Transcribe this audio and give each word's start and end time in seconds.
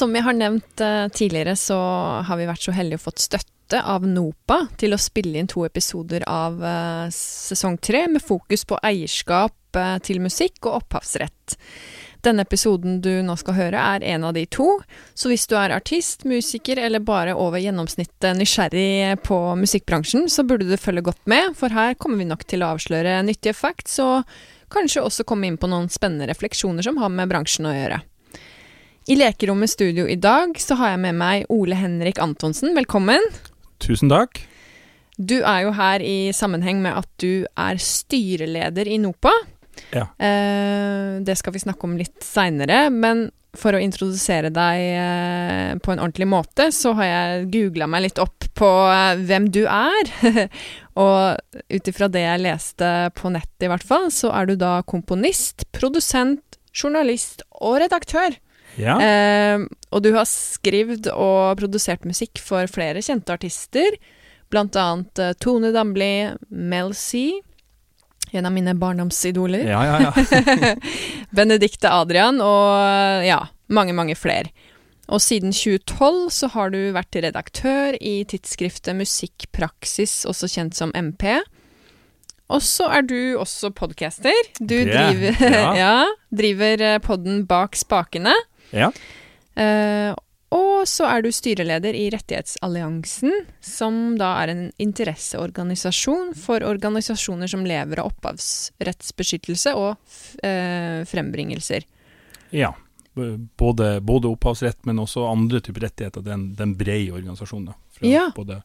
Som 0.00 0.14
jeg 0.16 0.24
har 0.24 0.32
nevnt 0.32 0.80
uh, 0.80 1.08
tidligere, 1.12 1.52
så 1.60 1.76
har 2.24 2.38
vi 2.40 2.48
vært 2.48 2.64
så 2.64 2.72
heldige 2.72 3.02
å 3.02 3.06
fått 3.10 3.20
støtte 3.20 3.80
av 3.84 4.06
NOPA 4.08 4.62
til 4.80 4.96
å 4.96 4.98
spille 5.00 5.36
inn 5.36 5.50
to 5.50 5.66
episoder 5.66 6.24
av 6.24 6.56
uh, 6.64 7.10
sesong 7.12 7.76
tre 7.84 8.06
med 8.08 8.24
fokus 8.24 8.64
på 8.64 8.78
eierskap 8.80 9.76
uh, 9.76 9.98
til 10.00 10.22
musikk 10.24 10.64
og 10.64 10.78
opphavsrett. 10.78 11.58
Denne 12.24 12.46
episoden 12.48 12.98
du 13.04 13.10
nå 13.24 13.36
skal 13.40 13.58
høre, 13.58 13.80
er 13.80 14.06
en 14.14 14.24
av 14.28 14.34
de 14.36 14.46
to, 14.48 14.70
så 15.12 15.28
hvis 15.28 15.44
du 15.48 15.54
er 15.60 15.76
artist, 15.76 16.24
musiker 16.28 16.80
eller 16.80 17.04
bare 17.04 17.36
over 17.36 17.60
gjennomsnittet 17.60 18.36
nysgjerrig 18.40 19.20
på 19.24 19.38
musikkbransjen, 19.60 20.30
så 20.32 20.44
burde 20.48 20.68
du 20.68 20.76
følge 20.80 21.04
godt 21.10 21.28
med, 21.28 21.56
for 21.60 21.76
her 21.76 21.96
kommer 22.00 22.20
vi 22.20 22.28
nok 22.28 22.48
til 22.48 22.64
å 22.64 22.72
avsløre 22.74 23.20
nyttige 23.28 23.56
facts, 23.56 24.00
og 24.04 24.24
kanskje 24.72 25.04
også 25.04 25.28
komme 25.28 25.48
inn 25.48 25.60
på 25.60 25.68
noen 25.68 25.92
spennende 25.92 26.28
refleksjoner 26.32 26.88
som 26.88 27.00
har 27.00 27.12
med 27.12 27.32
bransjen 27.32 27.68
å 27.68 27.76
gjøre. 27.76 28.00
I 29.08 29.16
Lekerommet 29.16 29.70
studio 29.70 30.04
i 30.08 30.16
dag 30.20 30.58
så 30.60 30.76
har 30.76 30.92
jeg 30.92 31.00
med 31.06 31.16
meg 31.16 31.46
Ole 31.52 31.76
Henrik 31.78 32.18
Antonsen. 32.20 32.74
Velkommen. 32.76 33.24
Tusen 33.80 34.12
takk. 34.12 34.42
Du 35.16 35.38
er 35.40 35.64
jo 35.64 35.72
her 35.76 36.04
i 36.04 36.32
sammenheng 36.36 36.82
med 36.84 36.98
at 37.00 37.08
du 37.20 37.46
er 37.48 37.80
styreleder 37.80 38.88
i 38.88 38.98
NOPA. 39.00 39.32
Ja. 39.96 40.04
Eh, 40.20 41.20
det 41.24 41.36
skal 41.40 41.56
vi 41.56 41.62
snakke 41.64 41.88
om 41.88 41.96
litt 41.96 42.20
seinere, 42.24 42.88
men 42.92 43.30
for 43.56 43.74
å 43.74 43.80
introdusere 43.82 44.52
deg 44.54 44.82
eh, 44.84 45.72
på 45.80 45.94
en 45.94 46.04
ordentlig 46.04 46.28
måte, 46.30 46.68
så 46.70 46.92
har 47.00 47.08
jeg 47.08 47.48
googla 47.56 47.88
meg 47.90 48.04
litt 48.04 48.20
opp 48.22 48.46
på 48.56 48.68
eh, 48.92 49.24
hvem 49.24 49.48
du 49.48 49.62
er. 49.64 50.12
og 51.00 51.56
ut 51.72 51.90
ifra 51.90 52.10
det 52.12 52.26
jeg 52.26 52.44
leste 52.44 52.92
på 53.16 53.32
nettet, 53.32 53.64
i 53.64 53.72
hvert 53.72 53.88
fall, 53.96 54.10
så 54.12 54.30
er 54.36 54.52
du 54.52 54.54
da 54.60 54.76
komponist, 54.84 55.66
produsent, 55.72 56.60
journalist 56.76 57.42
og 57.64 57.80
redaktør. 57.82 58.36
Ja. 58.78 58.96
Eh, 59.02 59.66
og 59.90 60.02
du 60.04 60.12
har 60.14 60.28
skrevet 60.28 61.10
og 61.12 61.58
produsert 61.60 62.06
musikk 62.08 62.42
for 62.42 62.70
flere 62.70 63.02
kjente 63.04 63.34
artister, 63.34 63.98
blant 64.50 64.76
annet 64.78 65.22
eh, 65.22 65.36
Tone 65.42 65.72
Damli, 65.74 66.30
Mel 66.50 66.94
C, 66.94 67.30
en 68.30 68.46
av 68.46 68.54
mine 68.54 68.74
barndomsidoler. 68.78 69.66
Ja, 69.66 69.82
ja, 69.86 70.12
ja. 70.12 70.74
Benedicte 71.36 71.90
Adrian 71.90 72.38
og 72.44 73.26
ja, 73.26 73.42
mange, 73.74 73.94
mange 73.96 74.14
flere. 74.18 74.52
Og 75.10 75.18
siden 75.22 75.50
2012 75.50 76.28
så 76.30 76.50
har 76.54 76.70
du 76.70 76.78
vært 76.94 77.18
redaktør 77.18 77.96
i 77.98 78.20
tidsskriftet 78.30 78.94
Musikkpraksis, 78.94 80.20
også 80.30 80.50
kjent 80.52 80.78
som 80.78 80.94
MP. 80.94 81.40
Og 82.50 82.62
så 82.66 82.86
er 82.90 83.06
du 83.06 83.18
også 83.38 83.72
podcaster. 83.74 84.34
Du 84.58 84.76
driver, 84.86 85.42
ja. 85.42 85.74
ja, 85.82 85.96
driver 86.34 86.86
eh, 86.86 86.98
podden 87.02 87.44
Bak 87.50 87.78
spakene. 87.78 88.34
Ja. 88.72 88.90
Uh, 89.58 90.14
og 90.50 90.86
så 90.88 91.06
er 91.06 91.22
du 91.22 91.28
styreleder 91.30 91.94
i 91.94 92.08
Rettighetsalliansen, 92.10 93.30
som 93.62 94.16
da 94.18 94.32
er 94.42 94.50
en 94.50 94.62
interesseorganisasjon 94.82 96.32
for 96.34 96.64
organisasjoner 96.66 97.46
som 97.52 97.62
lever 97.68 98.00
av 98.02 98.08
opphavsrettsbeskyttelse 98.10 99.74
og 99.78 99.92
eh, 100.42 101.04
frembringelser. 101.06 101.86
ja. 102.50 102.72
Både, 103.58 104.00
både 104.00 104.28
opphavsrett, 104.30 104.84
men 104.86 104.98
også 105.02 105.24
andre 105.28 105.58
typer 105.60 105.82
rettigheter. 105.88 106.22
Det 106.24 106.30
er 106.30 106.36
en, 106.38 106.44
en 106.62 106.74
bred 106.78 107.08
organisasjon. 107.12 107.64
Da. 107.66 107.74
Fra 107.98 108.06
Ja. 108.08 108.26
Både 108.36 108.60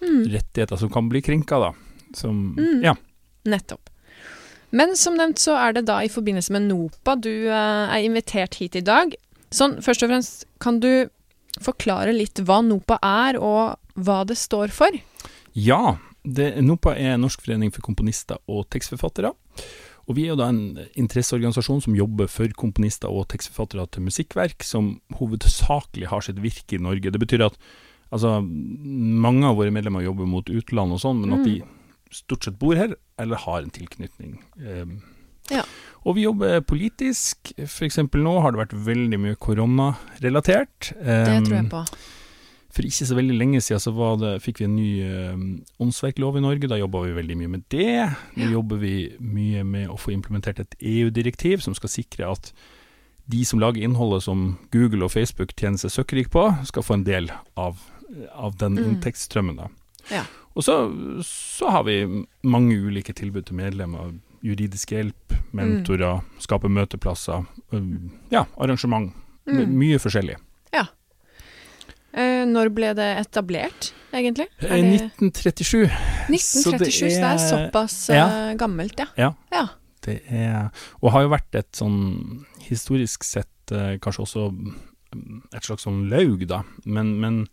Mm. 0.00 0.24
rettigheter 0.32 0.76
som 0.80 0.88
kan 0.90 1.08
bli 1.12 1.20
krenka, 1.22 1.58
da. 1.60 1.72
Som 2.16 2.54
Mm. 2.56 2.82
Ja. 2.82 2.94
Nettopp. 3.44 3.89
Men 4.76 4.94
som 4.98 5.16
nevnt 5.18 5.40
så 5.42 5.56
er 5.58 5.74
det 5.76 5.86
da 5.88 5.98
i 6.04 6.10
forbindelse 6.12 6.54
med 6.54 6.68
NOPA 6.68 7.16
du 7.18 7.32
eh, 7.50 7.90
er 7.90 8.06
invitert 8.06 8.60
hit 8.60 8.78
i 8.78 8.84
dag. 8.86 9.16
Sånn, 9.50 9.80
først 9.82 10.04
og 10.06 10.12
fremst, 10.12 10.46
kan 10.62 10.78
du 10.82 11.08
forklare 11.60 12.14
litt 12.14 12.38
hva 12.46 12.60
NOPA 12.62 13.00
er, 13.02 13.40
og 13.42 13.76
hva 13.98 14.22
det 14.28 14.38
står 14.38 14.72
for? 14.74 14.94
Ja. 15.58 15.98
Det, 16.20 16.52
NOPA 16.60 16.98
er 17.00 17.14
Norsk 17.16 17.40
forening 17.40 17.70
for 17.72 17.80
komponister 17.80 18.36
og 18.44 18.66
tekstforfattere. 18.70 19.32
Og 20.04 20.16
vi 20.18 20.26
er 20.26 20.34
jo 20.34 20.40
da 20.40 20.50
en 20.52 20.80
interesseorganisasjon 20.98 21.80
som 21.86 21.96
jobber 21.96 22.28
for 22.28 22.52
komponister 22.58 23.08
og 23.08 23.28
tekstforfattere 23.32 23.86
til 23.94 24.04
musikkverk, 24.04 24.66
som 24.66 24.98
hovedsakelig 25.16 26.10
har 26.10 26.24
sitt 26.26 26.42
virke 26.44 26.76
i 26.76 26.82
Norge. 26.82 27.12
Det 27.14 27.22
betyr 27.22 27.46
at 27.46 27.56
altså, 28.12 28.38
mange 28.44 29.48
av 29.48 29.56
våre 29.58 29.72
medlemmer 29.74 30.04
jobber 30.04 30.28
mot 30.28 30.50
utlandet 30.50 30.98
og 30.98 31.02
sånn, 31.04 31.22
men 31.24 31.38
at 31.38 31.46
de 31.46 31.56
stort 32.10 32.44
sett 32.44 32.58
bor 32.58 32.74
her, 32.76 32.94
eller 33.18 33.36
har 33.36 33.62
en 33.62 33.70
tilknytning. 33.70 34.38
Um, 34.58 35.00
Ja. 35.50 35.64
Og 36.06 36.14
vi 36.14 36.22
jobber 36.22 36.60
politisk. 36.62 37.50
Eksempel 37.58 38.22
nå 38.22 38.36
har 38.40 38.52
det 38.54 38.60
vært 38.60 38.74
veldig 38.86 39.18
mye 39.18 39.34
koronarelatert. 39.34 40.92
Det 40.94 41.26
tror 41.26 41.56
Um, 41.56 41.56
jeg 41.56 41.70
på. 41.70 41.80
for 42.70 42.82
ikke 42.86 43.06
så 43.08 43.16
veldig 43.18 43.34
lenge 43.38 43.60
siden 43.60 43.80
så 43.82 43.92
var 43.92 44.16
det, 44.20 44.42
fikk 44.44 44.60
vi 44.60 44.64
en 44.68 44.76
ny 44.76 44.90
um, 45.32 45.64
åndsverklov 45.82 46.36
i 46.38 46.40
Norge. 46.44 46.68
Da 46.70 46.78
jobba 46.78 47.02
vi 47.02 47.16
veldig 47.18 47.36
mye 47.40 47.48
med 47.56 47.64
det. 47.68 48.14
Nå 48.36 48.50
jobber 48.52 48.78
vi 48.78 49.16
mye 49.18 49.64
med 49.64 49.88
å 49.90 49.98
få 49.98 50.12
implementert 50.14 50.60
et 50.62 50.76
EU-direktiv 50.80 51.58
som 51.66 51.74
skal 51.74 51.88
sikre 51.90 52.30
at 52.30 52.52
de 53.30 53.44
som 53.44 53.58
lager 53.62 53.82
innholdet 53.82 54.22
som 54.22 54.56
Google 54.72 55.04
og 55.06 55.10
Facebook 55.12 55.52
tjener 55.58 55.78
seg 55.78 55.90
søkkrik 55.90 56.30
på, 56.30 56.46
skal 56.66 56.82
få 56.82 56.94
en 56.94 57.04
del 57.06 57.30
av, 57.56 57.76
av 58.34 58.56
den 58.58 58.74
Mm. 58.78 58.84
inntektsstrømmen. 58.94 59.60
Ja. 60.10 60.24
Og 60.60 60.66
så, 60.66 60.74
så 61.24 61.70
har 61.72 61.86
vi 61.88 62.02
mange 62.44 62.76
ulike 62.76 63.14
tilbud 63.16 63.48
til 63.48 63.56
medlemmer. 63.56 64.12
Juridisk 64.44 64.92
hjelp, 64.92 65.34
mentorer, 65.56 66.20
skape 66.40 66.68
møteplasser. 66.68 67.46
Ja, 68.32 68.44
arrangement. 68.60 69.14
Mm. 69.48 69.64
Mye 69.80 70.00
forskjellig. 70.02 70.36
Eh, 72.10 72.42
når 72.48 72.72
ble 72.74 72.90
det 72.98 73.06
etablert, 73.20 73.92
egentlig? 74.10 74.48
Eh, 74.58 74.72
det 74.82 74.96
1937. 75.20 75.84
1937, 76.26 76.90
så 76.90 77.06
det 77.06 77.18
er, 77.20 77.28
er- 77.30 77.44
såpass 77.44 77.98
ja. 78.10 78.24
eh, 78.26 78.54
gammelt, 78.58 78.98
ja. 78.98 79.06
Ja. 79.16 79.32
ja. 79.54 79.66
Det 80.02 80.22
er 80.32 80.70
Og 81.04 81.12
har 81.12 81.26
jo 81.26 81.30
vært 81.34 81.54
et 81.60 81.68
sånn 81.76 82.46
historisk 82.64 83.22
sett 83.26 83.48
kanskje 84.02 84.22
også 84.24 84.46
mm, 84.50 85.42
et 85.54 85.66
slags 85.66 85.84
sånn 85.86 86.08
laug, 86.10 86.42
da. 86.50 86.64
Men, 86.84 87.12
men 87.22 87.44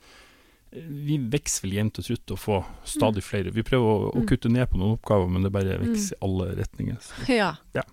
vi 0.71 1.17
vokser 1.31 1.63
vel 1.67 1.73
jevnt 1.77 1.99
og 1.99 2.05
trutt 2.05 2.31
og 2.35 2.39
får 2.43 2.65
stadig 2.85 3.23
flere. 3.23 3.51
Vi 3.55 3.63
prøver 3.63 3.87
å, 3.87 4.11
å 4.11 4.21
Mm. 4.21 4.27
kutte 4.27 4.49
ned 4.51 4.67
på 4.69 4.77
noen 4.77 4.97
oppgaver, 4.97 5.29
men 5.29 5.43
det 5.43 5.51
bare 5.51 5.77
Mm. 5.79 5.87
vokser 5.87 6.13
i 6.13 6.19
alle 6.27 6.55
retninger. 6.59 6.97
Så. 7.01 7.27
Ja. 7.41 7.55
Ja. 7.73 7.83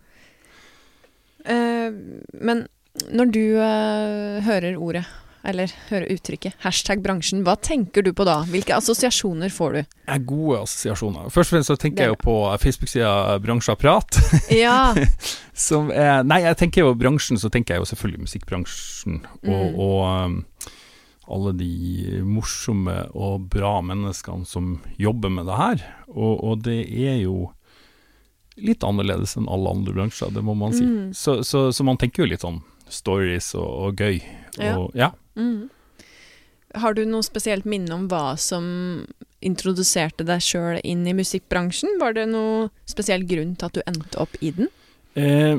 Uh, 1.45 1.93
men 2.41 2.67
når 3.13 3.31
du 3.35 3.43
uh, 3.59 4.41
hører 4.47 4.77
ordet, 4.81 5.05
eller 5.45 5.69
hører 5.91 6.07
uttrykket, 6.15 6.55
hashtag 6.65 7.03
bransjen, 7.05 7.43
hva 7.45 7.53
tenker 7.61 8.01
du 8.07 8.15
på 8.17 8.25
da? 8.25 8.39
Hvilke 8.49 8.73
assosiasjoner 8.79 9.53
får 9.53 9.75
du? 9.77 9.81
Er 10.09 10.23
gode 10.25 10.63
assosiasjoner. 10.65 11.27
Først 11.35 11.53
og 11.53 11.57
fremst 11.59 11.69
så 11.69 11.77
tenker 11.83 12.07
jeg 12.07 12.15
jo 12.15 12.21
på 12.23 12.37
Facebook-sida 12.63 13.39
Bransjeapparat. 13.45 14.17
Ja. 14.65 14.95
Som 15.67 15.91
er 15.93 16.25
Nei, 16.25 16.41
jeg 16.47 16.57
tenker 16.63 16.87
jo 16.87 16.95
bransjen, 16.97 17.37
så 17.37 17.51
tenker 17.53 17.75
jeg 17.77 17.85
jo 17.85 17.91
selvfølgelig 17.93 18.25
musikkbransjen. 18.25 19.21
Og, 19.45 19.53
Mm. 19.53 19.77
og 19.85 20.25
um, 20.25 20.39
alle 21.33 21.55
de 21.57 22.21
morsomme 22.27 22.97
og 23.17 23.49
bra 23.53 23.79
menneskene 23.85 24.47
som 24.49 24.79
jobber 25.01 25.33
med 25.33 25.49
det 25.49 25.59
her. 25.59 25.85
Og, 26.13 26.35
og 26.45 26.65
det 26.67 26.83
er 26.85 27.21
jo 27.23 27.51
litt 28.61 28.85
annerledes 28.87 29.35
enn 29.39 29.49
alle 29.51 29.73
andre 29.73 29.95
bransjer, 29.97 30.31
det 30.35 30.45
må 30.47 30.55
man 30.59 30.75
si. 30.77 30.85
Mm. 30.87 31.15
Så, 31.17 31.41
så, 31.47 31.67
så 31.75 31.87
man 31.87 31.99
tenker 31.99 32.25
jo 32.25 32.31
litt 32.31 32.45
sånn 32.45 32.61
stories 32.93 33.55
og, 33.59 33.67
og 33.67 34.03
gøy. 34.03 34.21
Ja. 34.61 34.77
Ja. 34.95 35.11
Mm. 35.39 35.71
Har 36.75 36.95
du 36.95 37.05
noe 37.07 37.25
spesielt 37.27 37.67
minne 37.69 37.95
om 37.95 38.07
hva 38.11 38.35
som 38.41 38.67
introduserte 39.45 40.27
deg 40.27 40.43
sjøl 40.43 40.81
inn 40.83 41.05
i 41.07 41.15
musikkbransjen? 41.17 41.99
Var 42.01 42.17
det 42.17 42.29
noe 42.31 42.71
spesiell 42.89 43.27
grunn 43.29 43.55
til 43.59 43.71
at 43.71 43.77
du 43.79 43.83
endte 43.87 44.21
opp 44.23 44.39
i 44.41 44.53
den? 44.57 44.71
Eh, 45.15 45.59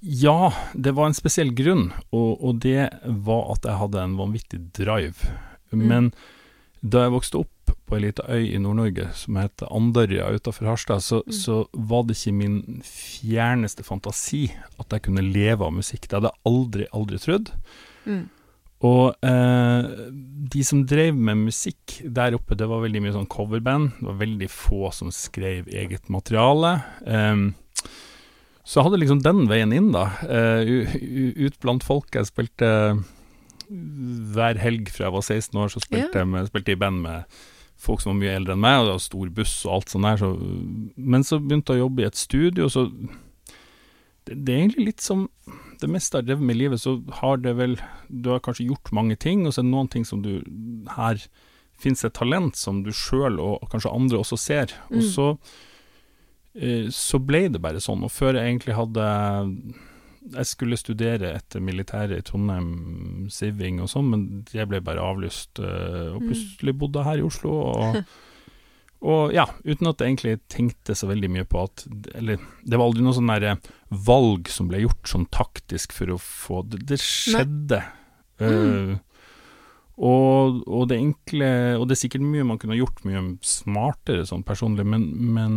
ja, 0.00 0.52
det 0.74 0.92
var 0.96 1.10
en 1.10 1.16
spesiell 1.16 1.52
grunn, 1.56 1.90
og, 2.10 2.40
og, 2.40 2.60
det 2.64 2.88
var 3.04 3.54
at 3.54 3.68
jeg 3.68 3.80
hadde 3.82 4.04
en 4.04 4.18
vanvittig 4.18 4.60
drive. 4.76 5.32
Mm. 5.70 5.86
Men 5.86 6.10
da 6.80 7.06
jeg 7.06 7.14
vokste 7.14 7.42
opp 7.42 7.74
på 7.90 7.98
ei 7.98 8.04
lita 8.06 8.24
øy 8.30 8.44
i 8.54 8.58
Nord-Norge 8.62 9.08
som 9.18 9.38
heter 9.40 9.70
Andørja 9.74 10.28
utenfor 10.34 10.70
Harstad, 10.70 11.04
så, 11.04 11.20
mm. 11.26 11.36
så, 11.36 11.62
var 11.72 12.04
det 12.06 12.16
ikke 12.18 12.36
min 12.38 12.82
fjerneste 12.86 13.86
fantasi 13.86 14.46
at 14.80 14.94
jeg 14.94 15.06
kunne 15.06 15.26
leve 15.26 15.66
av 15.66 15.74
musikk. 15.74 16.06
Det 16.06 16.18
hadde 16.18 16.30
jeg 16.32 16.46
aldri, 16.50 16.86
aldri 16.96 17.22
trodd. 17.22 17.50
Mm. 18.06 18.28
Og 18.88 19.26
eh, 19.28 19.88
de 20.54 20.62
som 20.64 20.86
drev 20.88 21.18
med 21.18 21.42
musikk 21.50 21.98
der 22.00 22.36
oppe, 22.38 22.56
det 22.56 22.68
var 22.70 22.80
veldig 22.86 23.02
mye 23.04 23.16
sånn 23.18 23.28
coverband. 23.30 23.90
Det 23.98 24.08
var 24.08 24.22
veldig 24.22 24.48
få 24.52 24.88
som 24.96 25.12
skrev 25.12 25.68
eget 25.68 26.08
materiale. 26.12 26.78
Eh, 27.04 27.50
så 28.70 28.78
jeg 28.78 28.86
hadde 28.86 28.98
liksom 29.00 29.22
den 29.24 29.48
veien 29.50 29.72
inn, 29.74 29.88
da. 29.90 30.04
Uh, 30.22 30.92
ut 31.42 31.56
blant 31.58 31.82
folk. 31.82 32.06
Jeg 32.14 32.28
spilte 32.28 32.68
hver 33.70 34.58
helg 34.62 34.92
fra 34.94 35.08
jeg 35.08 35.14
var 35.16 35.24
16 35.24 35.58
år, 35.58 35.72
så 35.72 35.82
spilte 35.82 36.20
jeg 36.20 36.28
med, 36.30 36.46
spilte 36.46 36.76
i 36.76 36.78
band 36.78 37.02
med 37.02 37.40
folk 37.80 38.02
som 38.02 38.12
var 38.12 38.20
mye 38.20 38.36
eldre 38.38 38.54
enn 38.54 38.62
meg, 38.62 38.76
og 38.78 38.86
det 38.86 38.92
var 38.94 39.02
stor 39.02 39.32
buss 39.34 39.54
og 39.64 39.72
alt 39.74 39.90
sånt 39.90 40.06
der. 40.06 40.20
Så, 40.20 40.30
men 41.14 41.26
så 41.26 41.40
begynte 41.42 41.74
jeg 41.74 41.82
å 41.82 41.86
jobbe 41.88 42.04
i 42.04 42.06
et 42.06 42.20
studio, 42.20 42.68
så 42.70 42.84
det, 42.90 44.36
det, 44.36 44.52
er 44.52 44.60
egentlig 44.60 44.86
litt 44.92 45.02
som 45.02 45.24
det 45.80 45.90
meste 45.90 46.14
jeg 46.14 46.22
har 46.22 46.28
drevet 46.28 46.46
med 46.46 46.58
i 46.58 46.60
livet, 46.60 46.82
så 46.82 46.98
har 47.22 47.40
det 47.42 47.54
vel 47.56 47.74
Du 48.06 48.28
har 48.30 48.42
kanskje 48.44 48.68
gjort 48.68 48.92
mange 48.94 49.16
ting, 49.18 49.46
og 49.46 49.54
så 49.54 49.62
er 49.62 49.66
det 49.66 49.72
noen 49.72 49.90
ting 49.90 50.06
som 50.06 50.22
du 50.22 50.36
Her 50.94 51.18
fins 51.80 52.04
et 52.04 52.14
talent 52.14 52.54
som 52.60 52.84
du 52.84 52.92
sjøl 52.92 53.40
og 53.40 53.66
kanskje 53.72 53.90
andre 53.96 54.20
også 54.20 54.38
ser. 54.38 54.76
Og 54.92 55.00
mm. 55.00 55.10
så 55.10 55.28
Eh, 55.34 55.69
så 56.90 57.20
ble 57.22 57.44
det 57.52 57.60
bare 57.62 57.82
sånn. 57.82 58.02
Og 58.06 58.10
før 58.10 58.34
jeg 58.34 58.48
egentlig 58.48 58.74
hadde 58.74 59.04
Jeg 60.30 60.48
skulle 60.50 60.78
studere 60.78 61.34
etter 61.38 61.62
militæret 61.64 62.18
i 62.18 62.24
Trondheim, 62.26 63.28
Siving 63.32 63.78
og 63.80 63.88
sånn, 63.92 64.10
men 64.10 64.24
det 64.50 64.66
ble 64.68 64.82
bare 64.84 65.04
avlyst. 65.04 65.62
Eh, 65.62 66.10
og 66.10 66.20
mm. 66.20 66.26
plutselig 66.26 66.74
bodde 66.76 67.00
jeg 67.00 67.08
her 67.08 67.22
i 67.22 67.24
Oslo. 67.24 67.54
Og, 67.70 68.00
og 69.12 69.36
ja, 69.36 69.46
uten 69.64 69.88
at 69.88 70.02
jeg 70.02 70.12
egentlig 70.12 70.34
tenkte 70.52 70.96
så 70.98 71.08
veldig 71.08 71.30
mye 71.32 71.46
på 71.48 71.62
at 71.64 71.86
Eller 72.18 72.42
det 72.60 72.76
var 72.76 72.90
aldri 72.90 73.06
noe 73.06 73.16
sånn 73.16 73.32
der 73.32 73.62
valg 74.10 74.50
som 74.52 74.68
ble 74.68 74.82
gjort 74.82 75.08
sånn 75.08 75.24
taktisk 75.32 75.94
for 75.96 76.12
å 76.12 76.18
få 76.20 76.64
Det, 76.68 76.82
det 76.90 77.00
skjedde. 77.00 77.80
Mm. 78.40 78.94
og, 80.00 80.62
og, 80.64 80.84
det 80.88 80.96
enkle 80.96 81.48
Og 81.76 81.82
det 81.84 81.92
er 81.92 81.98
sikkert 82.00 82.24
mye 82.24 82.46
man 82.48 82.56
kunne 82.60 82.78
gjort 82.78 83.02
mye 83.04 83.20
smartere 83.44 84.24
sånn 84.24 84.44
personlig, 84.48 84.86
men, 84.88 85.04
men 85.36 85.56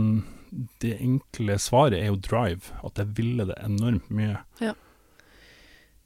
det 0.84 0.98
enkle 1.00 1.58
svaret 1.62 2.00
er 2.00 2.10
jo 2.12 2.18
drive. 2.22 2.74
At 2.86 3.00
jeg 3.02 3.14
ville 3.18 3.48
det 3.50 3.58
enormt 3.64 4.10
mye. 4.14 4.40
Ja. 4.64 4.74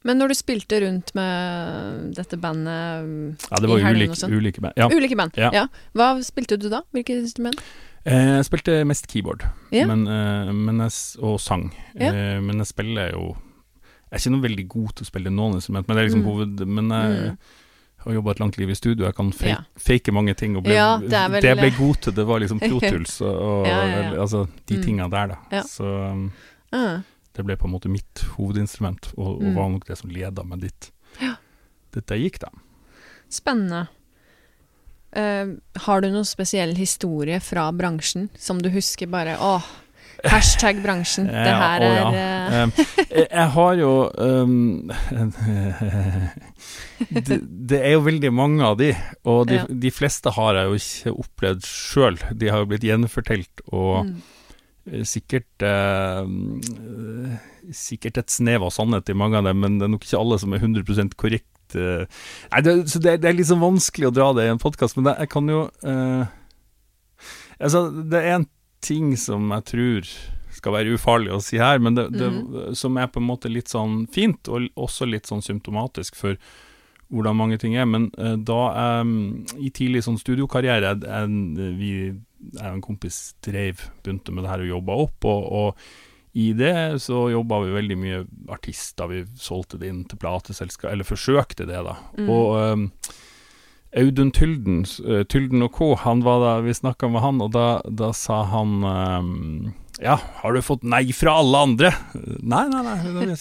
Men 0.06 0.20
når 0.20 0.30
du 0.30 0.36
spilte 0.38 0.78
rundt 0.84 1.10
med 1.18 2.14
dette 2.16 2.38
bandet 2.40 3.42
Ja, 3.50 3.58
det 3.60 3.68
var 3.68 3.82
ulike, 3.82 4.16
sånn. 4.16 4.32
ulike 4.32 4.62
band. 4.62 4.78
Ja. 4.78 4.86
Ulike 4.94 5.18
band, 5.18 5.36
ja. 5.36 5.50
ja. 5.54 5.66
Hva 5.98 6.12
spilte 6.24 6.58
du 6.60 6.68
da? 6.72 6.84
Hvilket 6.94 7.24
instrument? 7.24 7.60
Eh, 8.06 8.36
jeg 8.38 8.46
spilte 8.46 8.78
mest 8.88 9.08
keyboard 9.10 9.42
ja. 9.74 9.82
men, 9.90 10.06
eh, 10.08 10.52
men 10.54 10.78
jeg, 10.86 10.94
og 11.18 11.40
sang. 11.42 11.66
Eh, 11.98 12.38
men 12.40 12.62
jeg 12.62 12.70
spiller 12.70 13.10
jo 13.10 13.32
Jeg 13.34 14.14
er 14.14 14.22
ikke 14.22 14.32
noe 14.36 14.46
veldig 14.46 14.66
god 14.70 14.92
til 14.94 15.04
å 15.04 15.08
spille 15.10 15.32
noen 15.34 15.58
instrument, 15.58 15.88
men 15.88 15.98
det 15.98 16.04
er 16.04 16.08
liksom 16.08 16.22
mm. 16.22 16.28
hoved... 16.30 16.68
Men 16.78 16.94
jeg, 16.94 17.24
mm 17.34 17.64
har 18.08 18.18
jobba 18.18 18.34
et 18.34 18.40
langt 18.40 18.58
liv 18.58 18.70
i 18.70 18.76
studio, 18.76 19.06
jeg 19.06 19.16
kan 19.16 19.30
fake, 19.32 19.54
ja. 19.54 19.80
fake 19.80 20.14
mange 20.16 20.34
ting. 20.38 20.56
Og 20.58 20.64
ble, 20.66 20.76
ja, 20.76 20.96
det, 21.02 21.24
vel, 21.34 21.42
det, 21.44 21.52
jeg 21.52 21.60
ble 21.60 21.70
god 21.76 22.00
til, 22.04 22.16
det 22.16 22.26
var 22.28 22.42
liksom 22.44 22.62
Protuls 22.68 23.18
og, 23.24 23.68
ja, 23.68 23.82
altså 24.16 24.46
de 24.68 24.78
mm. 24.78 24.84
tinga 24.86 25.10
der, 25.12 25.34
da. 25.34 25.62
Så 25.68 25.84
um, 25.84 26.24
uh. 26.74 27.02
det 27.36 27.44
ble 27.46 27.58
på 27.60 27.68
en 27.68 27.74
måte 27.76 27.92
mitt 27.92 28.24
hovedinstrument, 28.36 29.12
og, 29.16 29.36
og 29.36 29.44
mm. 29.44 29.52
var 29.58 29.70
nok 29.76 29.86
det 29.90 29.98
som 30.00 30.14
leda 30.14 30.46
meg 30.48 30.64
dit. 30.64 30.90
Dette 31.94 32.18
gikk, 32.20 32.40
da. 32.46 32.52
Spennende. 33.32 33.86
Uh, 35.16 35.56
har 35.86 36.02
du 36.04 36.10
noen 36.12 36.26
spesiell 36.28 36.74
historie 36.76 37.38
fra 37.40 37.70
bransjen 37.72 38.28
som 38.36 38.60
du 38.60 38.68
husker 38.72 39.08
bare 39.08 39.38
åh, 39.40 39.64
Hashtag 40.26 40.80
bransjen. 40.82 41.28
Det 41.30 41.52
her 41.60 41.84
er 41.84 41.96
ja. 41.96 42.64
uh... 42.66 42.80
Jeg 43.18 43.46
har 43.54 43.74
jo 43.78 43.92
um, 44.18 44.90
det, 47.28 47.38
det, 47.70 47.78
er 47.78 47.94
jo 47.94 48.00
veldig 48.06 48.32
mange 48.34 48.64
av 48.66 48.78
de, 48.80 48.90
og 49.28 49.46
de, 49.50 49.60
de 49.68 49.92
fleste 49.94 50.32
har 50.34 50.58
jeg 50.58 50.66
jo 50.66 50.80
ikke 50.80 51.14
opplevd 51.24 51.68
sjøl. 51.68 52.18
De 52.34 52.50
har 52.50 52.64
jo 52.64 52.70
blitt 52.72 52.86
gjenfortelt, 52.88 53.62
og 53.70 54.08
mm. 54.08 55.04
sikkert 55.06 55.66
uh, 55.66 56.24
Sikkert 57.68 58.16
et 58.22 58.32
snev 58.32 58.64
av 58.64 58.72
sannhet 58.72 59.10
i 59.12 59.16
mange 59.18 59.38
av 59.38 59.44
dem, 59.46 59.58
men 59.60 59.76
det 59.78 59.86
er 59.86 59.92
nok 59.92 60.06
ikke 60.06 60.18
alle 60.18 60.38
som 60.40 60.54
er 60.56 60.62
100 60.64 61.14
korrekt. 61.20 61.76
Uh, 61.76 62.08
nei, 62.50 62.62
det, 62.64 62.78
så 62.88 62.98
det, 63.04 63.20
det, 63.22 63.28
er 63.30 63.36
liksom 63.38 63.60
vanskelig 63.62 64.08
å 64.08 64.14
dra 64.16 64.32
det 64.34 64.48
i 64.48 64.52
en 64.54 64.62
podkast, 64.62 64.96
men 64.98 65.12
jeg 65.12 65.30
kan 65.30 65.50
jo 65.52 65.66
uh, 65.86 66.34
Altså, 67.58 67.88
det 67.90 68.20
er 68.22 68.36
en 68.36 68.44
ting 68.84 69.14
som 69.18 69.50
jeg 69.56 69.66
tror 69.72 70.10
skal 70.58 70.74
være 70.74 70.96
ufarlig 70.96 71.32
å 71.34 71.42
si 71.42 71.58
her, 71.60 71.80
men 71.82 71.96
det, 71.98 72.08
det, 72.14 72.30
mm. 72.34 72.74
som 72.78 72.96
er 72.98 73.10
på 73.12 73.22
en 73.22 73.28
måte 73.28 73.50
litt 73.50 73.70
sånn 73.70 74.02
fint, 74.14 74.50
og 74.50 74.68
også 74.78 75.06
litt 75.08 75.28
sånn 75.30 75.44
symptomatisk 75.44 76.18
for 76.18 76.38
hvordan 77.12 77.38
mange 77.38 77.58
ting 77.60 77.76
er. 77.78 77.86
Men 77.88 78.08
uh, 78.18 78.34
da 78.36 79.00
um, 79.02 79.44
i 79.56 79.70
tidlig 79.74 80.04
sånn 80.06 80.18
studiokarriere 80.20 80.96
jeg, 80.98 81.30
vi, 81.78 81.92
jeg 82.10 82.66
og 82.66 82.74
en 82.74 82.84
kompis 82.84 83.22
dreiv, 83.44 83.86
begynte 84.02 84.34
med 84.34 84.44
det 84.44 84.52
her 84.52 84.66
og 84.66 84.74
jobba 84.74 85.00
opp, 85.06 85.30
og, 85.30 85.48
og, 85.62 85.88
i 86.38 86.50
det 86.54 87.00
så 87.02 87.24
jobba 87.32 87.62
vi 87.64 87.72
veldig 87.74 87.96
mye 87.98 88.18
artister, 88.52 89.08
vi 89.10 89.24
solgte 89.40 89.78
det 89.80 89.88
inn 89.90 90.04
til 90.06 90.20
plateselskap, 90.20 90.92
eller 90.92 91.08
forsøkte 91.08 91.66
det, 91.66 91.80
da. 91.86 91.96
Mm. 92.18 92.28
Og 92.30 92.52
um, 92.54 92.84
Audun 93.96 94.30
Tylden, 94.36 94.82
uh, 95.06 95.22
Tylden 95.24 95.64
og 95.64 95.72
co., 95.78 95.94
han 95.96 96.20
var 96.26 96.42
da, 96.44 96.54
vi 96.64 96.74
snakka 96.76 97.08
med 97.08 97.24
han, 97.24 97.40
og 97.44 97.52
da, 97.56 97.68
da 97.88 98.12
sa 98.16 98.42
han 98.50 98.82
um, 98.84 99.70
ja, 99.98 100.14
har 100.42 100.54
du 100.54 100.62
fått 100.62 100.84
nei 100.86 101.08
fra 101.16 101.34
alle 101.40 101.58
andre? 101.66 101.90
Nei, 102.14 102.64
nei, 102.70 102.82
nei. 102.86 103.34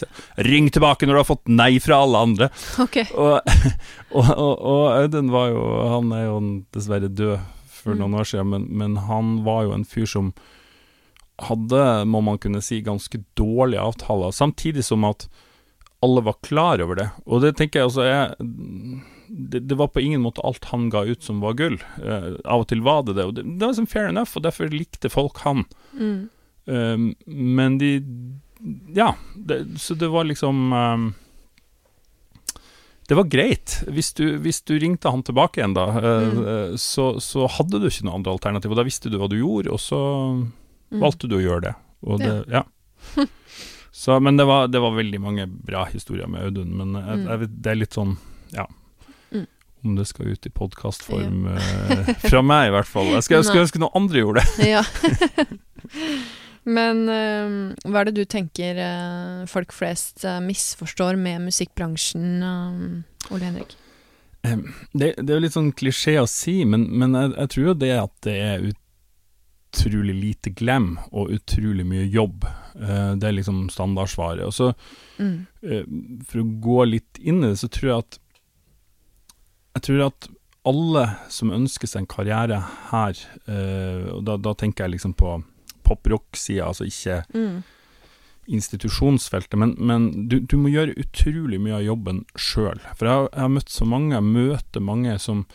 Ring 0.48 0.72
tilbake 0.74 1.06
når 1.06 1.14
du 1.14 1.20
har 1.20 1.28
fått 1.28 1.52
nei 1.52 1.76
fra 1.84 2.00
alle 2.02 2.24
andre. 2.30 2.48
Okay. 2.82 3.06
Og, 3.14 3.38
og, 4.18 4.32
og, 4.32 4.54
og, 4.56 4.86
Audun 4.96 5.30
var 5.34 5.52
jo 5.52 5.66
Han 5.94 6.14
er 6.18 6.24
jo 6.26 6.40
dessverre 6.74 7.12
død 7.14 7.38
for 7.70 7.94
mm. 7.94 8.00
noen 8.02 8.18
år 8.18 8.30
siden, 8.32 8.50
men, 8.56 8.66
men, 8.80 8.98
han 9.06 9.36
var 9.46 9.68
jo 9.68 9.76
en 9.76 9.86
fyr 9.86 10.10
som 10.10 10.32
hadde, 11.46 11.84
må 12.10 12.24
man 12.26 12.40
kunne 12.42 12.64
si, 12.66 12.80
ganske 12.82 13.22
dårlige 13.38 13.84
avtaler, 13.84 14.34
samtidig 14.34 14.88
som 14.88 15.06
at 15.06 15.28
alle 16.02 16.24
var 16.26 16.40
klar 16.46 16.82
over 16.82 16.98
det. 16.98 17.08
Og 17.30 17.46
det 17.46 17.54
tenker 17.60 17.84
jeg 17.84 17.92
også 17.92 18.08
er 18.08 18.34
det, 19.28 19.60
det, 19.60 19.76
var 19.76 19.88
på 19.88 20.02
ingen 20.02 20.22
måte 20.22 20.42
alt 20.42 20.66
han 20.72 20.90
ga 20.90 21.04
ut 21.06 21.24
som 21.24 21.42
var 21.44 21.58
gull. 21.60 21.78
Uh, 22.02 22.38
av 22.46 22.64
og 22.64 22.68
til 22.72 22.82
var 22.86 23.06
det 23.08 23.18
det, 23.18 23.28
og 23.28 23.38
det, 23.38 23.46
det 23.46 23.66
var 23.66 23.74
liksom 23.74 23.90
fair 23.92 24.10
enough, 24.12 24.36
og 24.38 24.46
derfor 24.46 24.72
likte 24.74 25.12
folk 25.12 25.42
han. 25.46 25.66
Mm. 25.94 26.28
Um, 26.66 27.08
men 27.26 27.78
de 27.78 27.92
Ja, 28.98 29.16
så 29.78 29.94
det 29.94 30.10
var 30.12 30.26
liksom 30.28 30.74
um, 30.74 31.14
det 33.08 33.16
var 33.16 33.30
greit. 33.32 33.78
Hvis 33.88 34.12
du, 34.14 34.36
hvis 34.44 34.62
du, 34.68 34.74
ringte 34.80 35.10
han 35.10 35.24
tilbake 35.24 35.62
igjen, 35.62 35.78
da, 35.78 35.86
uh, 35.96 36.24
mm. 36.28 36.78
så, 36.82 37.20
så, 37.24 37.46
hadde 37.48 37.80
du 37.80 37.88
ikke 37.88 38.08
noe 38.08 38.18
andre 38.20 38.34
alternativ. 38.36 38.74
Og 38.74 38.80
da 38.80 38.88
visste 38.88 39.12
du 39.12 39.16
hva 39.22 39.30
du 39.32 39.38
gjorde, 39.40 39.72
og 39.72 39.80
så 39.80 40.00
mm. 40.36 41.00
valgte 41.00 41.30
du 41.32 41.38
å 41.38 41.44
gjøre 41.44 41.70
det. 41.70 41.76
det 42.24 42.34
ja. 42.52 42.66
ja. 43.16 43.28
så, 44.02 44.20
men 44.20 44.40
det 44.40 44.48
var, 44.50 44.68
det 44.68 44.84
var, 44.84 44.98
veldig 44.98 45.22
mange 45.24 45.48
bra 45.48 45.86
historier 45.88 46.28
med 46.28 46.50
Audun. 46.50 46.76
Men 46.82 47.00
jeg, 47.00 47.22
mm. 47.22 47.32
jeg, 47.32 47.54
det 47.56 47.72
er 47.72 47.82
litt 47.86 47.96
sånn, 47.96 48.18
ja 48.52 48.68
om 49.88 49.96
det 49.98 50.08
skal 50.10 50.34
ut 50.34 50.46
i 50.46 50.52
podkastform 50.54 51.48
ja. 51.48 51.56
uh, 51.56 52.12
fra 52.28 52.44
meg, 52.46 52.70
i 52.70 52.76
hvert 52.76 52.90
fall. 52.90 53.12
Jeg 53.16 53.28
skulle, 53.28 53.44
ønske, 53.46 53.64
ønske 53.66 53.82
noen 53.84 53.98
andre 54.02 54.24
gjorde 54.24 54.44
det. 54.44 54.70
ja. 54.76 54.84
Men 56.78 57.06
uh, 57.08 57.76
hva 57.88 58.02
er 58.02 58.10
det 58.10 58.18
du 58.18 58.26
tenker 58.28 58.80
uh, 58.82 59.44
folk 59.50 59.72
flest 59.76 60.26
misforstår 60.44 61.20
med 61.20 61.46
musikkbransjen, 61.48 62.42
Ole 63.32 63.46
Henrik? 63.46 63.78
Det, 64.44 65.14
det, 65.18 65.28
er 65.28 65.34
jo 65.38 65.44
litt 65.44 65.56
sånn 65.56 65.72
klisjé 65.76 66.18
å 66.22 66.28
si, 66.30 66.62
men, 66.68 66.86
men 66.96 67.16
jeg, 67.18 67.32
jeg, 67.34 67.50
tror 67.54 67.66
jo 67.66 67.80
det 67.82 67.96
at 68.00 68.14
det 68.24 68.36
er 68.40 68.68
utrolig 68.70 70.14
lite 70.16 70.54
glem 70.56 70.94
og 71.10 71.34
utrolig 71.36 71.84
mye 71.88 72.06
jobb. 72.06 72.46
det 72.78 73.28
er 73.28 73.36
liksom 73.36 73.66
standardsvaret. 73.74 74.46
Og 74.48 74.54
så, 74.56 74.70
mm. 75.20 75.36
for 76.30 76.44
å 76.44 76.48
gå 76.64 76.86
litt 76.94 77.20
inn 77.20 77.42
i 77.42 77.50
det, 77.50 77.60
så 77.60 77.68
tror 77.68 77.90
jeg 77.90 78.06
at 78.06 78.20
Jeg 79.78 79.86
tror 79.86 80.08
at 80.08 80.28
alle 80.68 81.04
som 81.32 81.54
ønsker 81.54 81.88
seg 81.90 82.04
en 82.04 82.10
karriere 82.12 82.58
her, 82.90 83.20
og 84.12 84.24
da, 84.28 84.36
da 84.42 84.54
tenker 84.58 84.86
jeg 84.88 84.98
liksom 84.98 85.14
på 85.18 85.38
poprock-sida, 85.88 86.68
altså 86.68 86.88
ikke, 86.88 87.22
mm. 87.32 87.62
institusjonsfeltet, 88.58 89.56
men, 89.60 89.76
men 89.80 90.10
du, 90.32 90.40
du, 90.40 90.58
må 90.60 90.72
gjøre 90.74 90.98
utrolig 91.00 91.60
mye 91.64 91.80
av 91.80 91.86
jobben 91.86 92.24
sjøl. 92.36 92.82
For 93.00 93.10
jeg, 93.10 93.30
jeg, 93.32 93.44
har 93.46 93.54
møtt 93.56 93.74
så 93.74 93.88
mange, 93.88 94.16
jeg 94.16 94.28
møter 94.28 94.84
mange 94.84 95.16
som, 95.24 95.46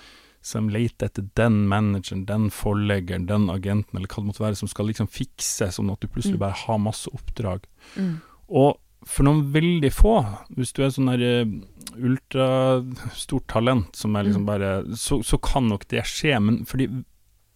som 0.45 0.71
leter 0.73 1.11
etter 1.11 1.29
den 1.38 1.64
manageren, 1.73 2.25
den 2.29 2.49
forleggeren, 2.55 3.29
den 3.29 3.50
agenten, 3.52 3.99
eller 3.99 4.09
hva 4.09 4.23
det 4.23 4.31
måtte 4.31 4.47
være, 4.47 4.61
som 4.62 4.71
skal 4.73 4.88
liksom 4.93 5.11
fikse, 5.12 5.69
sånn 5.75 5.93
at 5.93 6.00
du 6.00 6.09
plutselig 6.09 6.38
mm. 6.38 6.45
bare 6.47 6.61
har 6.64 6.81
masse 6.83 7.12
oppdrag. 7.12 7.69
Mm. 7.99 8.17
Og 8.62 8.81
for 9.09 9.26
noen 9.26 9.49
veldig 9.55 9.91
få, 9.93 10.21
hvis 10.55 10.73
du 10.76 10.85
er 10.85 10.93
sånn 10.95 11.11
der 11.11 11.23
uh, 11.43 11.57
ultrastort 11.97 13.49
talent 13.51 13.97
som 13.97 14.17
er 14.17 14.29
liksom 14.29 14.45
mm. 14.45 14.51
bare 14.51 14.71
så, 14.99 15.21
så, 15.27 15.39
kan 15.43 15.69
nok 15.71 15.89
det 15.91 16.05
skje, 16.09 16.37
men 16.43 16.62
fordi 16.69 16.89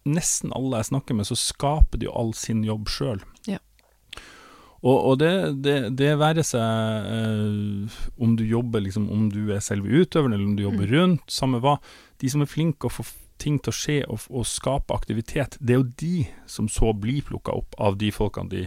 nesten 0.07 0.53
alle 0.55 0.81
jeg 0.81 0.91
snakker 0.91 1.17
med, 1.17 1.27
så 1.27 1.37
skaper 1.39 1.99
de 1.99 2.07
jo 2.07 2.15
all 2.15 2.33
sin 2.37 2.63
jobb 2.67 2.91
sjøl. 2.91 3.23
Ja. 3.47 3.59
Og, 4.85 4.95
og, 4.95 5.13
det, 5.19 5.31
det, 5.65 5.77
det 5.97 6.13
være 6.21 6.43
seg 6.45 7.07
eh, 7.11 8.01
om 8.21 8.35
du 8.37 8.45
jobber 8.47 8.83
liksom, 8.85 9.07
om 9.11 9.27
du 9.33 9.49
er 9.51 9.63
selve 9.63 9.89
utøveren, 9.89 10.35
eller 10.37 10.47
om 10.47 10.57
du 10.57 10.63
jobber 10.63 10.85
mm. 10.85 10.93
rundt, 10.93 11.31
samme 11.33 11.61
hva. 11.63 11.77
De 12.21 12.29
som 12.31 12.43
er 12.43 12.51
flinke 12.51 12.87
å 12.87 12.93
få 12.93 13.05
ting 13.41 13.59
til 13.61 13.73
å 13.73 13.77
skje 13.77 13.97
og, 14.09 14.23
og 14.33 14.47
skape 14.49 14.95
aktivitet, 14.95 15.57
det 15.59 15.75
er 15.75 15.81
jo 15.81 15.91
de 16.01 16.15
som 16.49 16.69
så 16.71 16.93
blir 16.97 17.25
plukka 17.25 17.53
opp 17.57 17.77
av 17.81 17.97
de 18.01 18.11
folkene 18.13 18.53
de. 18.53 18.63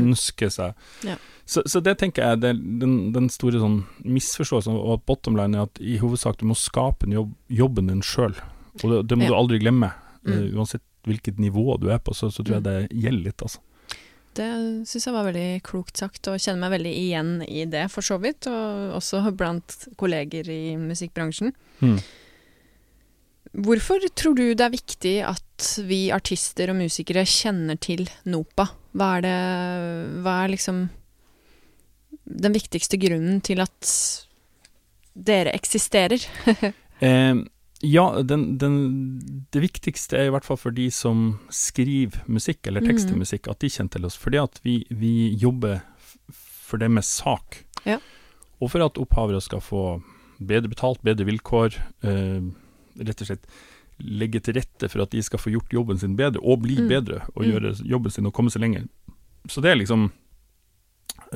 Ønsker 0.00 0.52
seg. 0.52 0.86
Ja. 1.06 1.18
Så, 1.44 1.62
så, 1.68 1.82
det 1.84 1.98
tenker 2.00 2.24
jeg 2.24 2.38
er 2.38 2.56
den, 2.56 2.96
den, 3.12 3.28
store 3.32 3.60
sånn 3.60 3.82
misforståelsen, 4.08 4.78
og 4.78 5.04
bottom 5.08 5.36
line 5.36 5.58
er 5.58 5.68
at 5.68 5.80
i 5.82 5.98
hovedsak 6.00 6.38
du 6.40 6.46
må 6.48 6.56
skape 6.56 7.10
jobb, 7.12 7.34
jobben 7.52 7.92
din 7.92 8.00
sjøl. 8.04 8.36
Og 8.80 8.88
det, 8.88 9.02
det 9.10 9.20
må 9.20 9.28
ja. 9.28 9.34
du 9.34 9.38
aldri 9.38 9.60
glemme. 9.62 9.92
Mm. 10.24 10.32
Uh, 10.32 10.46
uansett 10.56 10.84
hvilket 11.04 11.38
nivå 11.42 11.76
du 11.82 11.90
er 11.92 12.00
på, 12.00 12.14
så, 12.16 12.30
så 12.32 12.40
tror 12.40 12.58
jeg 12.58 12.64
mm. 12.64 12.68
det 12.70 13.04
gjelder 13.04 13.28
litt, 13.28 13.44
altså. 13.44 13.60
Det 14.34 14.48
syns 14.88 15.04
jeg 15.06 15.14
var 15.14 15.28
veldig 15.28 15.48
klokt 15.62 16.00
sagt, 16.00 16.26
og 16.26 16.40
kjenner 16.42 16.64
meg 16.64 16.72
veldig 16.78 16.92
igjen 17.04 17.34
i 17.46 17.66
det, 17.70 17.84
for 17.92 18.02
så 18.02 18.16
vidt. 18.22 18.48
Og 18.50 18.96
også 18.96 19.20
blant 19.36 19.76
kolleger 20.00 20.48
i 20.50 20.74
musikkbransjen. 20.80 21.52
Mm. 21.84 22.00
Hvorfor 23.54 24.02
tror 24.18 24.34
du 24.34 24.48
det 24.50 24.64
er 24.64 24.72
viktig 24.72 25.14
at 25.28 25.68
vi 25.86 26.08
artister 26.14 26.72
og 26.72 26.80
musikere 26.80 27.22
kjenner 27.28 27.78
til 27.78 28.08
NOPA? 28.26 28.66
Hva 28.94 29.10
er 29.18 29.24
det 29.24 29.38
Hva 30.24 30.36
er 30.42 30.54
liksom 30.54 30.84
den 32.24 32.54
viktigste 32.56 32.98
grunnen 32.98 33.42
til 33.44 33.60
at 33.62 33.90
dere 35.14 35.52
eksisterer? 35.54 36.24
eh, 37.06 37.36
ja, 37.84 38.04
den, 38.22 38.46
den, 38.58 38.76
det 39.52 39.62
viktigste 39.62 40.18
er 40.18 40.28
i 40.28 40.32
hvert 40.34 40.46
fall 40.46 40.58
for 40.58 40.74
de 40.74 40.88
som 40.94 41.36
skriver 41.52 42.24
musikk, 42.26 42.64
eller 42.66 42.82
tekst 42.82 43.10
til 43.10 43.18
mm. 43.18 43.22
musikk, 43.26 43.48
at 43.52 43.60
de 43.60 43.70
kjenner 43.70 43.94
til 43.94 44.08
oss. 44.08 44.18
Fordi 44.18 44.40
at 44.40 44.58
vi, 44.64 44.80
vi 44.90 45.34
jobber 45.38 45.82
for 46.32 46.80
det 46.80 46.90
med 46.90 47.04
sak. 47.06 47.60
Ja. 47.84 48.00
Og 48.58 48.72
for 48.72 48.82
at 48.86 48.98
opphavere 48.98 49.42
skal 49.44 49.62
få 49.62 49.84
bedre 50.40 50.72
betalt, 50.72 51.02
bedre 51.04 51.28
vilkår. 51.28 51.76
Eh, 52.08 52.46
rett 53.00 53.24
og 53.24 53.30
slett 53.30 53.48
legge 53.98 54.40
til 54.42 54.56
rette 54.58 54.88
for 54.90 55.04
at 55.04 55.12
de 55.14 55.22
skal 55.22 55.38
få 55.38 55.52
gjort 55.54 55.72
jobben 55.72 56.00
sin 56.00 56.16
bedre, 56.18 56.42
og 56.42 56.64
bli 56.64 56.80
mm. 56.80 56.88
bedre, 56.90 57.22
og 57.34 57.44
mm. 57.44 57.48
gjøre 57.50 57.74
jobben 57.86 58.14
sin 58.14 58.26
og 58.26 58.34
komme 58.34 58.50
seg 58.50 58.64
lenger. 58.64 58.88
Så 59.50 59.62
det 59.64 59.74
er 59.74 59.82
liksom 59.82 60.10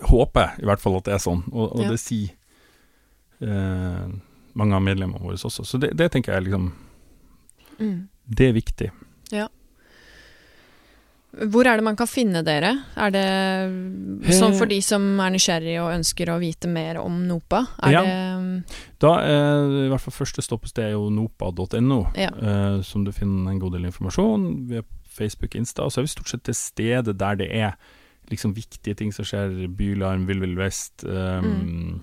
Håper 0.08 0.44
jeg 0.44 0.62
i 0.62 0.66
hvert 0.68 0.82
fall 0.82 0.94
at 0.98 1.06
det 1.08 1.12
er 1.16 1.20
sånn, 1.22 1.40
og, 1.50 1.72
og 1.74 1.80
ja. 1.82 1.88
det 1.90 1.98
sier 1.98 2.34
eh, 3.42 4.10
mange 4.58 4.76
av 4.76 4.82
medlemmene 4.84 5.22
våre 5.22 5.38
også. 5.38 5.64
Så 5.66 5.78
det, 5.82 5.90
det 5.98 6.06
tenker 6.14 6.36
jeg 6.36 6.46
liksom 6.46 6.68
mm. 7.78 7.96
Det 8.38 8.46
er 8.46 8.54
viktig. 8.54 8.90
Ja. 9.34 9.48
Hvor 11.28 11.68
er 11.68 11.76
det 11.76 11.84
man 11.84 11.96
kan 11.98 12.08
finne 12.08 12.40
dere? 12.40 12.70
Er 12.96 13.12
det 13.12 13.24
sånn 14.32 14.56
for 14.56 14.70
de 14.70 14.78
som 14.84 15.04
er 15.20 15.34
nysgjerrige 15.34 15.82
og 15.84 15.92
ønsker 15.92 16.32
å 16.32 16.38
vite 16.40 16.70
mer 16.72 17.02
om 17.02 17.20
NOPA? 17.28 17.60
Er 17.84 17.92
ja. 17.92 18.02
det 18.06 18.78
Da 19.04 19.12
er 19.20 19.74
i 19.84 19.90
hvert 19.92 20.06
fall 20.06 20.16
første 20.22 20.44
stoppested 20.44 20.86
er 20.86 20.94
jo 20.96 21.10
nopa.no, 21.12 22.00
ja. 22.16 22.32
eh, 22.32 22.80
som 22.86 23.04
du 23.04 23.12
finner 23.12 23.52
en 23.52 23.60
god 23.60 23.76
del 23.76 23.90
informasjon. 23.90 24.48
Vi 24.70 24.80
er 24.80 24.88
på 24.88 25.18
Facebook, 25.18 25.54
Insta, 25.58 25.84
og 25.84 25.92
så 25.92 26.00
er 26.00 26.08
vi 26.08 26.14
stort 26.16 26.32
sett 26.32 26.46
til 26.48 26.56
stede 26.56 27.16
der 27.18 27.38
det 27.40 27.50
er 27.52 27.76
liksom 28.32 28.56
viktige 28.56 28.96
ting 28.96 29.12
som 29.12 29.28
skjer. 29.28 29.66
Bylarm, 29.76 30.26
Vill 30.28 30.40
Vill 30.40 30.56
Vest. 30.56 31.04
eh, 31.04 31.44
mm. 31.44 31.98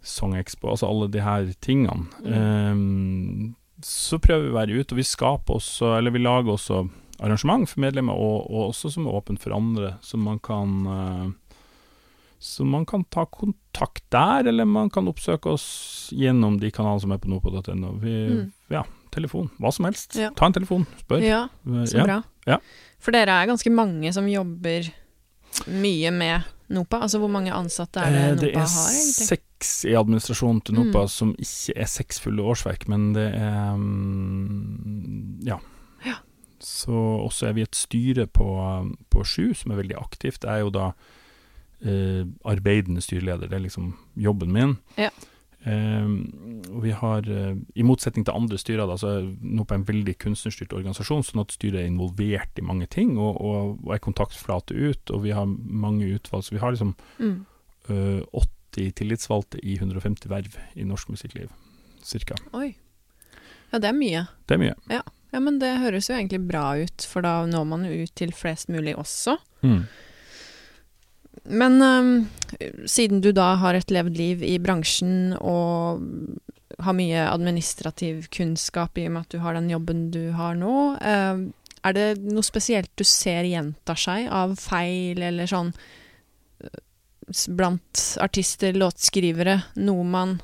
Song 0.00 0.36
Expo, 0.36 0.70
altså 0.72 0.88
alle 0.88 1.10
de 1.12 1.24
her 1.24 1.52
tingene. 1.60 2.06
Mm. 2.20 2.32
Eh, 2.36 3.84
så 3.84 4.20
prøver 4.20 4.44
vi 4.44 4.52
å 4.52 4.58
være 4.60 4.80
ute, 4.80 4.92
og 4.92 5.00
vi 5.00 5.08
skaper 5.08 5.56
også, 5.56 5.94
eller 5.96 6.12
vi 6.12 6.20
lager 6.20 6.52
også 6.52 6.84
arrangement 7.20 7.68
for 7.68 7.82
medlemmer, 7.84 8.16
og, 8.16 8.48
og 8.50 8.70
også 8.70 8.92
som 8.94 9.06
er 9.06 9.16
åpent 9.20 9.42
for 9.42 9.54
andre, 9.56 9.94
så 10.04 10.20
man 10.20 10.40
kan 10.42 10.76
uh, 10.86 11.28
så 12.40 12.64
man 12.64 12.86
kan 12.88 13.04
ta 13.12 13.26
kontakt 13.28 14.06
der, 14.08 14.46
eller 14.48 14.64
man 14.64 14.88
kan 14.90 15.08
oppsøke 15.10 15.50
oss 15.52 16.08
gjennom 16.16 16.56
de 16.60 16.70
kanalene 16.72 17.02
som 17.02 17.12
er 17.12 17.18
på 17.20 17.28
nopo.no. 17.28 17.90
Mm. 18.00 18.46
Ja, 18.72 18.80
telefon. 19.12 19.50
Hva 19.60 19.72
som 19.76 19.84
helst. 19.84 20.16
Ja. 20.16 20.30
Ta 20.36 20.48
en 20.48 20.56
telefon, 20.56 20.86
spør. 21.02 21.20
Ja, 21.20 21.42
så 21.84 22.00
ja. 22.00 22.06
bra. 22.08 22.16
Ja. 22.48 22.56
For 22.96 23.12
dere 23.12 23.36
er 23.42 23.50
ganske 23.50 23.72
mange 23.74 24.12
som 24.16 24.28
jobber 24.28 24.88
mye 25.68 26.14
med 26.16 26.48
NOPA? 26.70 27.02
Altså 27.04 27.20
hvor 27.20 27.28
mange 27.32 27.52
ansatte 27.52 28.00
er 28.00 28.14
det 28.14 28.22
eh, 28.22 28.32
NOPA 28.38 28.64
har, 28.64 28.88
egentlig? 28.94 29.16
Det 29.18 29.26
er 29.26 29.34
seks 29.34 29.74
i 29.90 29.94
administrasjonen 29.98 30.62
til 30.64 30.78
NOPA, 30.78 31.04
mm. 31.04 31.12
som 31.12 31.34
ikke 31.36 31.76
er 31.76 31.90
seks 31.90 32.22
fulle 32.24 32.46
årsverk, 32.54 32.88
men 32.88 33.10
det 33.16 33.26
er 33.36 33.74
um, 33.74 35.36
ja. 35.44 35.60
Så 36.80 37.00
også 37.26 37.50
er 37.50 37.56
vi 37.58 37.64
et 37.66 37.76
styre 37.76 38.26
på, 38.30 38.50
på 39.12 39.24
sju 39.26 39.50
som 39.56 39.72
er 39.72 39.82
veldig 39.82 39.98
aktivt. 40.00 40.42
Det 40.44 40.52
er 40.52 40.62
jo 40.64 40.72
da 40.74 40.92
eh, 41.84 42.24
arbeidende 42.48 43.02
styreleder, 43.04 43.50
det 43.50 43.58
er 43.58 43.66
liksom 43.66 43.92
jobben 44.16 44.52
min. 44.54 44.78
Ja. 44.98 45.10
Eh, 45.60 46.08
og 46.72 46.80
vi 46.86 46.92
har, 46.96 47.26
eh, 47.28 47.56
I 47.76 47.84
motsetning 47.84 48.24
til 48.24 48.34
andre 48.34 48.58
styrer, 48.58 48.86
da, 48.88 48.96
så 48.96 49.12
er 49.18 49.28
nå 49.40 49.66
på 49.68 49.76
en 49.76 49.84
veldig 49.84 50.16
kunstnerstyrt 50.22 50.72
organisasjon, 50.72 51.24
sånn 51.26 51.44
at 51.44 51.52
styret 51.52 51.82
er 51.82 51.90
involvert 51.90 52.58
i 52.58 52.64
mange 52.64 52.88
ting 52.88 53.18
og, 53.18 53.36
og, 53.36 53.78
og 53.84 53.94
er 53.94 54.04
kontaktflate 54.04 54.74
ut. 54.76 55.12
Og 55.12 55.24
vi 55.26 55.36
har 55.36 55.46
mange 55.46 56.08
utvalg, 56.14 56.46
så 56.46 56.56
vi 56.56 56.62
har 56.64 56.72
liksom 56.72 56.94
mm. 57.20 57.38
eh, 57.92 58.20
80 58.72 58.94
tillitsvalgte 59.00 59.60
i 59.60 59.76
150 59.76 60.30
verv 60.30 60.60
i 60.78 60.86
norsk 60.86 61.12
musikkliv, 61.12 61.50
cirka. 62.06 62.38
Oi. 62.56 62.72
Ja, 63.70 63.78
det 63.78 63.90
er 63.90 63.96
mye. 63.96 64.26
Det 64.48 64.56
er 64.56 64.62
mye. 64.62 64.76
Ja. 64.90 65.04
Ja, 65.30 65.40
men 65.40 65.60
det 65.62 65.78
høres 65.82 66.10
jo 66.10 66.16
egentlig 66.16 66.42
bra 66.48 66.64
ut, 66.80 67.06
for 67.06 67.24
da 67.26 67.44
når 67.46 67.66
man 67.70 67.86
ut 67.86 68.12
til 68.18 68.32
flest 68.34 68.70
mulig 68.72 68.96
også. 68.98 69.36
Mm. 69.62 69.84
Men 71.50 71.82
um, 71.82 72.10
siden 72.90 73.22
du 73.22 73.30
da 73.32 73.54
har 73.62 73.78
et 73.78 73.92
levd 73.94 74.18
liv 74.18 74.42
i 74.44 74.58
bransjen 74.62 75.36
og 75.38 76.02
har 76.80 76.96
mye 76.96 77.22
administrativ 77.28 78.26
kunnskap 78.32 78.98
i 78.98 79.06
og 79.08 79.14
med 79.14 79.26
at 79.26 79.34
du 79.34 79.40
har 79.44 79.56
den 79.56 79.70
jobben 79.70 80.08
du 80.14 80.30
har 80.36 80.58
nå, 80.58 80.76
uh, 80.98 81.46
er 81.80 81.96
det 81.96 82.08
noe 82.26 82.44
spesielt 82.44 82.90
du 82.98 83.06
ser 83.08 83.48
gjentar 83.48 83.98
seg 83.98 84.28
av 84.28 84.58
feil 84.60 85.22
eller 85.30 85.48
sånn 85.48 85.72
uh, 85.72 86.78
blant 87.54 88.04
artister, 88.20 88.74
låtskrivere, 88.74 89.60
noe 89.86 90.04
man 90.04 90.38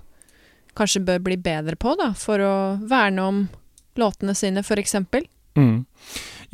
kanskje 0.77 1.03
bør 1.09 1.23
bli 1.25 1.39
bedre 1.41 1.77
på, 1.81 1.97
da, 1.99 2.13
for 2.17 2.43
å 2.43 2.57
verne 2.87 3.25
om 3.25 3.47
låtene 4.01 4.35
sine, 4.37 4.63
eksempel? 4.63 5.27
Mm. 5.57 5.85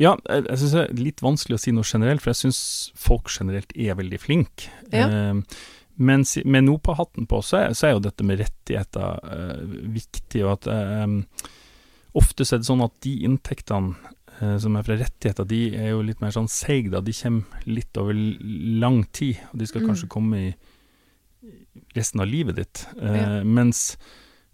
Ja, 0.01 0.15
jeg, 0.25 0.57
syns 0.57 0.73
det 0.73 0.83
er 0.83 0.99
litt 0.99 1.23
vanskelig 1.23 1.57
å 1.57 1.61
si 1.61 1.73
noe 1.75 1.87
generelt, 1.87 2.23
for 2.23 2.33
jeg 2.33 2.45
syns 2.45 2.59
folk 2.97 3.31
generelt 3.33 3.73
er 3.75 3.97
veldig 3.99 4.19
flinke. 4.21 4.71
Ja. 4.93 5.07
Eh, 5.07 5.41
men 5.95 6.25
med 6.45 6.65
NOPA-hatten 6.65 7.27
på, 7.29 7.41
så 7.45 7.59
er, 7.59 7.75
så 7.77 7.87
er, 7.87 7.97
jo 7.97 8.05
dette 8.07 8.25
med 8.25 8.41
rettigheter 8.41 9.19
eh, 9.35 9.77
viktig, 9.93 10.41
og 10.45 10.55
at 10.55 10.71
eh, 10.73 11.51
ofte 12.17 12.47
er 12.47 12.61
det 12.63 12.69
sånn 12.69 12.85
at 12.85 12.95
de 13.05 13.13
inntektene 13.27 13.93
eh, 14.39 14.57
som 14.61 14.77
er 14.77 14.87
fra 14.87 14.97
rettigheter, 14.97 15.47
de 15.49 15.61
er 15.77 15.93
jo 15.93 16.01
litt 16.05 16.23
mer 16.23 16.33
sånn 16.33 16.49
seige, 16.51 16.95
da. 16.95 17.03
De 17.05 17.13
kommer 17.17 17.69
litt 17.69 18.01
over 18.01 18.17
lang 18.17 19.03
tid, 19.13 19.43
og 19.51 19.61
de 19.61 19.69
skal 19.69 19.83
mm. 19.83 19.91
kanskje 19.91 20.11
komme 20.15 20.41
i 20.47 20.51
resten 21.93 22.23
av 22.23 22.29
livet 22.29 22.57
ditt. 22.57 22.85
Eh, 22.97 23.19
ja. 23.19 23.29
Mens 23.45 23.91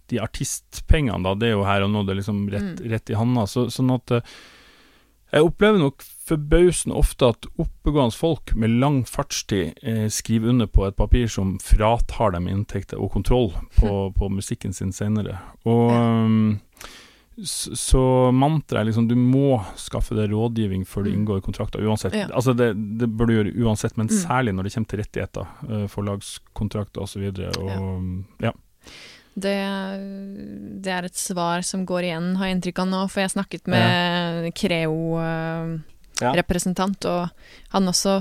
de 0.09 0.21
artistpengene, 0.23 1.23
da, 1.25 1.35
det 1.37 1.49
er 1.49 1.57
jo 1.57 1.67
her 1.67 1.85
og 1.85 1.91
nå, 1.93 2.05
det 2.05 2.15
er 2.15 2.21
liksom 2.21 2.45
rett, 2.53 2.71
mm. 2.79 2.87
rett 2.93 3.11
i 3.13 3.19
handa. 3.19 3.45
Så, 3.49 3.67
sånn 3.73 3.91
at 3.95 4.15
eh, 4.17 4.33
jeg 5.29 5.45
opplever 5.45 5.77
nok 5.77 6.01
forbausende 6.29 6.97
ofte 6.97 7.27
at 7.33 7.47
oppegående 7.61 8.17
folk 8.17 8.53
med 8.57 8.79
lang 8.81 9.03
fartstid 9.05 9.77
eh, 9.85 10.07
skriver 10.13 10.53
under 10.53 10.69
på 10.69 10.87
et 10.87 10.97
papir 10.97 11.29
som 11.29 11.57
fratar 11.61 12.33
dem 12.33 12.49
inntekter 12.49 13.01
og 13.01 13.13
kontroll 13.13 13.51
på, 13.77 13.91
på 14.17 14.31
musikken 14.33 14.73
sin 14.73 14.93
senere. 14.95 15.37
Og 15.69 15.93
um, 15.93 16.57
så, 17.45 18.01
mantraet 18.35 18.81
er 18.81 18.89
liksom 18.89 19.07
du 19.07 19.15
må 19.15 19.59
skaffe 19.79 20.17
deg 20.17 20.33
rådgivning 20.33 20.83
før 20.89 21.05
du 21.05 21.11
hm. 21.11 21.19
inngår 21.19 21.43
kontrakter, 21.45 21.85
uansett. 21.85 22.17
Ja. 22.17 22.27
Altså 22.33 22.55
det, 22.57 22.73
det, 22.99 23.07
bør 23.13 23.29
du 23.29 23.35
gjøre 23.37 23.53
uansett, 23.63 23.95
men 24.01 24.09
mm. 24.09 24.15
særlig 24.25 24.55
når 24.57 24.67
det 24.67 24.73
kommer 24.75 24.91
til 24.91 25.03
rettigheter, 25.03 25.53
uh, 25.69 25.85
forlagskontrakter 25.93 27.05
osv. 27.05 27.05
Og, 27.05 27.13
så 27.13 27.23
videre, 27.23 27.53
og 27.61 27.69
ja. 28.41 28.49
ja. 28.49 28.55
Det, 29.39 29.60
det, 30.84 30.91
er 30.91 31.03
et 31.08 31.19
svar 31.19 31.58
som 31.65 31.86
går 31.88 32.01
igjen, 32.10 32.29
har 32.39 32.46
jeg 32.50 32.55
inntrykk 32.58 32.79
av 32.84 32.88
nå, 32.91 33.01
for 33.12 33.19
jeg 33.24 33.36
snakket 33.36 33.63
med 33.72 33.89
ja. 34.50 34.53
Creo-representant, 34.62 37.00
uh, 37.05 37.10
og 37.13 37.24
han 37.75 37.91
også 37.91 38.13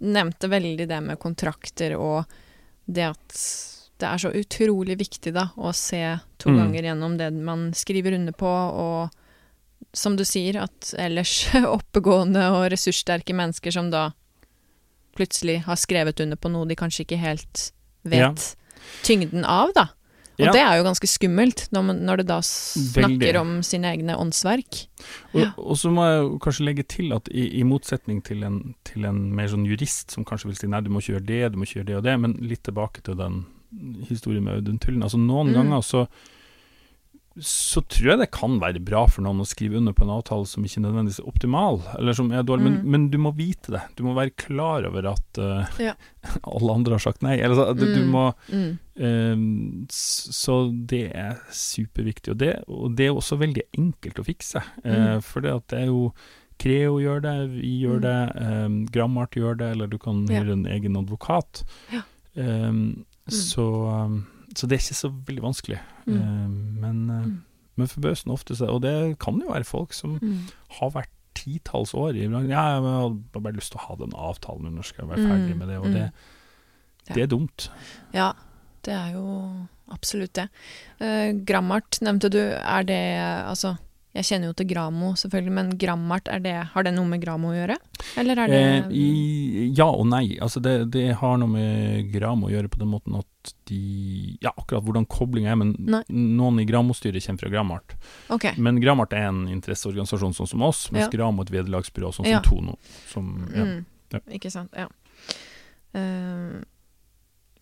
nevnte 0.00 0.46
veldig 0.50 0.86
det 0.90 1.00
med 1.02 1.22
kontrakter 1.22 1.90
og 1.98 2.18
det 2.86 3.06
at 3.08 3.28
det 4.00 4.08
er 4.08 4.18
så 4.22 4.30
utrolig 4.32 4.96
viktig 5.00 5.32
da 5.36 5.50
å 5.60 5.72
se 5.76 6.00
to 6.40 6.50
Mm. 6.50 6.58
ganger 6.58 6.82
gjennom 6.88 7.16
det 7.18 7.30
man 7.32 7.74
skriver 7.74 8.12
under 8.16 8.32
på, 8.32 8.48
og 8.48 9.10
som 9.92 10.16
du 10.16 10.24
sier, 10.24 10.62
at 10.62 10.94
ellers 10.98 11.50
oppegående 11.76 12.46
og 12.54 12.70
ressurssterke 12.72 13.36
mennesker 13.36 13.70
som 13.70 13.90
da 13.90 14.10
plutselig 15.16 15.62
har 15.66 15.76
skrevet 15.76 16.20
under 16.20 16.36
på 16.36 16.48
noe 16.48 16.68
de 16.68 16.78
kanskje 16.78 17.04
ikke 17.04 17.20
helt 17.20 17.72
vet 18.02 18.56
tyngden 19.04 19.44
av, 19.44 19.74
da. 19.76 19.90
Og 20.40 20.46
Ja. 20.48 20.52
det 20.56 20.60
er 20.64 20.76
jo 20.80 20.84
ganske 20.88 21.06
skummelt, 21.10 21.68
når, 21.72 21.82
man, 21.84 21.96
når 22.06 22.16
det 22.22 22.26
da 22.30 22.38
snakker 22.40 23.18
Veldig. 23.18 23.40
om 23.40 23.50
sine 23.62 23.90
egne 23.92 24.16
åndsverk. 24.16 24.86
Og, 25.34 25.40
Ja. 25.40 25.50
og 25.58 25.76
så 25.76 25.90
må 25.92 26.04
jeg 26.08 26.40
kanskje 26.40 26.64
legge 26.66 26.82
til 26.88 27.12
at 27.12 27.28
i, 27.30 27.60
i 27.60 27.62
motsetning 27.62 28.22
til 28.24 28.42
en, 28.44 28.74
til 28.84 29.04
en 29.04 29.34
mer 29.34 29.46
sånn 29.52 29.66
jurist 29.68 30.10
som 30.10 30.24
kanskje 30.24 30.46
vil 30.50 30.56
si 30.56 30.66
nei, 30.66 30.80
du 30.80 30.90
må 30.90 30.98
ikke 31.02 31.14
gjøre 31.18 31.26
det, 31.26 31.52
du 31.52 31.58
må 31.58 31.64
ikke 31.68 31.80
gjøre 31.80 31.86
det 31.92 31.96
og 31.96 32.04
det, 32.04 32.18
men 32.20 32.32
litt 32.40 32.62
tilbake 32.64 33.02
til 33.04 33.14
den 33.20 33.44
historien 34.08 34.42
med 34.44 34.54
Audun 34.60 34.78
Tullen. 34.82 35.02
Altså 35.02 35.18
noen 35.18 35.48
Mm. 35.52 35.54
ganger 35.54 35.80
så 35.82 36.06
så 37.40 37.80
tror 37.88 38.10
jeg 38.12 38.18
det 38.20 38.30
kan 38.32 38.58
være 38.60 38.80
bra 38.84 39.06
for 39.08 39.22
noen 39.24 39.40
å 39.40 39.46
skrive 39.48 39.76
under 39.78 39.92
på 39.96 40.02
en 40.04 40.12
avtale 40.14 40.46
som 40.46 40.64
ikke 40.66 40.82
nødvendigvis 40.84 41.20
er 41.22 41.28
optimal, 41.30 41.80
eller 41.98 42.12
som 42.16 42.30
er 42.32 42.42
dårlig, 42.46 42.64
men, 42.68 42.76
Mm. 42.80 42.90
men 42.90 43.08
du 43.10 43.18
må 43.18 43.32
vite 43.36 43.72
det. 43.72 43.82
Du 43.96 44.02
må 44.04 44.14
være 44.14 44.34
klar 44.36 44.84
over 44.86 45.06
at 45.12 45.38
uh, 45.38 45.66
Ja. 45.80 45.94
alle 46.44 46.74
andre 46.74 46.92
har 46.98 46.98
sagt 47.04 47.22
nei. 47.22 47.38
Eller, 47.40 47.54
så, 47.56 47.72
mm. 47.74 47.94
du 47.94 48.04
må 48.10 48.34
Mm. 48.50 48.78
Ehm, 49.00 49.86
så 49.90 50.70
det 50.86 51.06
er 51.16 51.38
superviktig. 51.50 52.32
Og 52.34 52.38
det, 52.38 52.50
og 52.68 52.94
det 52.96 53.06
er 53.08 53.16
også 53.16 53.38
veldig 53.40 53.62
enkelt 53.78 54.18
å 54.20 54.26
fikse. 54.26 54.62
Uh, 54.84 55.20
for 55.24 55.40
det, 55.40 55.54
det 55.72 55.78
er 55.84 55.86
jo 55.92 56.12
Creo 56.60 56.98
gjør 57.00 57.22
det, 57.24 57.34
vi 57.54 57.70
gjør 57.86 57.96
Mm. 57.96 58.02
det, 58.04 58.42
um, 58.66 58.74
Grammart 58.92 59.30
gjør 59.32 59.54
det, 59.56 59.70
eller 59.72 59.86
du 59.88 59.96
kan 59.96 60.26
Ja. 60.28 60.42
hyre 60.42 60.52
en 60.52 60.66
egen 60.66 60.94
advokat. 61.00 61.62
Ja. 61.90 62.02
Ehm, 62.36 63.06
så, 63.32 63.64
um, 64.04 64.26
så 64.54 64.66
det 64.66 64.76
er 64.76 64.82
ikke 64.82 64.98
så 64.98 65.10
veldig 65.26 65.42
vanskelig. 65.42 65.78
Mm. 66.06 66.16
Ehm, 66.20 66.80
men, 66.80 67.10
uh, 67.10 67.22
Mm. 67.26 67.42
men 67.76 67.86
forbausende 67.88 68.32
ofte 68.34 68.56
så 68.56 68.68
Og 68.68 68.82
det 68.82 69.18
kan 69.18 69.40
jo 69.40 69.48
være 69.52 69.64
folk 69.64 69.92
som 69.92 70.18
Mm. 70.20 70.48
har 70.80 70.90
vært 70.90 71.08
titalls 71.34 71.94
år 71.94 72.14
i 72.16 72.26
bransjen. 72.28 72.50
Ja, 72.50 72.74
jeg 72.74 72.82
har 72.82 73.40
bare 73.40 73.52
lyst 73.54 73.72
til 73.72 73.78
å 73.80 73.86
ha 73.88 73.94
den 73.96 74.12
avtalen 74.12 74.62
når 74.64 74.70
nå 74.76 74.84
skal 74.84 75.06
jeg 75.06 75.16
være 75.16 75.28
ferdig 75.28 75.54
Mm. 75.54 75.58
med 75.58 75.68
det. 75.68 75.78
Og 75.78 75.84
det, 75.92 76.12
det 77.14 77.22
er 77.22 77.26
dumt. 77.26 77.68
Ja, 78.12 78.32
det 78.82 78.92
er 78.94 79.12
jo 79.12 79.66
absolutt 79.90 80.32
det. 80.34 80.48
Eh, 81.00 81.32
grammart 81.44 82.00
nevnte 82.02 82.28
du. 82.30 82.38
Er 82.38 82.82
det 82.82 83.46
Altså, 83.46 83.76
jeg 84.10 84.26
kjenner 84.26 84.50
jo 84.50 84.54
til 84.58 84.66
Gramo, 84.72 85.12
selvfølgelig, 85.14 85.52
men 85.54 85.68
grammart, 85.78 86.26
det, 86.42 86.54
har 86.72 86.86
det 86.86 86.92
noe 86.96 87.06
med 87.06 87.20
Gramo 87.22 87.52
å 87.52 87.54
gjøre? 87.54 87.76
Eller 88.18 88.40
er 88.42 88.50
det 88.50 88.58
Eh, 88.60 88.88
i, 88.90 89.66
ja 89.76 89.86
og 89.86 90.08
nei. 90.10 90.34
Altså 90.42 90.58
det, 90.64 90.90
det 90.90 91.04
har 91.20 91.36
noe 91.38 91.52
med 91.52 92.08
Gramo 92.10 92.48
å 92.48 92.50
gjøre 92.50 92.72
på 92.72 92.80
den 92.80 92.90
måten 92.90 93.20
at 93.20 93.52
de 93.70 94.36
Ja, 94.42 94.50
akkurat 94.50 94.82
hvordan 94.84 95.06
koblinga 95.08 95.52
er, 95.52 95.60
men 95.62 95.76
Nei. 95.78 96.02
noen 96.10 96.58
i 96.60 96.66
Gramo-styret 96.66 97.22
kommer 97.24 97.44
fra 97.44 97.52
Gramart. 97.54 97.94
Okay. 98.28 98.58
Men 98.58 98.82
Gramart 98.82 99.14
er 99.14 99.28
en 99.30 99.44
interesseorganisasjon 99.48 100.34
sånn 100.34 100.50
som 100.56 100.66
oss, 100.66 100.88
mens 100.90 101.06
Ja. 101.06 101.14
Gramo 101.14 101.44
er 101.44 101.48
et 101.48 101.54
vederlagsbyrå 101.60 102.10
sånn 102.12 102.26
Ja. 102.26 102.42
som 102.42 102.50
Tono. 102.50 102.76
Som, 103.06 103.30
ja. 103.54 103.64
Mm. 103.64 103.86
Ja. 104.10 104.20
Ikke 104.34 104.50
sant. 104.50 104.74
Ja. 104.74 104.90
Uh, 105.94 106.60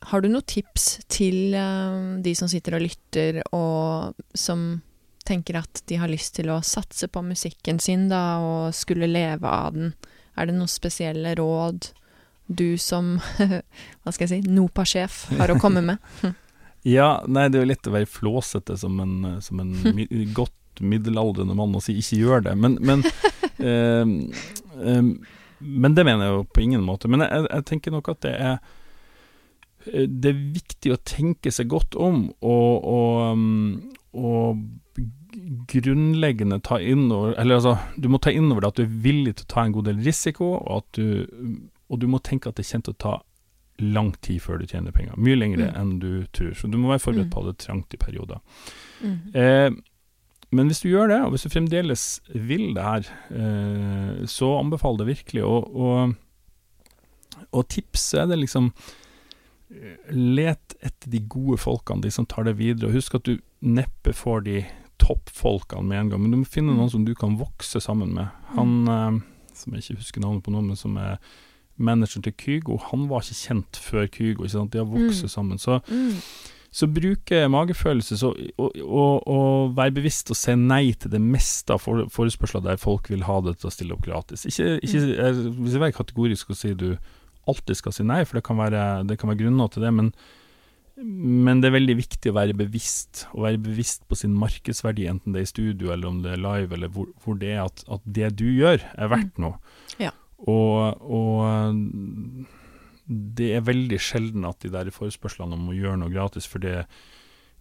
har 0.09 0.21
du 0.23 0.29
noen 0.33 0.47
tips 0.49 0.99
til 1.13 1.55
uh, 1.55 2.17
de 2.25 2.35
som 2.35 2.49
sitter 2.49 2.79
og 2.79 2.87
lytter, 2.89 3.43
og 3.53 4.15
som 4.35 4.81
tenker 5.29 5.61
at 5.61 5.83
de 5.91 5.99
har 6.01 6.11
lyst 6.11 6.37
til 6.39 6.51
å 6.53 6.61
satse 6.65 7.09
på 7.13 7.23
musikken 7.27 7.81
sin, 7.83 8.09
da, 8.11 8.41
og 8.43 8.77
skulle 8.77 9.11
leve 9.11 9.49
av 9.49 9.77
den? 9.77 9.95
Er 10.39 10.49
det 10.49 10.57
noen 10.57 10.71
spesielle 10.71 11.35
råd 11.39 11.91
du 12.49 12.79
som, 12.81 13.17
hva 14.03 14.13
skal 14.15 14.27
jeg 14.27 14.31
si, 14.33 14.53
NOPA-sjef 14.53 15.25
har 15.39 15.53
å 15.53 15.59
komme 15.61 15.85
med? 15.85 16.13
ja, 16.97 17.19
nei, 17.29 17.49
det 17.49 17.61
er 17.61 17.67
jo 17.67 17.73
lett 17.75 17.91
å 17.91 17.97
være 17.97 18.11
flåsete 18.11 18.79
som 18.81 19.01
en, 19.05 19.19
som 19.45 19.61
en 19.65 19.75
mi, 19.97 20.09
godt 20.35 20.55
middelaldrende 20.81 21.57
mann 21.59 21.75
og 21.75 21.83
si 21.83 21.97
'ikke 21.99 22.21
gjør 22.23 22.45
det', 22.47 22.55
men, 22.55 22.79
men 22.81 23.03
eh, 23.59 24.07
eh, 24.87 25.03
Men 25.59 25.95
det 25.95 26.05
mener 26.07 26.23
jeg 26.25 26.35
jo 26.37 26.43
på 26.55 26.61
ingen 26.63 26.85
måte. 26.87 27.09
Men 27.11 27.25
jeg, 27.25 27.47
jeg 27.51 27.65
tenker 27.67 27.91
nok 27.91 28.09
at 28.13 28.21
det 28.23 28.31
er 28.39 28.61
det 29.87 30.31
er 30.33 30.41
viktig 30.55 30.93
å 30.93 30.99
tenke 31.07 31.51
seg 31.55 31.69
godt 31.71 31.95
om 31.97 32.25
og, 32.43 32.85
og, 32.85 33.33
um, 33.33 33.93
og 34.19 34.59
grunnleggende 35.71 36.59
ta 36.65 36.81
inn 36.81 37.07
over 37.13 37.35
Eller 37.39 37.59
altså, 37.61 37.77
du 37.97 38.09
må 38.11 38.19
ta 38.23 38.33
inn 38.35 38.51
over 38.51 38.65
det 38.65 38.69
at 38.73 38.81
du 38.81 38.85
er 38.85 38.97
villig 39.05 39.35
til 39.39 39.47
å 39.47 39.53
ta 39.55 39.65
en 39.65 39.73
god 39.77 39.85
del 39.91 40.01
risiko, 40.05 40.49
og 40.59 40.83
at 40.83 40.99
du, 40.99 41.59
og 41.89 42.01
du 42.03 42.07
må 42.11 42.19
tenke 42.25 42.51
at 42.51 42.59
det 42.59 42.67
kommer 42.69 42.89
til 42.89 42.97
å 42.97 43.03
ta 43.05 43.17
lang 43.79 44.09
tid 44.27 44.41
før 44.43 44.59
du 44.59 44.67
tjener 44.67 44.91
penger. 44.91 45.15
Mye 45.17 45.37
lengre 45.39 45.69
Mm. 45.71 45.77
enn 45.79 45.99
du 46.03 46.27
tror. 46.35 46.51
Så 46.59 46.67
du 46.71 46.77
må 46.79 46.89
være 46.91 46.99
forberedt 47.05 47.29
Mm. 47.29 47.31
på 47.31 47.39
at 47.41 47.47
det 47.47 47.55
er 47.55 47.67
trangt 47.67 47.95
i 47.95 47.97
perioder. 47.97 48.41
Mm. 49.01 49.19
Eh, 49.35 49.71
men 50.51 50.67
hvis 50.67 50.81
du 50.83 50.89
gjør 50.91 51.09
det, 51.09 51.21
og 51.23 51.31
hvis 51.31 51.45
du 51.47 51.49
fremdeles 51.53 52.21
vil 52.35 52.75
det 52.75 52.83
her, 52.83 53.07
eh, 53.31 54.27
så 54.27 54.59
anbefaler 54.59 54.99
det 55.05 55.07
virkelig. 55.15 55.45
Og, 55.45 56.17
og 57.53 57.69
tipset 57.69 58.21
er 58.23 58.27
det 58.27 58.39
liksom 58.41 58.73
eh, 58.73 59.07
Let 60.11 60.75
etter 60.81 61.11
de 61.13 61.21
gode 61.29 61.59
folkene, 61.61 62.01
de 62.03 62.11
som 62.15 62.27
tar 62.27 62.45
det 62.49 62.57
videre. 62.59 62.89
Og 62.89 62.95
husk 62.97 63.15
at 63.19 63.25
du 63.29 63.39
neppe 63.63 64.15
får 64.17 64.45
de 64.47 64.63
toppfolkene 64.99 65.85
med 65.87 65.99
en 66.01 66.09
gang, 66.11 66.23
men 66.23 66.31
du 66.33 66.37
må 66.39 66.47
finne 66.49 66.73
Mm. 66.73 66.79
noen 66.79 66.91
som 66.91 67.05
du 67.05 67.15
kan 67.15 67.37
vokse 67.39 67.81
sammen 67.81 68.13
med. 68.15 68.29
Han 68.57 68.89
eh, 68.89 69.21
som 69.55 69.73
jeg 69.75 69.83
ikke 69.83 69.99
husker 70.01 70.21
navnet 70.21 70.43
på 70.45 70.51
nå, 70.55 70.63
men 70.65 70.77
som 70.77 70.97
er 70.97 71.19
manageren 71.79 72.23
til 72.25 72.33
Kygo, 72.33 72.79
han 72.91 73.09
var 73.09 73.21
ikke 73.23 73.39
kjent 73.47 73.77
før 73.79 74.09
Kygo. 74.11 74.43
Ikke 74.45 74.51
sant? 74.57 74.71
De 74.73 74.79
har 74.79 74.87
vokst 74.87 75.23
Mm. 75.23 75.29
sammen. 75.29 75.59
Så 75.59 75.81
Mm. 75.89 76.21
så 76.71 76.87
bruke 76.93 77.49
magefølelse 77.49 78.19
så, 78.19 78.35
og, 78.59 78.73
og, 78.77 79.27
og 79.29 79.77
være 79.77 79.95
bevisst 79.95 80.31
og 80.31 80.37
si 80.37 80.55
nei 80.55 80.93
til 80.93 81.11
det 81.11 81.21
meste 81.21 81.71
av 81.73 81.81
for, 81.81 82.05
forespørsler 82.09 82.63
der 82.63 82.77
folk 82.77 83.09
vil 83.09 83.23
ha 83.23 83.41
det 83.41 83.59
til 83.59 83.69
å 83.69 83.73
stille 83.73 83.93
opp 83.95 84.03
gratis. 84.03 84.45
Ikke, 84.45 84.79
ikke 84.83 85.01
Mm. 85.01 85.17
jeg, 85.17 85.73
jeg 85.73 85.81
var 85.81 85.91
kategorisk 85.93 86.51
og 86.51 86.57
sier 86.57 86.75
du 86.77 86.99
alltid 87.49 87.79
skal 87.81 87.95
si 87.97 88.05
nei, 88.07 88.23
for 88.29 88.39
det 88.39 88.45
kan 88.49 88.59
være, 88.61 88.83
det 89.09 89.17
kan 89.21 89.31
være 89.33 89.41
grunner 89.45 89.69
til 89.73 89.83
det, 89.87 89.93
men, 89.97 90.13
men 91.49 91.61
det 91.63 91.69
er 91.71 91.77
veldig 91.79 91.97
viktig 91.99 92.33
å 92.33 92.37
være 92.39 92.57
bevisst, 92.59 93.25
å 93.35 93.45
være 93.47 93.61
bevisst 93.63 94.07
på 94.11 94.19
sin 94.19 94.35
markedsverdi, 94.39 95.07
enten 95.11 95.33
det 95.35 95.43
er 95.43 95.49
i 95.49 95.53
studio 95.53 95.93
eller 95.95 96.09
om 96.11 96.23
det 96.25 96.33
er 96.37 96.43
live, 96.45 96.73
eller 96.75 96.91
hvor, 96.95 97.11
hvor 97.25 97.39
det 97.41 97.53
er 97.57 97.65
at, 97.67 97.85
at 97.89 98.03
det 98.05 98.33
du 98.41 98.47
gjør, 98.51 98.83
er 98.99 99.13
verdt 99.15 99.39
noe. 99.43 99.59
Ja. 100.03 100.11
Og, 100.47 100.99
og 101.03 102.47
det 103.09 103.53
er 103.57 103.65
veldig 103.65 103.99
sjelden 104.03 104.45
at 104.49 104.61
de 104.65 104.71
der 104.75 104.91
forespørslene 104.93 105.57
om 105.57 105.71
å 105.73 105.77
gjøre 105.77 105.99
noe 106.03 106.13
gratis, 106.13 106.47
for 106.51 106.61
det, 106.63 106.83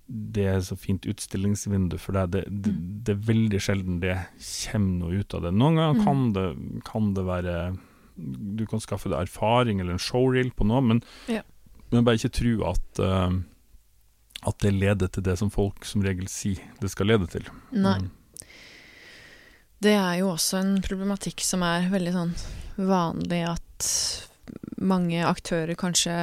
det 0.08 0.48
er 0.52 0.60
så 0.66 0.76
fint 0.80 1.08
utstillingsvindu 1.08 1.96
for 2.02 2.18
deg. 2.20 2.34
Det, 2.36 2.44
det, 2.50 2.74
Mm. 2.74 3.04
det 3.08 3.14
er 3.16 3.22
veldig 3.30 3.62
sjelden 3.64 4.00
det 4.04 4.18
kommer 4.44 5.00
noe 5.06 5.22
ut 5.22 5.34
av 5.38 5.46
det. 5.48 5.54
Noen 5.56 5.80
ganger 5.80 6.00
Mm. 6.02 6.04
kan, 6.04 6.26
det, 6.36 6.48
kan 6.90 7.14
det 7.16 7.26
være 7.28 7.56
Du 8.18 8.66
kan 8.70 8.82
skaffe 8.82 9.10
deg 9.12 9.28
erfaring 9.28 9.80
eller 9.80 9.94
en 9.96 10.02
showreel 10.02 10.50
på 10.58 10.66
noe, 10.68 10.82
men, 10.82 11.04
Ja. 11.30 11.44
men 11.92 12.04
bare 12.08 12.18
ikke 12.18 12.34
tro 12.34 12.54
at 12.72 13.00
uh, 13.04 13.32
at 14.48 14.60
det 14.62 14.72
leder 14.74 15.10
til 15.12 15.24
det 15.26 15.38
som 15.40 15.50
folk 15.54 15.86
som 15.86 16.04
regel 16.06 16.28
sier 16.30 16.62
det 16.82 16.92
skal 16.94 17.10
lede 17.10 17.28
til. 17.32 17.48
Nei. 17.74 17.98
Mm. 18.00 18.12
Det 19.82 19.94
er 19.94 20.16
jo 20.22 20.32
også 20.34 20.60
en 20.62 20.76
problematikk 20.82 21.42
som 21.46 21.62
er 21.66 21.90
veldig 21.92 22.14
sånn 22.16 22.34
vanlig 22.78 23.44
at 23.50 23.90
mange 24.78 25.24
aktører 25.26 25.74
kanskje 25.76 26.14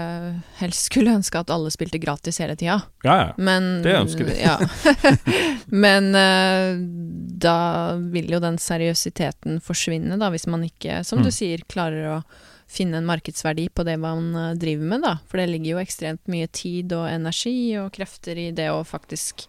helst 0.61 0.87
skulle 0.91 1.11
ønske 1.17 1.41
at 1.41 1.51
alle 1.51 1.71
spilte 1.75 1.99
gratis 1.99 2.39
hele 2.39 2.55
tida. 2.57 2.81
Ja, 3.03 3.17
ja. 3.19 3.29
Men 3.37 3.83
Det 3.83 3.95
ønsker 3.99 4.25
vi. 4.29 4.37
Ja. 4.45 4.59
Men 5.67 6.15
uh, 6.15 6.79
da 7.45 7.57
vil 8.13 8.31
jo 8.31 8.41
den 8.43 8.59
seriøsiteten 8.63 9.61
forsvinne, 9.65 10.19
da, 10.21 10.31
hvis 10.31 10.47
man 10.51 10.63
ikke, 10.67 11.03
som 11.05 11.19
Mm. 11.21 11.25
du 11.25 11.31
sier, 11.35 11.65
klarer 11.69 12.07
å 12.19 12.23
finne 12.71 12.97
en 12.99 13.07
markedsverdi 13.07 13.69
på 13.75 13.85
det 13.85 13.99
man 14.01 14.31
eh, 14.35 14.55
driver 14.59 14.87
med, 14.89 15.03
da. 15.05 15.17
For 15.29 15.37
det 15.39 15.49
ligger 15.51 15.75
jo 15.77 15.83
ekstremt 15.83 16.23
mye 16.33 16.47
tid 16.49 16.93
og 16.97 17.05
energi 17.11 17.77
og 17.79 17.91
krefter 17.93 18.39
i 18.41 18.49
det 18.57 18.71
å 18.73 18.81
faktisk 18.89 19.45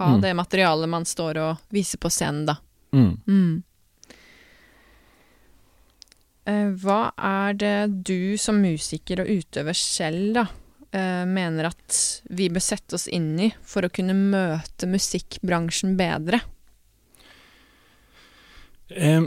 ha 0.00 0.08
Mm. 0.16 0.20
det 0.24 0.32
materialet 0.36 0.88
man 0.88 1.04
står 1.04 1.38
og 1.38 1.56
viser 1.70 1.98
på 2.02 2.10
scenen, 2.10 2.46
da. 2.46 2.56
Mm. 2.92 3.62
Eh, 6.44 6.72
hva 6.82 7.12
er 7.14 7.54
det 7.54 7.76
du 8.08 8.34
som 8.40 8.58
musiker 8.62 9.22
og 9.22 9.30
utøver 9.30 9.76
selv, 9.78 10.32
da, 10.34 10.46
eh, 10.90 11.22
mener 11.28 11.70
at 11.70 11.98
vi 12.34 12.48
bør 12.50 12.64
sette 12.64 12.98
oss 12.98 13.06
inn 13.06 13.36
i 13.38 13.52
for 13.62 13.86
å 13.86 13.92
kunne 13.92 14.16
møte 14.16 14.88
musikkbransjen 14.90 15.94
bedre? 15.96 16.42
Eh, 18.90 19.22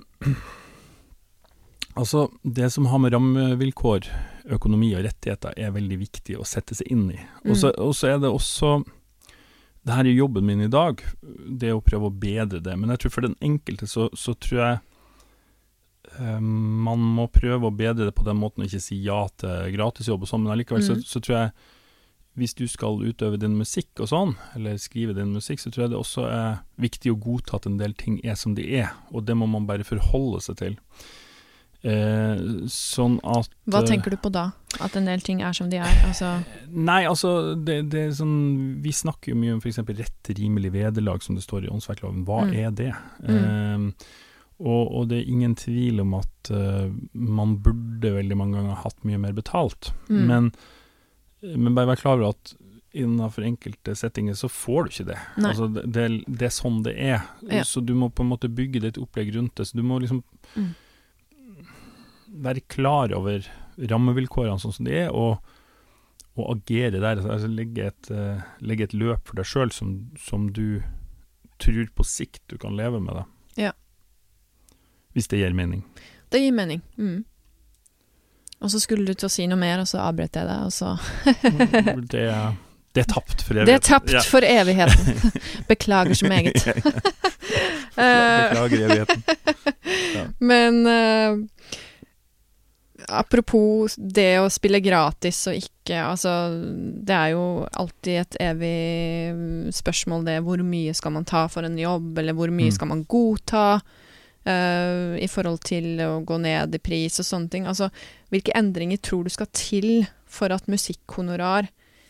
altså, 1.95 2.27
det 2.43 2.71
som 2.73 2.91
har 2.91 2.99
med 2.99 3.15
rammevilkår, 3.15 4.11
økonomi 4.51 4.91
og 4.97 5.07
rettigheter, 5.07 5.55
er 5.57 5.71
veldig 5.71 5.97
viktig 5.97 6.35
å 6.37 6.45
sette 6.45 6.75
seg 6.75 6.91
inn 6.91 7.07
i. 7.15 7.21
Og 7.47 7.55
så 7.55 7.71
mm. 7.71 8.11
er 8.11 8.19
det 8.21 8.29
også 8.29 8.83
Det 9.85 9.93
her 9.93 10.05
er 10.05 10.17
jobben 10.17 10.45
min 10.45 10.61
i 10.65 10.67
dag, 10.67 10.97
det 11.21 11.69
å 11.69 11.81
prøve 11.81 12.09
å 12.09 12.13
bedre 12.13 12.57
det. 12.59 12.73
Men 12.73 12.89
jeg 12.89 13.03
tror 13.03 13.11
for 13.13 13.21
den 13.21 13.35
enkelte 13.39 13.85
så, 13.85 14.07
så 14.17 14.33
tror 14.33 14.59
jeg 14.59 14.79
man 16.39 16.99
må 16.99 17.27
prøve 17.31 17.67
å 17.69 17.75
bedre 17.75 18.05
det 18.09 18.15
på 18.15 18.23
den 18.25 18.37
måten 18.39 18.63
og 18.63 18.69
ikke 18.69 18.81
si 18.81 19.01
ja 19.03 19.27
til 19.37 19.71
gratisjobb 19.75 20.21
og 20.23 20.27
sånn, 20.29 20.43
men 20.45 20.53
allikevel 20.55 20.83
så, 20.85 20.95
Mm. 20.95 21.03
så 21.03 21.19
tror 21.21 21.37
jeg 21.39 21.51
hvis 22.37 22.53
du 22.53 22.67
skal 22.67 22.97
utøve 22.99 23.37
din 23.39 23.55
musikk 23.57 23.99
og 24.03 24.07
sånn, 24.11 24.35
eller 24.55 24.75
skrive 24.77 25.13
din 25.15 25.31
musikk, 25.33 25.59
så 25.59 25.71
tror 25.71 25.83
jeg 25.85 25.91
det 25.91 25.99
også 26.01 26.25
er 26.29 26.57
viktig 26.77 27.11
å 27.13 27.19
godta 27.23 27.55
at 27.55 27.65
en 27.65 27.77
del 27.77 27.93
ting 27.93 28.19
er 28.25 28.35
som 28.35 28.55
de 28.55 28.65
er, 28.75 28.91
og 29.13 29.23
det 29.25 29.35
må 29.37 29.47
man 29.47 29.65
bare 29.65 29.83
forholde 29.87 30.41
seg 30.43 30.57
til. 30.57 30.75
Eh, 31.85 32.39
sånn 32.71 33.19
at 33.23 33.47
Hva 33.69 33.83
eh, 33.83 33.85
tenker 33.91 34.09
du 34.09 34.17
på 34.17 34.31
da? 34.33 34.47
At 34.81 34.95
en 34.97 35.05
del 35.05 35.21
ting 35.21 35.43
er 35.45 35.53
som 35.53 35.69
de 35.69 35.77
er? 35.77 35.91
Altså 36.07 36.31
Nei, 36.73 37.03
altså, 37.05 37.53
det, 37.63 37.89
det 37.93 37.99
er 38.07 38.15
sånn 38.17 38.81
Vi 38.81 38.89
snakker 38.91 39.29
jo 39.31 39.35
mye 39.37 39.53
om 39.53 39.61
f.eks. 39.61 39.77
rett 39.93 40.15
til 40.25 40.35
rimelig 40.39 40.71
vederlag, 40.73 41.21
som 41.21 41.35
det 41.37 41.43
står 41.45 41.67
i 41.67 41.69
åndsverkloven. 41.69 42.23
Hva 42.25 42.39
Mm. 42.47 42.55
er 42.57 42.71
det? 42.71 42.93
Mm. 43.21 43.37
Eh, 43.37 44.07
og, 44.59 44.83
og 44.95 45.07
det 45.11 45.17
er 45.21 45.31
ingen 45.31 45.55
tvil 45.59 45.99
om 46.03 46.13
at 46.19 46.51
uh, 46.53 46.87
man 47.13 47.57
burde 47.65 48.13
veldig 48.15 48.37
mange 48.39 48.55
ganger 48.59 48.77
hatt 48.85 49.01
mye 49.07 49.19
mer 49.19 49.33
betalt. 49.35 49.89
Mm. 50.07 50.21
Men, 50.29 50.51
men 51.43 51.75
bare 51.75 51.91
vær 51.91 51.99
klar 51.99 52.21
over 52.21 52.31
at 52.35 52.53
innenfor 52.95 53.43
enkelte 53.43 53.91
settinger 53.99 54.37
så 54.39 54.47
får 54.47 54.85
du 54.87 54.91
ikke 54.93 55.07
det. 55.09 55.17
Altså, 55.43 55.67
det, 55.75 55.81
det, 55.91 56.05
det 56.39 56.47
er 56.47 56.53
sånn 56.55 56.77
det 56.85 56.93
er. 56.95 57.25
Ja. 57.51 57.65
Så 57.67 57.83
du 57.83 57.91
må 57.99 58.07
på 58.15 58.23
en 58.23 58.31
måte 58.31 58.47
bygge 58.47 58.79
ditt 58.85 58.99
opplegg 59.01 59.33
rundt 59.35 59.57
det. 59.59 59.67
Så 59.67 59.75
du 59.75 59.83
må 59.83 59.99
liksom 59.99 60.23
Mm. 60.55 60.69
være 62.45 62.61
klar 62.71 63.11
over 63.17 63.43
rammevilkårene 63.75 64.59
sånn 64.61 64.73
som 64.75 64.87
de 64.87 64.93
er, 65.03 65.09
og, 65.11 65.41
og 66.39 66.51
agere 66.55 67.01
der. 67.03 67.19
Altså 67.25 67.49
legge 67.51 67.89
et, 67.89 68.11
uh, 68.11 68.39
legge 68.63 68.87
et 68.87 68.95
løp 68.95 69.27
for 69.27 69.39
deg 69.39 69.49
sjøl 69.49 69.71
som, 69.75 69.95
som 70.19 70.47
du 70.55 70.79
tror 71.59 71.87
på 71.95 72.03
sikt 72.07 72.41
du 72.51 72.57
kan 72.61 72.75
leve 72.79 72.99
med. 73.03 73.15
Det. 73.19 73.65
Ja. 73.67 73.73
Hvis 75.15 75.27
det 75.31 75.39
gir 75.39 75.53
mening. 75.55 75.83
Det 76.29 76.41
gir 76.43 76.51
mening. 76.51 76.81
Mm. 76.99 77.23
Og 78.61 78.71
så 78.71 78.79
skulle 78.81 79.05
du 79.07 79.13
til 79.13 79.27
å 79.27 79.31
si 79.31 79.45
noe 79.47 79.59
mer, 79.59 79.79
og 79.83 79.87
så 79.87 79.99
avbrøt 80.03 80.35
jeg 80.35 80.47
deg, 80.47 80.65
og 80.65 80.71
så 80.73 80.95
Det, 82.11 82.21
er- 82.27 82.55
det 82.95 83.01
er 83.03 83.09
tapt 83.11 83.41
for 83.43 83.53
evigheten. 83.55 83.67
Det 83.67 83.75
er 83.75 83.83
tapt 83.83 84.11
Ja. 84.13 84.21
for 84.23 84.41
evigheten. 84.47 85.31
Beklager 85.71 86.13
så 86.15 86.27
meget. 86.31 86.55
Beklager 87.95 88.85
evigheten. 88.89 89.23
Men 90.39 90.87
uh, 90.87 91.37
apropos 93.19 93.95
det 93.99 94.39
å 94.41 94.49
spille 94.51 94.79
gratis 94.83 95.43
og 95.51 95.59
ikke, 95.59 95.99
altså 96.07 96.31
Det 97.05 97.13
er 97.15 97.33
jo 97.35 97.43
alltid 97.77 98.21
et 98.23 98.37
evig 98.47 99.73
spørsmål 99.75 100.23
det 100.25 100.39
hvor 100.47 100.63
mye 100.65 100.95
skal 100.97 101.13
man 101.19 101.27
ta 101.27 101.45
for 101.51 101.67
en 101.67 101.77
jobb, 101.77 102.17
eller 102.23 102.33
hvor 102.33 102.49
mye 102.51 102.71
Mm. 102.71 102.75
skal 102.79 102.87
man 102.89 103.03
godta 103.05 103.65
eh, 104.45 105.17
i 105.21 105.27
forhold 105.31 105.63
til 105.67 105.99
å 106.05 106.21
gå 106.25 106.37
ned 106.41 106.75
i 106.75 106.81
pris 106.83 107.19
og 107.21 107.25
sånne 107.27 107.49
ting. 107.53 107.65
Altså 107.67 107.89
hvilke 108.33 108.53
endringer 108.57 108.97
tror 109.01 109.23
du 109.25 109.29
skal 109.33 109.47
til 109.55 110.05
for 110.25 110.51
at 110.55 110.67
musikkhonorar 110.71 111.67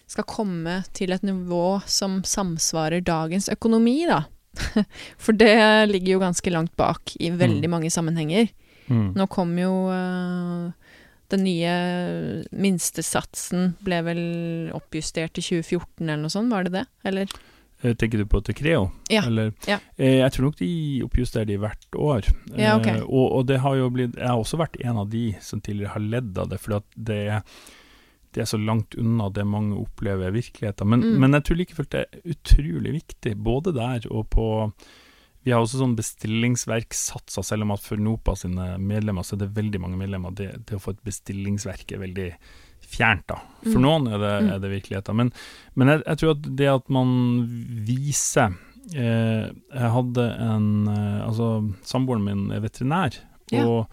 skal 0.07 0.23
komme 0.29 0.83
til 0.93 1.11
et 1.15 1.23
nivå 1.25 1.81
som 1.89 2.19
samsvarer 2.23 3.01
dagens 3.05 3.49
økonomi, 3.49 4.03
da? 4.05 4.23
For 5.17 5.33
det 5.35 5.89
ligger 5.89 6.13
jo 6.15 6.19
ganske 6.21 6.51
langt 6.53 6.75
bak 6.77 7.15
i 7.19 7.31
veldig 7.33 7.65
Mm. 7.67 7.71
mange 7.73 7.89
sammenhenger. 7.91 8.47
Mm. 8.87 9.13
Nå 9.17 9.25
kom 9.33 9.57
jo 9.57 9.71
uh, 9.89 10.69
den 11.33 11.43
nye 11.43 11.73
minstesatsen 12.53 13.73
ble 13.85 13.99
vel 14.05 14.23
oppjustert 14.77 15.37
i 15.39 15.43
2014 15.43 16.05
eller 16.05 16.21
noe 16.25 16.33
sånt, 16.33 16.51
var 16.53 16.67
det 16.67 16.73
det? 16.77 16.85
Eller? 17.09 17.33
Eh, 17.85 17.93
Tenker 18.01 18.17
du 18.17 18.25
på 18.31 18.41
til 18.47 18.55
Creo? 18.57 18.87
Ja, 19.13 19.21
Eller, 19.29 19.53
ja. 19.69 19.77
Eh, 19.97 20.17
jeg 20.23 20.31
tror 20.33 20.49
nok 20.49 20.57
de 20.59 20.69
oppjusterer 21.05 21.45
de 21.49 21.57
hvert 21.61 21.97
år. 22.01 22.27
Ja, 22.57 22.75
ok. 22.79 22.87
Eh, 22.95 23.01
og, 23.05 23.25
og 23.39 23.47
det 23.47 23.59
har 23.61 23.75
jo 23.77 23.89
blitt 23.93 24.15
Jeg 24.17 24.27
har 24.31 24.41
også 24.41 24.57
vært 24.57 24.79
en 24.81 24.97
av 25.05 25.09
de 25.13 25.25
som 25.45 25.61
tidligere 25.61 25.93
har 25.95 26.05
ledd 26.17 26.37
av 26.41 26.49
det, 26.49 26.59
fordi 26.63 26.81
at 26.81 27.01
det 27.13 27.23
er 27.39 27.41
det 28.35 28.41
er 28.43 28.49
så 28.51 28.57
langt 28.59 28.97
unna 28.99 29.29
det 29.31 29.45
mange 29.47 29.77
opplever 29.79 30.33
virkeligheten. 30.35 30.89
Men, 30.91 30.99
Mm. 31.05 31.19
men 31.23 31.31
jeg 31.37 31.43
tror 31.47 31.55
like 31.61 31.75
fullt 31.77 31.89
det 31.93 32.01
er 32.03 32.33
utrolig 32.33 32.91
viktig, 32.97 33.31
både 33.39 33.71
der 33.77 34.07
og 34.11 34.25
på 34.29 34.47
Vi 35.45 35.51
har 35.53 35.61
også 35.61 35.77
sånn 35.79 35.95
bestillingsverksatser, 35.95 37.43
selv 37.45 37.63
om 37.63 37.71
at 37.75 37.83
for 37.85 37.95
NOPA 38.01 38.33
sine 38.35 38.65
medlemmer 38.81 39.23
så 39.23 39.35
er 39.35 39.43
det 39.45 39.53
veldig 39.55 39.79
mange 39.83 39.99
medlemmer. 39.99 40.33
Det, 40.35 40.47
det 40.65 40.75
å 40.75 40.81
få 40.81 40.95
et 40.95 41.03
bestillingsverk 41.05 41.91
er 41.95 42.01
veldig 42.01 42.27
fjernt, 42.87 43.25
da. 43.27 43.35
For 43.63 43.79
Mm. 43.79 43.81
noen 43.81 44.07
er 44.13 44.17
det, 44.19 44.33
Mm. 44.45 44.49
er 44.53 44.59
det 44.59 44.71
virkeligheten. 44.71 45.15
Men, 45.15 45.31
men 45.75 45.87
jeg, 45.87 46.03
jeg 46.05 46.17
tror 46.17 46.31
at 46.35 46.55
det 46.55 46.67
at 46.67 46.89
man 46.89 47.13
viser 47.85 48.55
eh, 48.93 49.49
Jeg 49.73 49.91
hadde 49.91 50.25
en 50.39 50.87
eh, 50.87 51.21
Altså, 51.27 51.73
samboeren 51.83 52.23
min 52.23 52.51
er 52.51 52.59
veterinær, 52.61 53.17
Ja. 53.51 53.65
og 53.65 53.87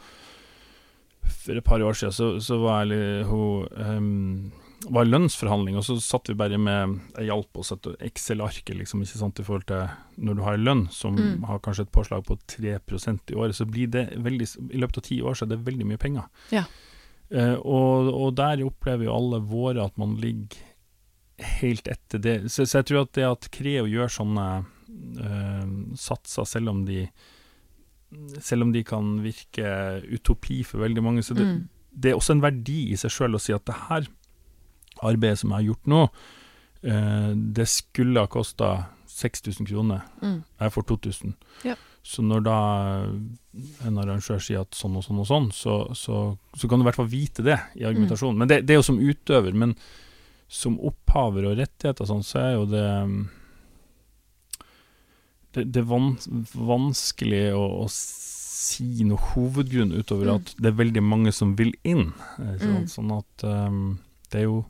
for 1.25 1.57
et 1.57 1.65
par 1.65 1.81
år 1.81 1.95
siden 1.97 2.13
så, 2.13 2.27
så 2.43 2.59
var 2.63 2.85
jeg 2.87 3.25
hun 3.29 3.67
um, 3.77 4.53
var 4.91 5.05
lønnsforhandling, 5.07 5.77
og 5.79 5.85
så 5.87 5.95
satt 6.03 6.27
vi 6.29 6.35
bare 6.35 6.59
med 6.59 6.97
Jeg 7.17 7.29
hjalp 7.31 7.61
å 7.61 7.65
sette 7.65 7.93
Excel-arket, 8.03 8.75
liksom, 8.77 9.03
ikke 9.05 9.19
sant, 9.21 9.39
i 9.39 9.45
forhold 9.47 9.67
til 9.67 9.89
når 10.19 10.35
du 10.39 10.43
har 10.43 10.55
en 10.59 10.65
lønn 10.67 10.89
som 10.91 11.15
Mm. 11.17 11.45
har 11.47 11.61
kanskje 11.61 11.83
et 11.87 11.93
påslag 11.93 12.25
på 12.27 12.37
3% 12.47 13.31
i 13.31 13.35
året, 13.39 13.55
så 13.55 13.65
blir 13.65 13.87
det 13.91 14.09
veldig 14.19 14.49
I 14.75 14.79
løpet 14.83 14.99
av 14.99 15.03
ti 15.03 15.21
år 15.23 15.35
så 15.39 15.43
er 15.47 15.55
det 15.57 15.65
veldig 15.65 15.87
mye 15.87 15.99
penger. 15.99 16.25
Ja. 16.51 16.65
Eh, 17.33 17.55
og, 17.65 18.11
og 18.13 18.35
der 18.37 18.61
opplever 18.67 19.09
jo 19.09 19.15
alle 19.17 19.41
våre 19.49 19.87
at 19.87 19.97
man 20.01 20.19
ligger 20.21 20.61
helt 21.63 21.89
etter 21.91 22.21
det. 22.23 22.37
Så, 22.53 22.67
så 22.69 22.81
jeg 22.83 22.91
tror 22.91 23.07
at 23.07 23.15
det 23.17 23.25
at 23.27 23.49
Creo 23.55 23.87
gjør 23.91 24.11
sånne 24.13 24.47
uh, 24.63 25.65
satser, 25.99 26.47
selv 26.47 26.71
om 26.71 26.85
de 26.87 27.07
selv 28.45 28.67
om 28.67 28.73
de 28.75 28.83
kan 28.85 29.15
virke 29.25 29.65
utopi 30.13 30.59
for 30.69 30.85
veldig 30.85 31.03
mange, 31.03 31.23
så 31.25 31.33
det, 31.35 31.47
Mm. 31.49 31.69
det 31.97 32.11
er 32.11 32.19
også 32.19 32.35
en 32.37 32.43
verdi 32.45 32.93
i 32.93 32.99
seg 33.01 33.11
sjøl 33.11 33.35
å 33.35 33.41
si 33.41 33.55
at 33.57 33.65
det 33.65 33.79
her 33.89 34.07
arbeidet 35.03 35.41
som 35.41 35.51
jeg 35.51 35.57
har 35.57 35.69
gjort 35.71 35.89
nå, 35.89 36.03
uh, 36.85 37.33
det 37.57 37.67
skulle 37.73 38.21
ha 38.21 38.29
kosta 38.31 38.69
6000 39.09 39.67
kroner. 39.67 40.05
Mm. 40.21 40.43
Jeg 40.61 40.75
får 40.77 40.87
2000. 40.93 41.35
Ja. 41.65 41.75
Så 42.03 42.23
når 42.27 42.41
da 42.43 42.57
en 43.87 43.99
arrangør 44.03 44.41
sier 44.43 44.65
at 44.65 44.75
sånn 44.75 44.97
og 44.99 45.05
sånn 45.07 45.21
og 45.23 45.27
sånn, 45.29 45.51
så, 45.55 45.75
så, 45.95 46.23
så 46.59 46.69
kan 46.69 46.81
du 46.81 46.83
i 46.83 46.89
hvert 46.89 46.99
fall 46.99 47.11
vite 47.13 47.45
det 47.47 47.59
i 47.79 47.85
argumentasjonen. 47.87 48.39
Men 48.43 48.49
det, 48.51 48.63
det 48.67 48.75
er 48.75 48.81
jo 48.81 48.87
som 48.89 48.99
utøver, 48.99 49.55
men 49.55 49.77
som 50.53 50.75
opphaver 50.83 51.47
og 51.49 51.57
rettigheter 51.61 52.09
sånn, 52.11 52.25
så 52.27 52.41
er 52.43 52.51
jo 52.57 52.65
det 52.73 52.87
det, 55.55 55.65
det 55.73 55.83
er 55.83 55.89
vans 55.89 56.27
vanskelig 56.57 57.43
å, 57.57 57.63
å 57.85 57.87
si 57.93 59.05
noe 59.05 59.21
hovedgrunn 59.33 59.93
utover 59.99 60.31
Mm. 60.31 60.35
at 60.41 60.55
det 60.59 60.71
er 60.71 60.79
veldig 60.79 61.03
mange 61.05 61.33
som 61.35 61.55
vil 61.59 61.75
inn. 61.85 62.13
Sånn, 62.37 62.83
Mm. 62.83 62.87
sånn 62.89 63.13
at 63.19 63.45
um, 63.45 63.99
det 64.31 64.41
er 64.41 64.47
jo 64.49 64.65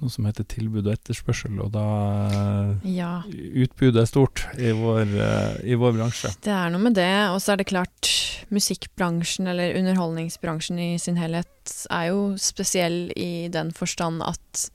noe 0.00 0.10
som 0.12 0.26
heter 0.28 0.46
tilbud 0.46 0.86
og 0.86 0.92
etterspørsel, 0.94 1.58
og 1.64 1.72
da 1.74 1.84
eh, 2.28 2.88
Ja. 2.96 3.10
Utbudet 3.28 4.02
er 4.04 4.06
stort 4.10 4.44
i 4.58 4.70
vår, 4.76 5.02
eh, 5.18 5.58
i 5.72 5.74
vår 5.78 5.96
bransje. 5.98 6.30
Det 6.44 6.52
er 6.54 6.70
noe 6.74 6.82
med 6.84 6.94
det, 6.98 7.08
og 7.32 7.40
så 7.42 7.52
er 7.54 7.62
det 7.62 7.68
klart 7.72 8.12
musikkbransjen 8.54 9.48
eller 9.50 9.74
underholdningsbransjen 9.76 10.78
i 10.80 10.90
sin 11.02 11.18
helhet 11.20 11.74
er 11.92 12.06
jo 12.12 12.20
spesiell 12.40 13.10
i 13.18 13.48
den 13.52 13.72
forstand 13.76 14.22
at 14.24 14.68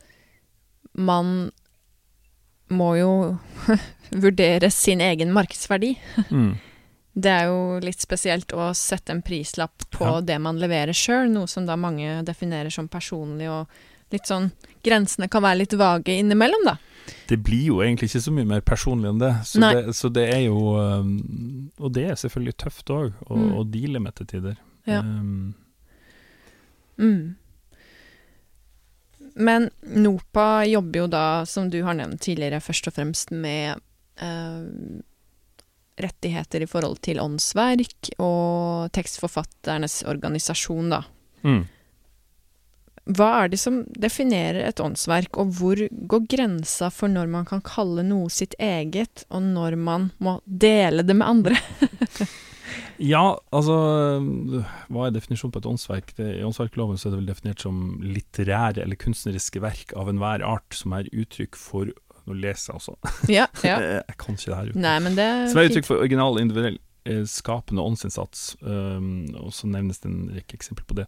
man 0.93 1.51
må 2.73 2.91
jo 2.99 3.13
vurdere 4.23 4.69
sin 4.71 5.01
egen 5.01 5.33
markedsverdi. 5.33 5.95
Mm. 6.29 6.53
Det 7.13 7.29
er 7.29 7.49
jo 7.49 7.79
litt 7.83 8.01
spesielt 8.01 8.53
å 8.57 8.71
sette 8.77 9.13
en 9.13 9.21
prislapp 9.25 9.85
på 9.93 10.05
Ja. 10.05 10.21
det 10.21 10.39
man 10.41 10.57
leverer 10.61 10.93
sjøl, 10.97 11.29
noe 11.29 11.47
som 11.49 11.65
da 11.69 11.75
mange 11.77 12.23
definerer 12.25 12.73
som 12.73 12.87
personlig, 12.89 13.49
og 13.53 13.69
litt 14.13 14.29
sånn 14.29 14.51
Grensene 14.83 15.29
kan 15.31 15.43
være 15.45 15.61
litt 15.63 15.73
vage 15.79 16.15
innimellom, 16.19 16.65
da. 16.67 16.77
Det 17.27 17.37
blir 17.43 17.65
jo 17.69 17.77
egentlig 17.83 18.09
ikke 18.09 18.21
så 18.23 18.31
mye 18.35 18.47
mer 18.47 18.61
personlig 18.63 19.09
enn 19.11 19.19
det, 19.21 19.31
så, 19.47 19.59
det, 19.73 19.93
så 19.95 20.09
det 20.11 20.25
er 20.31 20.41
jo 20.45 20.57
um, 20.75 21.13
Og 21.79 21.91
det 21.95 22.03
er 22.11 22.19
selvfølgelig 22.19 22.55
tøft 22.63 22.91
òg, 22.95 23.13
å, 23.27 23.37
Mm. 23.39 23.53
å 23.59 23.63
deale 23.67 23.99
med 24.03 24.15
til 24.19 24.27
tider. 24.35 24.57
Ja. 24.87 24.99
Um, 25.03 25.53
Mm. 26.97 27.33
Men 29.35 29.69
NOPA 29.81 30.65
jobber 30.69 30.99
jo 30.99 31.07
da, 31.09 31.45
som 31.49 31.69
du 31.73 31.79
har 31.83 31.95
nevnt 31.97 32.21
tidligere, 32.21 32.59
først 32.61 32.87
og 32.91 32.93
fremst 32.93 33.31
med 33.33 33.79
uh, 34.21 34.61
rettigheter 35.97 36.61
i 36.61 36.67
forhold 36.69 36.99
til 37.05 37.17
åndsverk 37.21 38.11
og 38.21 38.91
tekstforfatternes 38.93 40.03
organisasjon, 40.09 40.93
da. 40.93 41.01
mm. 41.43 41.63
Hva 43.03 43.29
er 43.41 43.51
det 43.51 43.59
som 43.59 43.81
definerer 43.99 44.61
et 44.63 44.79
åndsverk, 44.79 45.35
og 45.41 45.51
hvor 45.57 45.81
går 45.91 46.27
grensa 46.31 46.87
for 46.93 47.11
når 47.11 47.27
man 47.33 47.47
kan 47.49 47.63
kalle 47.65 48.05
noe 48.07 48.31
sitt 48.31 48.55
eget, 48.63 49.25
og 49.27 49.43
når 49.43 49.75
man 49.75 50.11
må 50.23 50.37
dele 50.45 51.03
det 51.03 51.17
med 51.19 51.27
andre? 51.27 51.59
Ja, 53.01 53.35
altså 53.53 53.75
Hva 54.93 55.07
er 55.07 55.13
definisjonen 55.13 55.51
på 55.53 55.59
et 55.61 55.67
åndsverk? 55.67 56.13
Det, 56.17 56.27
I 56.39 56.45
åndsverkloven 56.47 56.97
så 56.97 57.09
er 57.09 57.13
det 57.13 57.19
vel 57.19 57.29
definert 57.29 57.63
som 57.65 57.81
litterære 58.01 58.83
eller 58.85 58.99
kunstneriske 59.01 59.61
verk 59.61 59.91
av 59.99 60.09
enhver 60.09 60.45
art 60.47 60.77
som 60.77 60.95
er 60.97 61.09
uttrykk 61.11 61.59
for 61.59 61.91
Nå 62.23 62.37
leser 62.39 62.71
jeg 62.71 62.79
også. 62.79 62.93
ja, 63.27 63.49
ja. 63.67 63.77
jeg 63.99 64.15
kan 64.21 64.37
ikke 64.37 64.47
det 64.47 64.59
her. 64.61 64.69
Nei, 64.79 64.95
men 65.03 65.17
det 65.17 65.25
er 65.27 65.47
Som 65.51 65.59
er 65.59 65.67
uttrykk 65.67 65.89
for 65.89 65.99
original, 65.99 66.39
individuell 66.39 66.77
skapende 67.27 67.81
åndsinnsats, 67.83 68.55
um, 68.61 69.25
og 69.35 69.51
så 69.51 69.67
nevnes 69.67 69.99
det 69.99 70.09
en 70.11 70.29
rekke 70.31 70.55
eksempler 70.55 70.85
på 70.87 70.95
det. 70.95 71.05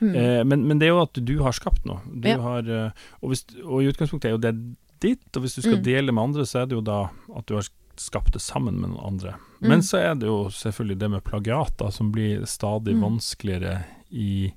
Mm. 0.00 0.14
Eh, 0.14 0.44
men, 0.44 0.66
men 0.68 0.78
det 0.78 0.86
er 0.88 0.92
jo 0.92 1.02
at 1.06 1.14
du 1.24 1.38
har 1.42 1.52
skapt 1.56 1.84
noe. 1.88 2.00
Du 2.12 2.28
Ja. 2.28 2.36
har, 2.40 2.68
eh, 2.68 2.90
og, 3.22 3.30
hvis, 3.32 3.46
og 3.64 3.80
i 3.82 3.88
utgangspunktet 3.88 4.28
er 4.28 4.36
jo 4.36 4.42
det 4.44 4.54
ditt, 5.00 5.36
og 5.36 5.42
hvis 5.42 5.54
du 5.56 5.62
skal 5.62 5.78
Mm. 5.78 5.84
dele 5.84 6.12
med 6.12 6.22
andre, 6.24 6.42
så 6.46 6.62
er 6.62 6.66
det 6.66 6.76
jo 6.76 6.80
da 6.84 7.10
at 7.36 7.46
du 7.46 7.54
har 7.54 7.64
skapt 7.96 8.32
det 8.32 8.40
sammen 8.42 8.78
med 8.80 8.90
noen 8.90 9.06
andre. 9.14 9.34
Mm. 9.60 9.68
Men 9.68 9.80
så 9.82 9.98
er 9.98 10.14
det 10.14 10.26
jo 10.28 10.50
selvfølgelig 10.50 10.98
det 10.98 11.10
med 11.10 11.24
plagiat, 11.24 11.80
som 11.92 12.12
blir 12.12 12.44
stadig 12.46 12.94
Mm. 12.94 13.00
vanskeligere 13.02 13.84
i, 14.10 14.52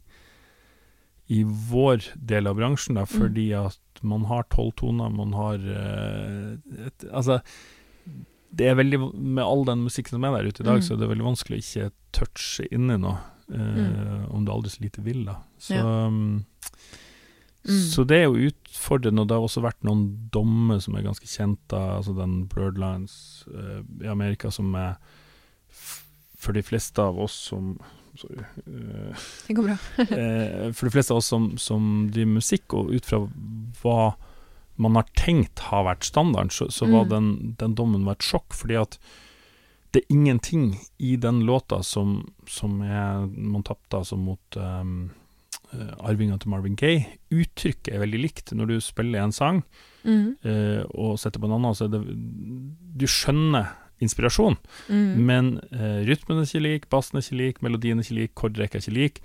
i 1.29 1.43
vår 1.43 2.03
del 2.19 2.47
av 2.47 2.55
bransjen, 2.57 2.95
da, 2.95 3.01
Mm. 3.05 3.07
fordi 3.21 3.47
at 3.65 3.77
man 4.03 4.25
har 4.25 4.43
tolv 4.49 4.73
toner, 4.75 5.09
man 5.09 5.31
har 5.33 5.55
eh, 5.55 6.87
et, 6.87 7.05
Altså, 7.13 7.41
det 8.53 8.67
er 8.67 8.75
veldig 8.75 8.99
Med 9.15 9.43
all 9.43 9.63
den 9.65 9.83
musikken 9.85 10.09
som 10.17 10.23
er 10.27 10.37
der 10.37 10.49
ute 10.49 10.61
i 10.63 10.67
dag, 10.67 10.79
Mm. 10.79 10.83
så 10.83 10.93
er 10.93 10.97
det 10.99 11.09
veldig 11.09 11.27
vanskelig 11.29 11.57
å 11.57 11.63
ikke 11.63 11.91
touche 12.11 12.67
inni 12.71 12.97
noe, 12.99 13.17
eh, 13.51 13.57
Mm. 13.57 14.31
om 14.33 14.45
du 14.45 14.51
aldri 14.51 14.69
så 14.69 14.81
lite 14.81 15.01
vil, 15.03 15.25
da. 15.25 15.35
Så, 15.59 15.75
Ja. 15.75 15.83
um, 16.07 16.45
Mm. 17.63 17.77
så 17.93 18.03
det 18.07 18.17
er 18.17 18.23
jo 18.25 18.49
utfordrende, 18.49 19.21
og 19.21 19.27
det 19.27 19.35
har 19.37 19.43
også 19.45 19.61
vært 19.61 19.83
noen 19.83 20.29
dommer 20.31 20.79
som 20.81 20.95
er 20.95 21.03
ganske 21.03 21.27
kjente, 21.29 21.77
altså 21.77 22.15
den 22.17 22.45
Blurred 22.47 22.77
Lines 22.77 23.45
eh, 23.53 23.83
i 24.03 24.07
Amerika 24.07 24.49
som 24.51 24.73
er 24.75 24.97
for 26.37 26.53
de 26.53 26.61
fleste 26.63 26.97
av 26.99 27.19
oss 27.19 27.33
som 27.33 27.79
Sorry. 28.17 28.39
eh, 28.67 29.15
Det 29.47 29.55
går 29.55 29.63
bra. 29.63 29.77
eh, 29.99 30.71
for 30.73 30.87
de 30.89 30.91
fleste 30.91 31.11
av 31.11 31.17
oss 31.17 31.27
som, 31.27 31.57
som 31.57 32.09
driver 32.11 32.33
musikk, 32.33 32.73
og 32.73 32.91
ut 32.91 33.05
fra 33.05 33.19
hva 33.83 34.15
man 34.81 34.97
har 34.97 35.07
tenkt 35.19 35.61
har 35.69 35.85
vært 35.87 36.07
standarden, 36.07 36.49
så, 36.53 36.67
så 36.73 36.87
var 36.89 37.05
Mm. 37.05 37.09
den, 37.11 37.55
den 37.61 37.75
dommen 37.77 38.05
var 38.07 38.17
et 38.17 38.25
sjokk, 38.25 38.53
fordi 38.57 38.77
at 38.81 38.97
det 39.93 40.01
er 40.03 40.13
ingenting 40.15 40.69
i 41.03 41.15
den 41.19 41.41
låta 41.45 41.81
som, 41.83 42.13
som 42.47 42.79
er, 42.81 43.25
man 43.27 43.63
tapte 43.67 43.97
altså 43.99 44.15
mot 44.17 44.57
um, 44.57 45.09
arvinga 45.99 46.37
til 46.39 46.49
Marvin 46.53 46.77
Gaye. 46.79 47.05
Uttrykket 47.31 47.91
er 47.93 47.99
veldig 48.03 48.21
likt. 48.23 48.53
Når 48.55 48.67
du 48.71 48.79
spiller 48.81 49.21
en 49.23 49.31
sang 49.35 49.63
Mm. 50.03 50.33
uh, 50.41 50.81
og 50.97 51.19
setter 51.21 51.37
på 51.39 51.45
en 51.45 51.51
annen, 51.59 51.75
så 51.77 51.85
er 51.85 51.91
det 51.93 51.99
Du 52.97 53.05
skjønner 53.05 53.67
inspirasjon, 54.01 54.55
Mm. 54.89 55.19
men 55.27 55.51
uh, 55.75 56.01
rytmen 56.07 56.39
er 56.41 56.47
ikke 56.47 56.63
lik, 56.63 56.87
bassen 56.89 57.17
er 57.19 57.21
ikke 57.21 57.37
lik, 57.37 57.61
melodien 57.61 57.99
er 57.99 58.03
ikke 58.07 58.17
lik, 58.17 58.33
kordrekka 58.33 58.79
er 58.79 58.81
ikke 58.81 58.95
lik. 58.97 59.21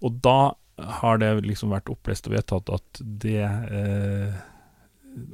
Og 0.00 0.22
da 0.24 0.54
har 0.78 1.18
det 1.18 1.44
liksom 1.44 1.70
vært 1.74 1.90
opplest 1.92 2.26
og 2.26 2.32
vedtatt 2.38 2.70
at 2.72 3.02
det 3.04 3.44
eh, 3.44 4.32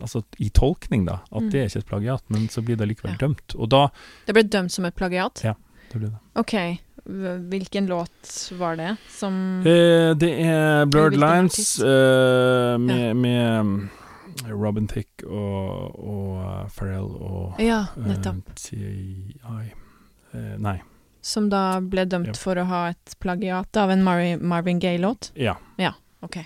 Altså 0.00 0.22
i 0.38 0.48
tolkning, 0.50 1.04
da, 1.06 1.20
at 1.32 1.42
Mm. 1.42 1.50
det 1.50 1.60
er 1.60 1.64
ikke 1.68 1.78
et 1.78 1.86
plagiat, 1.86 2.22
men 2.28 2.48
så 2.48 2.62
blir 2.64 2.76
det 2.76 2.88
likevel 2.88 3.12
Ja. 3.12 3.16
dømt. 3.26 3.54
Og 3.56 3.68
da 3.70 3.88
Det 4.26 4.34
ble 4.34 4.42
dømt 4.42 4.70
som 4.70 4.84
et 4.84 4.94
plagiat? 4.94 5.42
Ja. 5.44 5.54
det 5.92 5.98
ble 6.00 6.08
det. 6.10 6.18
Ok. 6.36 6.78
Hvilken 7.50 7.86
låt 7.88 8.52
var 8.58 8.76
det 8.76 8.96
som 9.08 9.60
Eh, 9.66 10.14
det 10.14 10.30
er 10.46 10.84
Blurred 10.86 11.16
Lines 11.16 11.80
eh, 11.80 12.76
med, 12.78 13.16
med 13.16 13.64
mm, 13.64 13.90
Robin 14.50 14.86
Thicke 14.86 15.24
og, 15.26 15.98
og 15.98 16.36
uh, 16.44 16.68
Pharrell 16.76 17.08
og 17.20 17.54
Ja, 17.58 17.86
eh, 17.96 18.02
nettopp. 18.06 18.54
TI 18.54 19.34
eh, 19.44 20.56
Nei. 20.58 20.80
Som 21.22 21.48
da 21.50 21.80
ble 21.80 22.04
dømt 22.06 22.26
Ja. 22.26 22.32
for 22.34 22.54
å 22.56 22.64
ha 22.66 22.88
et 22.90 23.16
plagiat 23.20 23.76
av 23.76 23.90
en 23.90 24.02
Mar 24.04 24.20
Marvin 24.38 24.78
Gaye-låt? 24.80 25.32
Ja. 25.36 25.56
Ok. 26.22 26.36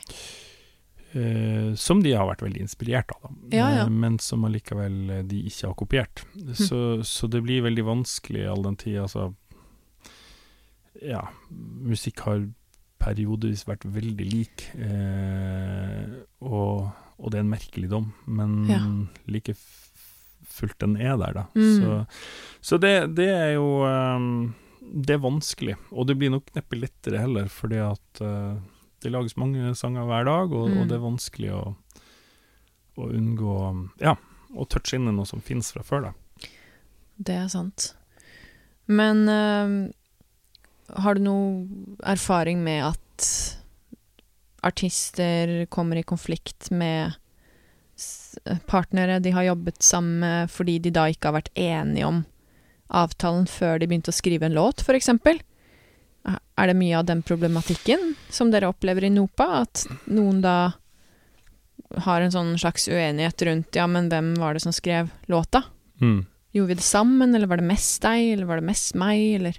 Eh, 1.14 1.74
som 1.79 2.00
de 2.03 2.11
har 2.16 2.27
vært 2.27 2.42
veldig 2.42 2.64
inspirert 2.64 3.12
av, 3.14 3.29
da. 3.29 3.33
Ja, 3.55 3.68
ja. 3.70 3.85
Uh, 3.87 3.92
men 4.03 4.16
som 4.22 4.42
allikevel 4.48 4.96
eh, 5.14 5.22
de 5.31 5.44
ikke 5.46 5.68
har 5.68 5.77
kopiert. 5.79 6.24
Så, 6.59 6.79
så 7.07 7.31
det 7.31 7.44
blir 7.46 7.62
veldig 7.62 7.85
vanskelig 7.87 8.48
all 8.50 8.66
den 8.66 8.79
tid, 8.81 8.98
altså 9.05 9.29
Ja, 11.05 11.29
musikk 11.87 12.24
har 12.27 12.48
periodevis 13.05 13.62
vært 13.68 13.87
veldig 13.94 14.27
lik, 14.27 14.66
uh, 14.81 16.18
og, 16.42 16.90
og 17.20 17.31
det 17.31 17.38
er 17.38 17.46
en 17.46 17.55
merkelig 17.55 17.92
dom, 17.94 18.11
men 18.27 18.64
Ja. 18.72 18.83
like 19.31 19.55
fullt 20.50 20.81
den 20.83 20.98
er 20.98 21.14
der, 21.20 21.35
da. 21.44 21.46
Mm. 21.55 21.79
Så, 21.79 22.03
så 22.72 22.83
det, 22.83 22.94
det 23.18 23.31
er 23.31 23.53
jo 23.57 23.83
um, 23.87 24.55
Det 24.81 25.14
er 25.14 25.22
vanskelig, 25.22 25.74
og 25.90 26.07
det 26.11 26.18
blir 26.18 26.35
nok 26.35 26.50
neppe 26.59 26.79
lettere 26.79 27.22
heller, 27.22 27.46
fordi 27.50 27.85
at 27.87 28.24
det 29.04 29.12
lages 29.12 29.36
mange 29.40 29.72
sanger 29.78 30.06
hver 30.08 30.24
dag, 30.28 30.52
og, 30.52 30.68
Mm. 30.70 30.78
og 30.80 30.88
det 30.90 30.96
er 30.96 31.02
vanskelig 31.04 31.50
å, 31.54 31.64
å 32.98 33.08
unngå 33.10 33.56
Ja, 34.00 34.16
å 34.54 34.66
touche 34.70 34.96
inn 34.96 35.08
i 35.10 35.12
noe 35.14 35.26
som 35.28 35.42
finnes 35.44 35.72
fra 35.74 35.82
før, 35.86 36.08
da. 36.08 36.48
Det 37.18 37.34
er 37.36 37.48
sant. 37.52 37.92
Men 38.86 39.28
øh, 39.28 39.92
har 41.00 41.14
du 41.14 41.22
noe 41.24 41.96
erfaring 42.04 42.62
med 42.64 42.84
at 42.92 43.28
artister 44.64 45.66
kommer 45.72 45.96
i 46.00 46.02
konflikt 46.06 46.70
med 46.72 47.14
partnere 48.66 49.20
de 49.22 49.30
har 49.30 49.46
jobbet 49.46 49.82
sammen 49.84 50.18
med, 50.24 50.50
fordi 50.50 50.78
de 50.82 50.90
da 50.94 51.06
ikke 51.12 51.30
har 51.30 51.36
vært 51.38 51.52
enige 51.60 52.08
om 52.08 52.22
avtalen 52.94 53.46
før 53.48 53.78
de 53.80 53.86
begynte 53.90 54.12
å 54.12 54.16
skrive 54.16 54.48
en 54.48 54.56
låt, 54.56 54.82
eksempel? 54.98 55.40
Er 56.24 56.70
det 56.70 56.76
mye 56.78 56.96
av 56.98 57.04
den 57.08 57.20
problematikken 57.26 58.14
som 58.32 58.52
dere 58.52 58.70
opplever 58.70 59.04
i 59.04 59.12
NOPA? 59.12 59.48
At 59.64 59.84
noen 60.06 60.40
da 60.44 60.56
har 62.06 62.22
en 62.22 62.32
sånn 62.32 62.54
slags 62.58 62.88
uenighet 62.88 63.42
rundt 63.46 63.76
ja, 63.76 63.87
men 63.90 64.08
hvem 64.10 64.34
var 64.40 64.54
det 64.54 64.64
som 64.64 64.74
skrev 64.74 65.10
låta? 65.30 65.64
Mm. 66.00 66.24
Gjorde 66.54 66.70
vi 66.70 66.78
det 66.78 66.87
sammen, 66.87 67.34
eller 67.34 67.50
var 67.50 67.60
det 67.60 67.68
mest 67.68 68.02
deg, 68.02 68.32
eller 68.34 68.48
var 68.48 68.62
det 68.62 68.68
mest 68.70 68.94
meg, 68.98 69.24
eller 69.40 69.58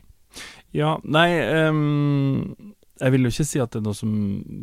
Ja, 0.75 0.95
nei 1.03 1.29
um, 1.69 2.55
Jeg 2.99 3.13
vil 3.13 3.27
jo 3.27 3.31
ikke 3.31 3.47
si 3.47 3.61
at 3.63 3.71
det 3.71 3.81
er 3.81 3.85
noe 3.85 3.97
som 3.97 4.15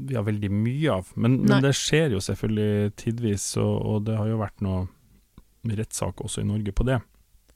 vi 0.09 0.17
har 0.17 0.27
veldig 0.27 0.51
mye 0.53 0.99
av, 0.99 1.12
men, 1.15 1.43
men 1.45 1.65
det 1.65 1.75
skjer 1.77 2.17
jo 2.17 2.25
selvfølgelig 2.25 2.97
tidvis, 3.01 3.53
og, 3.61 3.75
og 3.79 4.05
det 4.09 4.19
har 4.19 4.33
jo 4.33 4.41
vært 4.41 4.65
noe 4.65 4.87
rettssak 5.62 6.25
også 6.25 6.43
i 6.43 6.49
Norge 6.49 6.73
på 6.75 6.88
det. 6.88 6.99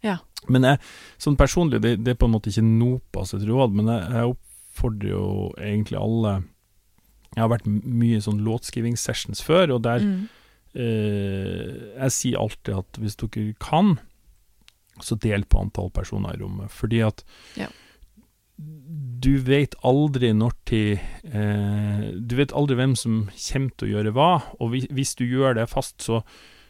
Ja. 0.07 0.17
Men 0.53 0.67
jeg, 0.69 0.81
sånn 1.23 1.39
personlig, 1.39 1.81
det, 1.83 1.97
det 2.07 2.15
er 2.15 2.19
på 2.21 2.29
en 2.29 2.37
måte 2.37 2.53
ikke 2.53 2.65
NOPAs 2.67 3.35
råd, 3.43 3.77
men 3.77 3.91
jeg, 3.91 4.11
jeg 4.15 4.35
oppfordrer 4.35 5.11
jo 5.11 5.25
egentlig 5.59 5.99
alle 6.01 6.35
Jeg 7.35 7.43
har 7.43 7.51
vært 7.53 7.67
mye 7.69 8.19
i 8.19 8.25
sånn 8.25 8.45
låtskrivingssessions 8.47 9.43
før, 9.45 9.75
og 9.77 9.83
der 9.89 10.05
mm. 10.05 10.21
eh, 10.79 11.73
Jeg 12.05 12.15
sier 12.15 12.45
alltid 12.45 12.77
at 12.79 13.01
hvis 13.03 13.19
dere 13.25 13.49
kan, 13.63 13.97
så 15.03 15.19
del 15.21 15.45
på 15.45 15.61
antall 15.65 15.91
personer 15.93 16.37
i 16.37 16.41
rommet, 16.45 16.71
fordi 16.73 17.03
at 17.05 17.25
Ja. 17.59 17.67
du 18.57 19.35
vet 19.45 19.75
aldri 19.85 20.31
når 20.33 20.55
til 20.69 21.01
eh, 21.29 22.07
Du 22.17 22.37
vet 22.39 22.55
aldri 22.57 22.79
hvem 22.79 22.95
som 22.97 23.27
kommer 23.35 23.75
til 23.75 23.89
å 23.89 23.95
gjøre 23.97 24.15
hva, 24.17 24.31
og 24.61 24.71
hvis, 24.73 24.87
hvis 24.95 25.17
du 25.19 25.27
gjør 25.27 25.59
det 25.59 25.67
fast, 25.73 25.99
så, 26.07 26.23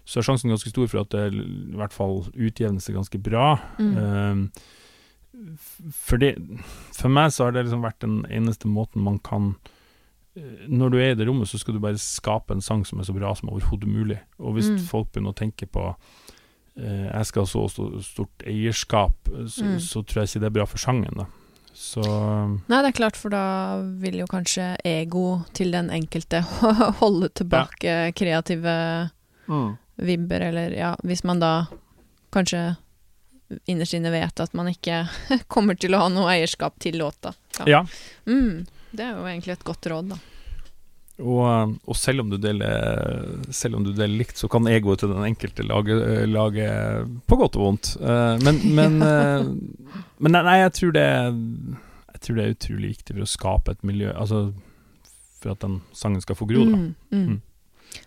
så 0.06 0.20
er 0.20 0.26
sjansen 0.28 0.52
ganske 0.52 0.70
stor 0.70 0.86
for 0.86 1.00
at 1.02 1.10
det 1.10 1.24
i 1.34 1.76
hvert 1.76 1.92
fall 1.92 2.20
utjevner 2.32 2.80
seg 2.84 2.94
ganske 2.94 3.18
bra. 3.26 3.56
Mm. 3.82 3.96
Eh, 3.98 4.66
for, 5.92 6.16
det, 6.22 6.34
for 6.96 7.12
meg 7.12 7.32
så 7.34 7.44
har 7.48 7.56
det 7.56 7.66
liksom 7.66 7.82
vært 7.84 7.98
den 8.04 8.20
eneste 8.32 8.70
måten 8.72 9.02
man 9.04 9.18
kan 9.26 9.50
eh, 10.36 10.64
Når 10.70 10.94
du 10.94 10.96
er 11.00 11.10
i 11.12 11.18
det 11.18 11.26
rommet, 11.28 11.48
så 11.50 11.58
skal 11.60 11.76
du 11.76 11.82
bare 11.82 11.98
skape 12.00 12.54
en 12.56 12.62
sang 12.64 12.86
som 12.88 13.00
er 13.02 13.08
så 13.08 13.14
bra 13.16 13.34
som 13.36 13.50
overhodet 13.52 13.88
mulig. 13.90 14.20
Og 14.38 14.54
hvis 14.56 14.70
Mm. 14.72 14.78
folk 14.88 15.10
begynner 15.12 15.34
å 15.34 15.40
tenke 15.42 15.66
på 15.68 15.90
eh, 16.78 17.08
jeg 17.10 17.26
skal 17.26 17.42
ha 17.42 17.46
så 17.50 17.66
sto- 17.72 18.00
stort 18.04 18.44
eierskap, 18.46 19.16
eh, 19.32 19.44
så, 19.48 19.64
Mm. 19.64 19.78
så 19.80 20.02
tror 20.04 20.22
jeg 20.22 20.28
ikke 20.30 20.40
det 20.40 20.46
er 20.52 20.56
bra 20.60 20.66
for 20.66 20.78
sangen. 20.78 21.12
da 21.16 21.26
Så 21.74 22.00
Nei, 22.68 22.80
det 22.82 22.88
er 22.94 22.96
klart, 23.02 23.16
for 23.16 23.28
da 23.28 23.82
vil 24.00 24.18
jo 24.22 24.26
kanskje 24.26 24.76
ego 24.84 25.42
til 25.52 25.70
den 25.72 25.90
enkelte 25.90 26.40
holde 27.02 27.28
tilbake 27.36 28.14
kreative 28.16 29.10
vibber, 29.96 30.40
eller 30.50 30.74
ja, 30.76 30.94
hvis 31.04 31.24
man 31.24 31.40
da 31.40 31.52
kanskje 32.34 32.76
innerst 33.70 33.94
inne 33.94 34.10
vet 34.10 34.40
at 34.42 34.54
man 34.58 34.68
ikke 34.70 35.04
kommer 35.52 35.78
til 35.78 35.96
å 35.96 36.04
ha 36.04 36.08
noe 36.12 36.32
eierskap 36.34 36.78
til 36.82 36.98
låta. 37.00 37.34
Ja. 37.66 37.84
Mm, 38.26 38.66
det 38.90 39.04
er 39.04 39.14
jo 39.14 39.28
egentlig 39.28 39.56
et 39.56 39.66
godt 39.66 39.86
råd, 39.90 40.14
da. 40.14 40.22
Og, 41.16 41.78
og 41.88 41.96
selv, 41.96 42.26
om 42.26 42.28
du 42.28 42.36
deler, 42.36 43.46
selv 43.48 43.78
om 43.78 43.84
du 43.86 43.94
deler 43.94 44.18
likt, 44.20 44.36
så 44.36 44.50
kan 44.52 44.66
egoet 44.68 45.00
til 45.00 45.14
den 45.14 45.24
enkelte 45.24 45.64
lage, 45.64 45.96
lage 46.28 46.66
på 47.24 47.38
godt 47.40 47.56
og 47.56 47.64
vondt. 47.70 47.94
Eh, 47.96 48.34
men 48.44 48.60
men, 48.76 48.98
eh, 49.00 49.46
men 50.20 50.36
nei, 50.36 50.58
jeg 50.60 50.74
tror 50.76 50.92
det 50.96 51.06
Jeg 51.06 52.20
tror 52.20 52.36
det 52.36 52.44
er 52.44 52.54
utrolig 52.56 52.90
viktig 52.94 53.14
for 53.14 53.24
å 53.24 53.28
skape 53.28 53.72
et 53.76 53.82
miljø 53.84 54.08
Altså 54.16 54.38
for 55.36 55.52
at 55.52 55.60
den 55.60 55.80
sangen 55.96 56.22
skal 56.24 56.38
få 56.38 56.48
gro, 56.48 56.64
da. 56.64 56.78
Mm, 56.80 56.94
mm. 57.12 57.40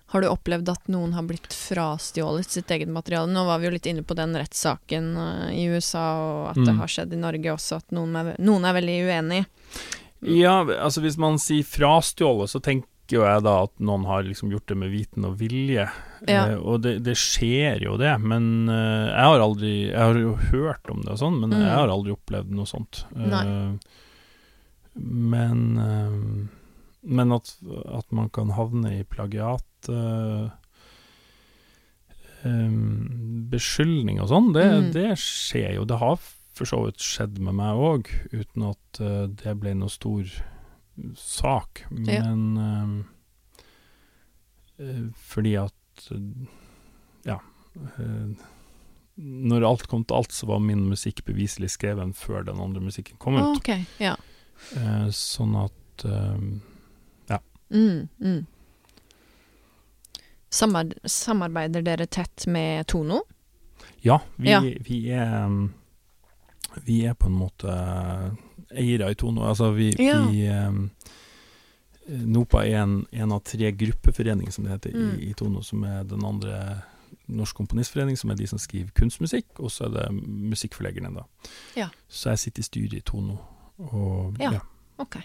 Har 0.10 0.22
du 0.22 0.28
opplevd 0.28 0.70
at 0.74 0.88
noen 0.90 1.14
har 1.14 1.22
blitt 1.30 1.54
frastjålet 1.54 2.50
sitt 2.50 2.72
eget 2.74 2.90
materiale? 2.90 3.30
Nå 3.30 3.44
var 3.46 3.60
vi 3.62 3.68
jo 3.70 3.74
litt 3.76 3.86
inne 3.86 4.02
på 4.04 4.16
den 4.18 4.34
rettssaken 4.34 5.12
eh, 5.22 5.50
i 5.54 5.68
USA, 5.70 6.06
og 6.18 6.48
at 6.52 6.56
det 6.64 6.74
Mm. 6.74 6.80
har 6.80 6.88
skjedd 6.88 7.14
i 7.14 7.20
Norge 7.22 7.54
også, 7.54 7.78
at 7.78 7.92
noen 7.94 8.16
er, 8.18 8.32
noen 8.40 8.66
er 8.66 8.74
veldig 8.74 8.96
uenig. 9.06 9.44
Ja, 10.26 10.64
altså 10.66 11.02
hvis 11.06 11.18
man 11.22 11.38
sier 11.40 11.64
frastjålet, 11.64 12.50
så 12.50 12.60
tenker 12.60 12.88
jo 13.10 13.22
jeg 13.26 13.42
da 13.46 13.54
at 13.64 13.72
noen 13.82 14.04
har 14.06 14.22
liksom 14.26 14.52
gjort 14.54 14.68
det 14.68 14.76
med 14.78 14.92
viten 14.92 15.26
og 15.26 15.38
vilje, 15.40 15.86
Ja. 16.28 16.42
eh, 16.50 16.58
og 16.58 16.82
det, 16.82 17.04
det 17.06 17.16
skjer 17.18 17.82
jo 17.86 17.96
det, 17.98 18.12
men 18.22 18.68
eh, 18.70 19.14
jeg 19.14 19.26
har 19.30 19.40
aldri 19.46 19.72
Jeg 19.92 19.98
har 19.98 20.16
jo 20.20 20.34
hørt 20.52 20.90
om 20.92 21.02
det 21.06 21.12
og 21.16 21.18
sånn, 21.22 21.40
men 21.40 21.50
Mm. 21.54 21.62
jeg 21.62 21.76
har 21.78 21.88
aldri 21.90 22.12
opplevd 22.18 22.50
noe 22.52 22.66
sånt. 22.66 23.06
Eh, 23.16 23.78
men 25.00 25.78
eh, 25.78 26.48
Men 27.04 27.32
at, 27.32 27.54
at 27.96 28.12
man 28.12 28.30
kan 28.30 28.50
havne 28.58 29.00
i 29.00 29.04
plagiat 29.08 29.88
uh, 29.90 30.50
um, 32.44 33.46
Beskyldning 33.52 34.20
og 34.22 34.30
sånn, 34.32 34.52
det, 34.56 34.66
Mm. 34.70 34.92
det 34.94 35.08
skjer 35.22 35.76
jo. 35.80 35.86
Det 35.88 35.98
har 36.02 36.20
for 36.20 36.66
så 36.68 36.82
vidt 36.86 37.00
skjedd 37.00 37.40
med 37.40 37.56
meg 37.56 37.80
òg, 37.80 38.10
uten 38.36 38.66
at 38.68 39.00
uh, 39.00 39.28
det 39.32 39.54
ble 39.62 39.74
noe 39.80 39.90
stor 39.90 40.28
sak. 41.16 41.86
Ja. 42.04 42.20
Men 42.36 43.06
eh, 44.80 45.08
fordi 45.16 45.54
at 45.56 45.76
Ja. 47.26 47.38
når 49.20 49.64
alt 49.68 49.88
kom 49.88 50.04
til 50.08 50.16
alt, 50.18 50.32
så 50.36 50.48
var 50.48 50.60
min 50.60 50.86
musikk 50.90 51.24
beviselig 51.28 51.70
skreven 51.78 52.14
før 52.16 52.44
den 52.48 52.60
andre 52.60 52.82
musikken 52.84 53.18
kom 53.20 53.36
ut. 53.40 53.58
Ok, 53.58 53.72
ja. 54.00 54.16
Eh, 54.76 55.08
sånn 55.16 55.56
at 55.60 56.06
Mm, 57.72 58.08
mm. 58.20 58.46
Samar 60.50 60.94
samarbeider 61.06 61.82
dere 61.86 62.06
tett 62.08 62.48
med 62.48 62.88
Tono? 62.88 63.22
Ja, 64.02 64.20
vi, 64.36 64.50
Ja. 64.50 64.62
vi 64.62 65.10
er 65.12 65.46
um, 65.46 65.74
Vi 66.86 67.04
er 67.06 67.14
på 67.14 67.28
en 67.28 67.34
måte 67.38 67.68
eiere 68.72 69.12
i 69.12 69.16
Tono. 69.16 69.42
Altså, 69.50 69.72
vi, 69.74 69.90
Ja. 70.00 70.20
vi 70.30 70.48
um, 70.50 70.90
NOPA 72.08 72.64
er 72.66 72.84
en, 72.84 73.06
en 73.12 73.32
av 73.32 73.40
tre 73.44 73.72
gruppeforeninger, 73.72 74.52
som 74.52 74.64
det 74.64 74.72
heter, 74.72 74.92
Mm. 74.98 75.20
i, 75.20 75.30
i 75.30 75.34
Tono, 75.34 75.62
som 75.62 75.84
er 75.84 76.04
den 76.04 76.24
andre 76.26 76.82
Norsk 77.28 77.56
Komponistforening, 77.56 78.18
som 78.18 78.30
er 78.32 78.36
de 78.36 78.48
som 78.48 78.58
skriver 78.60 78.90
kunstmusikk, 78.98 79.46
og 79.60 79.70
så 79.72 79.86
er 79.86 79.90
det 79.90 80.06
musikkforleggerne, 80.28 81.12
da. 81.16 81.24
Ja. 81.76 81.90
Så 82.08 82.30
jeg 82.30 82.40
sitter 82.40 82.60
i 82.60 82.64
styret 82.64 82.94
i 82.94 83.02
Tono, 83.02 83.38
og 83.78 84.36
Ja. 84.40 84.52
ja. 84.52 84.60
Ok. 84.98 85.18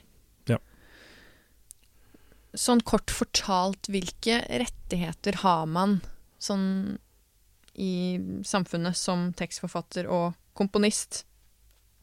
Ja. 2.54 2.58
Sånn 2.60 2.80
kort 2.86 3.10
fortalt, 3.10 3.88
hvilke 3.90 4.36
rettigheter 4.48 5.40
har 5.42 5.66
man 5.66 5.96
sånn 6.38 6.98
i 7.74 8.18
samfunnet 8.46 8.94
som 8.96 9.32
tekstforfatter 9.34 10.06
og 10.06 10.34
komponist? 10.54 11.24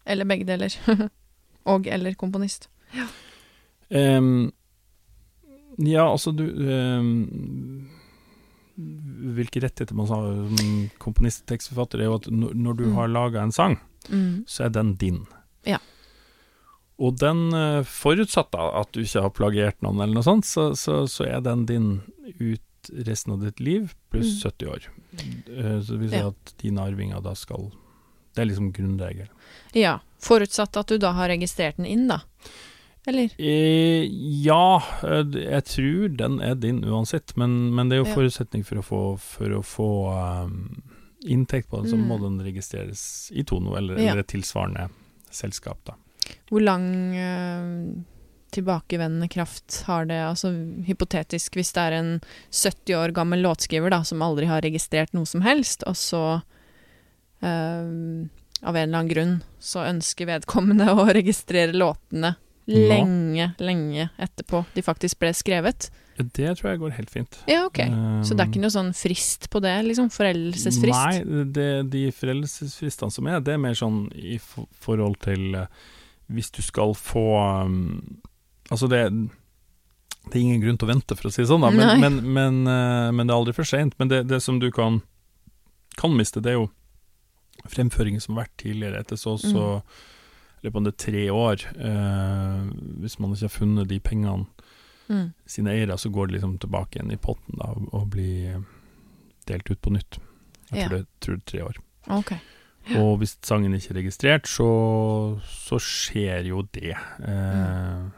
Eller 0.05 0.25
begge 0.27 0.43
deler. 0.49 0.75
og 1.71 1.87
eller 1.87 2.13
komponist. 2.19 2.67
Ehm, 3.89 4.51
ja, 5.79 6.03
altså 6.11 6.33
du 6.35 6.43
um, 6.51 7.87
Hvilke 8.75 9.61
rettigheter 9.61 9.95
man 9.95 10.07
har 10.09 10.27
som 10.57 10.89
komponist 10.99 11.43
og 11.45 11.51
tekstforfatter, 11.53 12.01
er 12.01 12.09
jo 12.09 12.15
at 12.19 12.27
når, 12.33 12.53
når 12.55 12.77
du 12.79 12.83
Mm. 12.89 12.93
har 12.95 13.07
laga 13.07 13.41
en 13.43 13.51
sang, 13.51 13.79
Mm. 14.09 14.43
så 14.47 14.65
er 14.65 14.69
den 14.69 14.95
din. 14.95 15.27
Ja. 15.67 15.77
Og 17.01 17.15
den 17.17 17.47
uh, 17.55 17.81
forutsatt 17.87 18.53
at 18.57 18.91
du 18.93 19.01
ikke 19.01 19.23
har 19.25 19.31
plagiert 19.33 19.79
noen 19.81 20.01
eller 20.03 20.13
noe 20.19 20.25
sånt, 20.27 20.45
så, 20.45 20.71
så, 20.77 21.01
så 21.09 21.25
er 21.25 21.41
den 21.45 21.65
din 21.69 21.87
ut 22.39 22.61
resten 23.05 23.33
av 23.35 23.43
ditt 23.45 23.59
liv, 23.61 23.93
pluss 24.13 24.35
Mm. 24.43 24.51
70 24.51 24.69
år. 24.73 24.85
Eh, 25.13 25.77
så 25.81 25.91
det 25.93 25.99
vil 26.01 26.09
si 26.13 26.21
at 26.25 26.53
dine 26.61 26.81
arvinger 26.81 27.21
da 27.21 27.33
skal 27.37 27.67
Det 28.33 28.41
er 28.41 28.47
liksom 28.47 28.71
grunnregel. 28.73 29.27
Ja. 29.75 29.97
Forutsatt 30.23 30.77
at 30.79 30.87
du 30.87 30.97
da 30.97 31.11
har 31.17 31.27
registrert 31.29 31.75
den 31.77 31.85
inn, 31.85 32.05
da. 32.07 32.21
Eller? 33.05 33.29
Eh, 33.41 34.05
ja, 34.45 34.77
eh, 35.03 35.25
jeg 35.35 35.65
tror 35.67 36.15
den 36.17 36.39
er 36.41 36.55
din 36.55 36.79
uansett, 36.85 37.33
men, 37.35 37.73
men 37.75 37.89
det 37.89 37.97
er 37.97 38.03
jo 38.05 38.13
forutsetning 38.15 38.63
for 38.65 38.79
å 38.79 38.85
få, 38.85 39.01
for 39.19 39.57
å 39.57 39.61
få 39.65 39.89
um, 40.45 40.55
inntekt 41.25 41.69
på 41.69 41.81
den, 41.81 41.89
så 41.91 41.97
Mm. 41.99 42.07
må 42.07 42.19
den 42.21 42.39
registreres 42.45 43.03
i 43.35 43.43
Tono 43.43 43.75
eller, 43.75 43.97
Ja. 43.99 44.11
eller 44.13 44.21
et 44.23 44.31
tilsvarende 44.31 44.89
selskap, 45.29 45.81
da. 45.85 45.97
Hvor 46.51 46.63
lang 46.63 46.85
eh, 47.15 47.67
tilbakevendende 48.51 49.29
kraft 49.31 49.81
har 49.87 50.05
det? 50.09 50.19
Altså 50.27 50.51
hypotetisk, 50.87 51.55
hvis 51.59 51.71
det 51.77 51.85
er 51.87 51.97
en 51.99 52.11
70 52.51 52.95
år 52.99 53.13
gammel 53.15 53.41
låtskriver 53.45 53.93
da, 53.93 54.01
som 54.07 54.21
aldri 54.25 54.49
har 54.51 54.61
registrert 54.65 55.13
noe 55.15 55.25
som 55.29 55.43
helst, 55.45 55.85
og 55.87 55.95
så 55.99 56.23
eh, 57.41 58.27
av 58.61 58.75
en 58.77 58.83
eller 58.83 58.97
annen 58.99 59.09
grunn 59.09 59.35
så 59.59 59.85
ønsker 59.87 60.29
vedkommende 60.29 60.91
å 60.99 61.07
registrere 61.13 61.73
låtene 61.75 62.35
Ja. 62.69 62.77
lenge, 62.91 63.47
lenge 63.59 64.09
etterpå 64.21 64.61
de 64.75 64.83
faktisk 64.85 65.19
ble 65.19 65.31
skrevet. 65.35 65.89
Det 66.21 66.51
tror 66.59 66.67
jeg 66.69 66.79
går 66.83 66.91
helt 66.93 67.09
fint. 67.09 67.37
Ja, 67.49 67.63
ok. 67.65 67.79
Så 68.27 68.35
det 68.37 68.43
er 68.43 68.49
ikke 68.51 68.61
noe 68.61 68.69
sånn 68.75 68.91
frist 68.93 69.47
på 69.49 69.59
det, 69.63 69.71
liksom? 69.87 70.11
Foreldelsesfrist? 70.13 70.93
Nei, 71.25 71.45
det, 71.55 71.65
de 71.89 72.03
foreldelsesfristene 72.13 73.11
som 73.15 73.27
er, 73.31 73.39
det 73.41 73.55
er 73.55 73.63
mer 73.63 73.73
sånn 73.79 74.03
i 74.13 74.37
forhold 74.43 75.17
til 75.25 75.55
eh, 75.63 75.65
hvis 76.31 76.51
du 76.55 76.61
skal 76.65 76.93
få 76.97 77.23
um, 77.65 78.21
Altså, 78.71 78.87
det, 78.87 79.01
det 80.29 80.35
er 80.37 80.41
ingen 80.41 80.61
grunn 80.63 80.77
til 80.79 80.87
å 80.87 80.91
vente, 80.93 81.15
for 81.19 81.27
å 81.27 81.31
si 81.33 81.41
det 81.43 81.49
sånn, 81.49 81.61
da, 81.65 81.71
men, 81.75 81.99
men, 81.99 82.19
men, 82.33 82.59
uh, 82.67 83.09
men 83.11 83.27
det 83.27 83.33
er 83.33 83.39
aldri 83.41 83.53
for 83.57 83.67
seint. 83.67 83.97
Men 83.99 84.07
det, 84.07 84.21
det 84.29 84.39
som 84.43 84.59
du 84.61 84.69
kan, 84.71 85.01
kan 85.99 86.13
miste, 86.15 86.39
det 86.39 86.53
er 86.53 86.59
jo 86.61 86.69
fremføringer 87.67 88.23
som 88.23 88.37
har 88.37 88.45
vært 88.45 88.55
tidligere, 88.63 89.01
etter 89.03 89.19
så 89.19 89.37
så 89.41 89.65
Mm. 89.81 90.07
Eller 90.61 90.71
på 90.75 90.83
det 90.85 90.91
tre 91.01 91.23
år. 91.33 91.63
uh, 91.73 92.69
hvis 93.01 93.15
man 93.19 93.31
ikke 93.33 93.47
har 93.49 93.55
funnet 93.59 93.87
de 93.89 93.99
pengene 93.99 94.45
Mm. 95.09 95.33
sine 95.45 95.71
eiere, 95.73 95.97
så 95.97 96.09
går 96.13 96.27
det 96.27 96.35
liksom 96.37 96.57
tilbake 96.61 96.95
igjen 96.99 97.11
i 97.11 97.17
potten 97.17 97.57
da, 97.57 97.65
og, 97.73 97.89
og 97.93 98.05
blir 98.13 98.61
delt 99.49 99.67
ut 99.71 99.81
på 99.81 99.91
nytt. 99.91 100.19
Jeg 100.71 100.83
Ja. 100.85 100.87
det, 100.87 101.07
tror 101.19 101.35
det 101.35 101.41
er 101.41 101.51
tre 101.51 101.61
år. 101.65 101.75
Ok. 102.07 102.31
Og 102.99 103.17
hvis 103.21 103.37
sangen 103.45 103.73
ikke 103.77 103.91
er 103.93 103.99
registrert, 104.01 104.47
så, 104.47 105.39
så 105.47 105.77
skjer 105.79 106.47
jo 106.49 106.63
det. 106.73 106.95
Eh, 107.23 108.09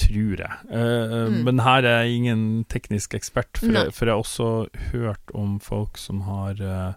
Tror 0.00 0.38
jeg. 0.40 0.54
Eh, 0.72 1.16
Mm. 1.30 1.42
Men 1.44 1.58
her 1.60 1.84
er 1.84 2.02
jeg 2.04 2.14
ingen 2.16 2.64
teknisk 2.64 3.12
ekspert, 3.14 3.58
for, 3.60 3.68
jeg, 3.74 3.92
for 3.92 4.06
jeg 4.08 4.14
har 4.14 4.22
også 4.22 4.46
hørt 4.92 5.34
om 5.36 5.58
folk 5.60 5.98
som 6.00 6.22
har 6.24 6.56
eh, 6.64 6.94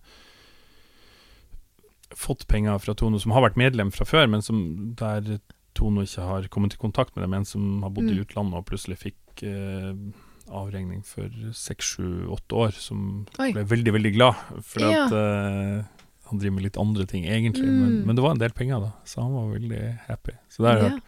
fått 2.15 2.45
penger 2.47 2.77
fra 2.79 2.93
Tono, 2.95 3.19
som 3.19 3.33
har 3.35 3.43
vært 3.47 3.57
medlem 3.59 3.91
fra 3.93 4.05
før, 4.07 4.27
men 4.31 4.41
som 4.45 4.93
der 4.99 5.39
Tono 5.75 6.03
ikke 6.05 6.21
har 6.29 6.47
kommet 6.53 6.75
i 6.77 6.81
kontakt 6.81 7.15
med 7.17 7.25
dem, 7.25 7.33
en 7.33 7.45
som 7.49 7.81
har 7.83 7.89
bodd 7.91 8.07
i 8.11 8.13
Mm. 8.15 8.21
utlandet 8.23 8.59
og 8.61 8.65
plutselig 8.69 8.97
fikk 9.01 9.43
eh, 9.43 9.93
avregning 10.53 11.03
for 11.03 11.27
seks, 11.53 11.95
sju, 11.95 12.27
åtte 12.29 12.53
år, 12.55 12.71
som 12.77 13.25
Oi. 13.39 13.51
ble 13.55 13.63
veldig, 13.65 13.93
veldig 13.97 14.13
glad. 14.15 14.35
For 14.63 14.79
Ja. 14.85 15.05
at 15.07 15.11
eh, 15.11 15.83
han 16.33 16.41
driver 16.41 16.57
med 16.57 16.65
litt 16.67 16.77
andre 16.81 17.05
ting, 17.09 17.23
egentlig. 17.29 17.67
Mm. 17.69 17.79
Men, 17.83 17.95
men 18.09 18.17
det 18.17 18.23
var 18.25 18.35
en 18.35 18.41
del 18.43 18.53
penger, 18.57 18.81
da, 18.83 18.91
så 19.07 19.21
han 19.23 19.33
var 19.37 19.51
veldig 19.53 19.81
happy. 20.09 20.35
Så 20.49 20.63
det 20.63 20.69
har 20.71 20.77
jeg 20.81 20.85
Ja. 20.89 20.95
hørt. 20.97 21.03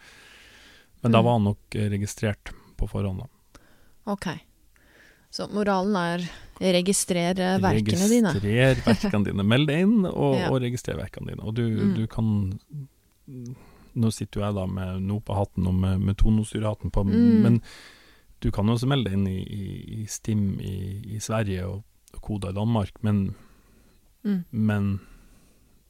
Men 1.02 1.12
da 1.12 1.18
Mm. 1.20 1.24
var 1.28 1.32
han 1.36 1.44
nok 1.50 1.74
eh, 1.76 1.88
registrert 1.92 2.52
på 2.78 2.88
forhånd, 2.88 3.20
da. 3.24 3.60
Ok. 4.12 4.26
Så 5.30 5.48
moralen 5.52 5.96
er 5.98 6.24
registrer 6.62 7.34
verkene 7.60 8.08
dine. 8.08 8.32
Registrer 8.40 8.80
verkene 8.86 9.24
dine. 9.26 9.44
Meld 9.44 9.68
deg 9.68 9.82
inn, 9.84 10.06
og, 10.06 10.36
Ja. 10.40 10.48
og 10.50 10.62
registrer 10.62 10.96
verkene 10.96 11.34
dine. 11.34 11.44
Og 11.44 11.54
du, 11.54 11.62
Mm. 11.68 11.94
du 11.96 12.06
kan 12.06 12.50
Nå 13.96 14.10
sitter 14.12 14.40
jo 14.40 14.46
jeg 14.46 14.54
da 14.54 14.66
med 14.66 15.02
Nopa-hatten 15.02 15.66
og 15.66 15.74
med, 15.74 16.00
med 16.00 16.16
Tonostyre-hatten 16.20 16.90
på, 16.92 17.02
Mm. 17.04 17.42
men 17.42 17.62
du 18.40 18.50
kan 18.52 18.66
også 18.68 18.86
melde 18.86 19.04
deg 19.08 19.14
inn 19.14 19.26
i, 19.26 19.40
i, 19.40 20.02
i 20.02 20.06
Stim 20.06 20.60
i, 20.60 21.02
i 21.16 21.18
Sverige 21.18 21.64
og, 21.66 21.82
og 22.14 22.20
Koda 22.22 22.50
i 22.50 22.52
Danmark, 22.52 22.92
men, 23.02 23.34
Mm. 24.24 24.44
men 24.52 25.00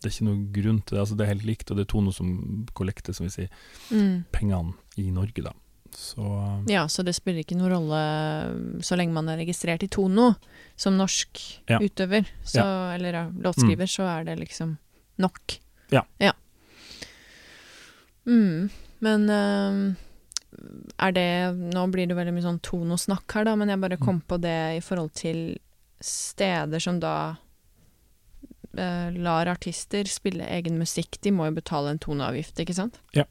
det 0.01 0.09
er 0.11 0.15
ikke 0.15 0.27
noe 0.29 0.53
grunn 0.53 0.81
til 0.85 0.97
det. 0.97 1.01
Altså, 1.03 1.17
det 1.17 1.25
er 1.27 1.33
helt 1.35 1.47
likt, 1.49 1.71
og 1.71 1.77
det 1.79 1.87
er 1.87 1.93
Tono 1.93 2.13
som 2.13 2.67
kollekter, 2.75 3.15
som 3.17 3.27
vi 3.27 3.31
sier, 3.31 3.49
Mm. 3.91 4.25
pengene 4.33 4.75
i 4.99 5.11
Norge, 5.11 5.43
da. 5.43 5.53
Så 5.97 6.23
Ja, 6.69 6.87
så 6.87 7.03
det 7.05 7.15
spiller 7.15 7.41
ikke 7.41 7.57
noen 7.57 7.73
rolle 7.73 8.81
så 8.85 8.97
lenge 8.99 9.13
man 9.15 9.29
er 9.29 9.39
registrert 9.39 9.83
i 9.83 9.89
Tono 9.89 10.35
som 10.77 10.97
norsk 10.99 11.41
Ja. 11.71 11.79
utøver, 11.79 12.27
så, 12.45 12.95
eller 12.95 13.13
ja, 13.13 13.31
låtskriver, 13.31 13.87
så 13.89 14.03
er 14.21 14.25
det 14.25 14.39
liksom 14.41 14.77
nok. 15.19 15.59
Ja. 15.91 16.03
Mm. 18.27 18.69
Men 19.01 19.31
eh, 19.31 19.95
er 20.99 21.13
det 21.13 21.27
Nå 21.75 21.87
blir 21.93 22.09
det 22.11 22.17
veldig 22.17 22.35
mye 22.35 22.43
sånn 22.47 22.61
Tono-snakk 22.65 23.33
her, 23.39 23.45
da, 23.45 23.55
men 23.57 23.69
jeg 23.71 23.81
bare 23.83 23.97
kom 24.01 24.21
på 24.27 24.39
det 24.43 24.77
i 24.79 24.81
forhold 24.85 25.13
til 25.15 25.59
steder 26.03 26.81
som 26.83 26.99
da 27.01 27.13
eh, 27.31 27.37
lar 28.77 29.49
artister 29.51 30.09
spille 30.11 30.47
egen 30.59 30.77
musikk. 30.81 31.21
De 31.25 31.33
må 31.35 31.49
jo 31.49 31.57
betale 31.57 31.95
en 31.95 32.03
toneavgift, 32.03 32.61
ikke 32.63 32.77
sant? 32.77 33.01
Ja. 33.17 33.25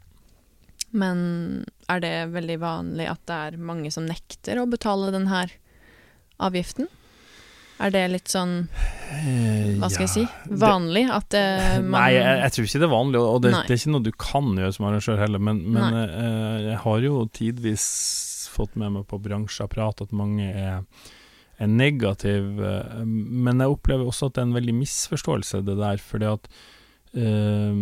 Men 0.96 1.66
er 1.92 2.02
det 2.04 2.14
veldig 2.34 2.60
vanlig 2.62 3.10
at 3.12 3.24
det 3.28 3.40
er 3.50 3.58
mange 3.60 3.92
som 3.94 4.08
nekter 4.08 4.62
å 4.62 4.68
betale 4.70 5.12
den 5.16 5.28
her 5.32 5.52
avgiften? 6.44 6.88
Er 7.76 7.92
det 7.92 8.06
litt 8.08 8.32
sånn, 8.32 8.70
hva 9.82 9.90
skal 9.92 10.06
jeg 10.06 10.12
si, 10.14 10.22
vanlig 10.48 11.04
at 11.12 11.28
det, 11.36 11.44
man 11.84 11.98
Nei, 11.98 12.14
jeg, 12.16 12.38
jeg 12.40 12.56
tror 12.56 12.70
ikke 12.70 12.80
det 12.80 12.88
er 12.88 12.94
vanlig, 12.94 13.20
og 13.20 13.42
det, 13.44 13.52
det 13.52 13.76
er 13.76 13.82
ikke 13.82 13.92
noe 13.92 14.06
du 14.06 14.14
kan 14.16 14.54
gjøre 14.62 14.76
som 14.78 14.88
arrangør 14.88 15.20
heller, 15.20 15.44
men, 15.44 15.60
men 15.76 15.98
eh, 16.00 16.70
jeg 16.70 16.80
har 16.86 17.04
jo 17.04 17.26
tidvis 17.36 17.88
fått 18.56 18.78
med 18.80 18.96
meg 18.96 19.04
på 19.12 19.20
bransjeapparat 19.20 20.06
at 20.06 20.16
mange 20.16 20.48
er, 20.48 20.86
er 21.60 21.68
negative, 21.72 22.60
eh, 22.68 23.04
men 23.06 23.64
jeg 23.64 23.72
opplever 23.72 24.06
også 24.10 24.28
at 24.30 24.36
det 24.36 24.44
er 24.44 24.50
en 24.50 24.58
veldig 24.58 24.76
misforståelse, 24.82 25.64
det 25.66 25.78
der. 25.80 25.98
fordi 26.04 26.26
at 26.34 26.50
eh, 27.16 27.74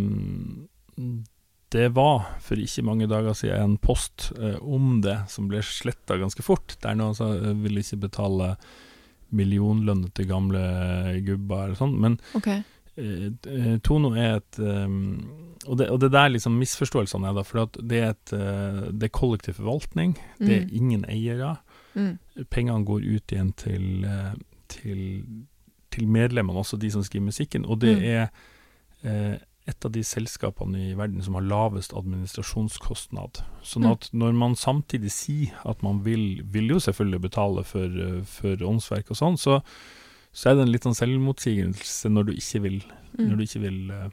det 1.73 1.87
var 1.95 2.27
for 2.45 2.61
ikke 2.61 2.83
mange 2.85 3.07
dager 3.09 3.33
siden 3.33 3.63
en 3.73 3.77
post 3.81 4.31
eh, 4.37 4.59
om 4.61 4.99
det 5.01 5.17
som 5.33 5.47
ble 5.49 5.63
sletta 5.65 6.19
ganske 6.21 6.45
fort, 6.45 6.75
der 6.83 6.97
noen 6.99 7.15
sa 7.17 7.31
ville 7.33 7.63
vil 7.63 7.81
ikke 7.81 8.03
betale 8.05 8.53
millionlønne 9.33 10.11
til 10.13 10.27
gamle 10.29 10.61
gubber 11.25 11.63
eller 11.65 11.79
sånn. 11.79 11.95
Men 11.97 12.19
okay. 12.37 12.61
Eh, 12.93 13.31
eh, 13.49 13.77
Tono 13.81 14.11
er 14.13 14.35
et 14.37 14.59
um, 14.61 15.23
og, 15.65 15.79
det, 15.79 15.87
og 15.89 15.97
det 16.03 16.11
der 16.13 16.29
liksom 16.29 16.59
misforståelsene 16.61 17.31
er 17.31 17.37
da, 17.39 17.41
for 17.47 17.63
at 17.63 17.79
det 17.81 18.01
er, 18.03 18.11
et, 18.13 18.33
eh, 18.37 18.81
det 18.93 19.07
er 19.07 19.13
kollektiv 19.17 19.57
forvaltning, 19.57 20.13
det 20.37 20.51
er 20.59 20.65
Mm. 20.67 20.75
ingen 20.77 21.05
eiere. 21.09 21.55
Mm. 21.95 22.17
Pengene 22.49 22.85
går 22.85 23.03
ut 23.15 23.27
igjen 23.35 23.53
til, 23.55 24.03
eh, 24.05 24.33
til, 24.67 25.23
til 25.91 26.07
medlemmene, 26.07 26.57
også 26.63 26.79
de 26.79 26.89
som 26.91 27.03
skriver 27.03 27.25
musikken, 27.29 27.65
og 27.69 27.79
det 27.79 27.97
Mm. 27.97 28.03
er 28.03 28.29
eh, 29.03 29.37
et 29.67 29.85
av 29.85 29.91
de 29.91 30.01
selskapene 30.03 30.91
i 30.91 30.93
verden 30.95 31.21
som 31.23 31.35
har 31.35 31.41
lavest 31.43 31.93
administrasjonskostnad. 31.93 33.43
Sånn 33.63 33.83
Mm. 33.83 33.91
at 33.91 34.09
når 34.13 34.33
man 34.35 34.55
samtidig 34.55 35.11
sier 35.11 35.51
at 35.65 35.81
man 35.83 36.03
vil, 36.03 36.41
vil 36.43 36.67
jo 36.69 36.75
selvfølgelig 36.79 37.21
betale 37.21 37.63
for, 37.63 37.85
eh, 37.85 38.21
for 38.23 38.55
åndsverk 38.57 39.11
og 39.11 39.17
sånn, 39.17 39.37
så, 39.37 39.61
så 40.33 40.49
er 40.49 40.55
det 40.55 40.61
en 40.67 40.71
litt 40.71 40.83
sånn 40.83 40.95
selvmotsigelse 40.97 42.09
når 42.09 42.25
du 42.25 42.33
ikke 42.33 42.61
vil 42.61 42.83
Mm. 43.13 43.27
når 43.29 43.37
du 43.37 43.43
ikke 43.43 43.59
vil 43.61 43.91
eh, 43.91 44.09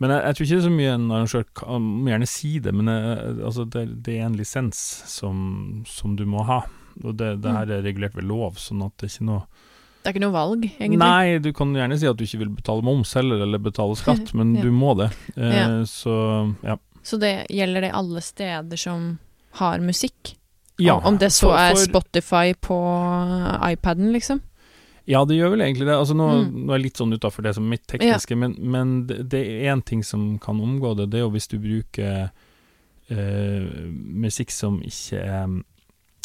Men 0.00 0.10
jeg, 0.10 0.22
jeg 0.24 0.34
tror 0.34 0.44
ikke 0.46 0.56
det 0.56 0.64
er 0.64 0.68
så 0.68 0.76
mye 0.76 0.94
en 0.94 1.10
arrangør 1.12 1.44
kan 1.54 2.04
gjerne 2.06 2.26
si 2.26 2.58
det, 2.58 2.74
men 2.74 2.86
jeg, 2.86 3.44
altså 3.44 3.64
det, 3.70 4.02
det 4.02 4.16
er 4.18 4.24
en 4.26 4.34
lisens 4.36 4.74
som, 5.06 5.84
som 5.86 6.16
du 6.16 6.24
må 6.26 6.42
ha. 6.44 6.62
Og 7.04 7.16
det, 7.16 7.40
det 7.42 7.50
Mm. 7.50 7.56
her 7.56 7.70
er 7.78 7.82
regulert 7.82 8.14
ved 8.14 8.24
lov, 8.24 8.54
sånn 8.56 8.84
at 8.86 8.92
det 8.98 9.08
er 9.10 9.14
ikke 9.16 9.26
noe 9.26 9.42
Det 10.02 10.08
er 10.10 10.12
ikke 10.14 10.24
noe 10.24 10.32
valg, 10.34 10.62
egentlig? 10.80 10.98
Nei, 10.98 11.38
du 11.38 11.52
kan 11.52 11.72
gjerne 11.74 11.96
si 11.98 12.06
at 12.06 12.16
du 12.16 12.24
ikke 12.24 12.38
vil 12.40 12.48
betale 12.56 12.82
moms 12.82 13.12
heller, 13.14 13.40
eller 13.42 13.58
betale 13.58 13.94
skatt, 14.02 14.34
men 14.34 14.54
Ja. 14.56 14.62
du 14.62 14.70
må 14.72 14.96
det. 14.98 15.10
Eh, 15.36 15.56
Ja. 15.56 15.66
Så 15.84 16.54
ja. 16.64 16.76
Så 17.04 17.18
det 17.18 17.46
gjelder 17.50 17.80
det 17.82 17.92
alle 17.94 18.20
steder 18.20 18.76
som 18.78 19.18
har 19.52 19.78
musikk? 19.78 20.36
ja. 20.78 20.98
Om 20.98 21.18
det 21.18 21.28
så 21.30 21.50
for- 21.50 21.58
er 21.58 21.74
Spotify 21.76 22.54
på 22.54 22.76
iPaden, 23.72 24.12
liksom? 24.12 24.40
Ja, 25.06 25.24
det 25.24 25.34
gjør 25.36 25.50
vel 25.50 25.60
egentlig 25.60 25.86
det. 25.86 25.94
Altså, 25.98 26.14
nå, 26.14 26.28
Mm. 26.46 26.64
nå 26.66 26.72
er 26.72 26.78
jeg 26.78 26.82
litt 26.84 26.96
sånn 26.96 27.12
utafor 27.12 27.42
det 27.42 27.54
som 27.54 27.68
mitt 27.68 27.86
tekniske, 27.86 28.36
men, 28.36 28.54
men 28.58 29.06
det, 29.06 29.28
det 29.28 29.46
er 29.46 29.74
én 29.74 29.84
ting 29.84 30.02
som 30.04 30.38
kan 30.38 30.58
omgå 30.60 30.96
det. 30.96 31.10
Det 31.10 31.18
er 31.18 31.24
jo 31.26 31.30
hvis 31.30 31.48
du 31.48 31.58
bruker 31.58 32.30
eh, 33.10 33.90
musikk 33.90 34.50
som 34.50 34.80
ikke 34.80 35.18
er 35.18 35.46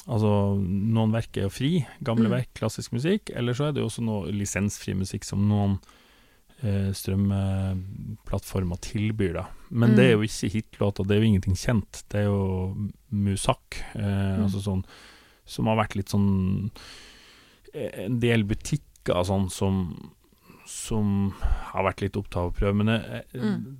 Altså, 0.07 0.29
noen 0.63 1.11
verk 1.11 1.35
er 1.37 1.43
jo 1.43 1.49
fri, 1.49 1.85
gamle 2.01 2.29
Mm. 2.29 2.31
verk, 2.37 2.49
klassisk 2.55 2.93
musikk, 2.93 3.29
eller 3.35 3.53
så 3.53 3.67
er 3.67 3.73
det 3.73 3.81
jo 3.81 3.87
også 3.89 4.03
noe 4.05 4.31
lisensfri 4.31 4.93
musikk 4.95 5.23
som 5.27 5.47
noen 5.49 5.79
eh, 6.63 6.89
strømplattformer 6.91 8.79
tilbyr, 8.81 9.33
da. 9.33 9.43
Men 9.69 9.91
Mm. 9.91 9.95
det 9.95 10.05
er 10.05 10.11
jo 10.15 10.21
ikke 10.23 10.49
hitlåter, 10.51 11.05
det 11.07 11.11
er 11.17 11.21
jo 11.21 11.27
ingenting 11.27 11.55
kjent. 11.55 12.03
Det 12.09 12.19
er 12.21 12.23
jo 12.25 12.89
musak, 13.11 13.83
eh, 13.95 14.01
Mm. 14.37 14.43
altså 14.45 14.61
sånn 14.63 14.85
som 15.45 15.65
har 15.67 15.77
vært 15.77 15.95
litt 15.95 16.07
sånn 16.09 16.71
eh, 17.73 18.05
en 18.05 18.19
del 18.19 18.43
butikker 18.43 19.15
og 19.15 19.25
sånn 19.25 19.49
som 19.51 20.11
som 20.65 21.31
har 21.71 21.83
vært 21.83 22.01
litt 22.01 22.13
opptatt 22.17 22.35
av 22.37 22.51
å 22.51 22.55
prøve, 22.55 22.75
men 22.75 22.87
jeg, 22.87 23.23
jeg, 23.33 23.41
Mm. 23.41 23.77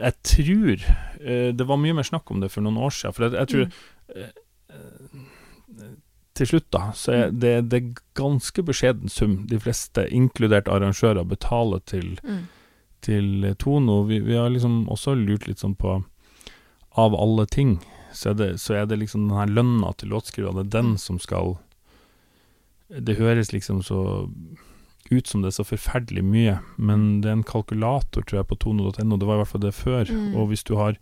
jeg 0.00 0.12
tror 0.24 0.96
eh, 1.20 1.52
Det 1.52 1.66
var 1.66 1.76
mye 1.76 1.94
mer 1.94 2.02
snakk 2.02 2.28
om 2.32 2.40
det 2.40 2.50
for 2.50 2.62
noen 2.62 2.78
år 2.78 2.90
siden. 2.90 3.14
For 3.14 3.28
jeg, 3.28 3.32
jeg 3.38 3.48
tror 3.48 3.64
Mm. 3.66 3.72
eh, 4.16 4.30
Til 6.34 6.46
slutt, 6.48 6.70
da, 6.72 6.86
så 6.96 7.12
er 7.12 7.30
det, 7.36 7.52
det 7.68 7.78
er 7.78 7.90
ganske 8.16 8.62
beskjeden 8.64 9.10
sum 9.12 9.34
de 9.50 9.58
fleste, 9.60 10.06
inkludert 10.08 10.68
arrangører, 10.72 11.24
betaler 11.28 11.82
til, 11.84 12.14
Mm. 12.24 12.46
til 13.02 13.54
Tono. 13.58 14.02
Vi, 14.08 14.20
vi 14.20 14.34
har 14.38 14.48
liksom 14.48 14.86
også 14.88 15.14
lurt 15.18 15.46
litt 15.46 15.58
sånn 15.60 15.76
på 15.76 16.04
Av 16.96 17.14
alle 17.16 17.46
ting, 17.46 17.78
så 18.12 18.30
er 18.30 18.34
det, 18.34 18.48
så 18.60 18.74
er 18.76 18.86
det 18.86 18.98
liksom 19.00 19.28
den 19.28 19.36
her 19.38 19.46
lønna 19.48 19.94
til 19.96 20.10
låtskriver, 20.12 20.52
det 20.52 20.66
er 20.66 20.82
den 20.82 20.90
Mm. 20.92 20.98
som 20.98 21.18
skal 21.18 21.58
Det 23.00 23.16
høres 23.16 23.52
liksom 23.52 23.82
så 23.82 24.28
ut 25.10 25.26
som 25.26 25.40
det 25.42 25.48
er 25.48 25.62
så 25.62 25.64
forferdelig 25.64 26.22
mye, 26.24 26.58
men 26.78 27.20
det 27.22 27.28
er 27.28 27.32
en 27.32 27.42
kalkulator, 27.44 28.22
tror 28.24 28.38
jeg, 28.40 28.46
på 28.48 28.58
tono.no. 28.58 29.16
Det 29.16 29.26
var 29.26 29.34
i 29.34 29.40
hvert 29.42 29.48
fall 29.48 29.60
det 29.60 29.74
før. 29.74 30.04
Mm. 30.08 30.34
Og 30.36 30.48
hvis 30.48 30.62
du 30.64 30.76
har 30.76 30.96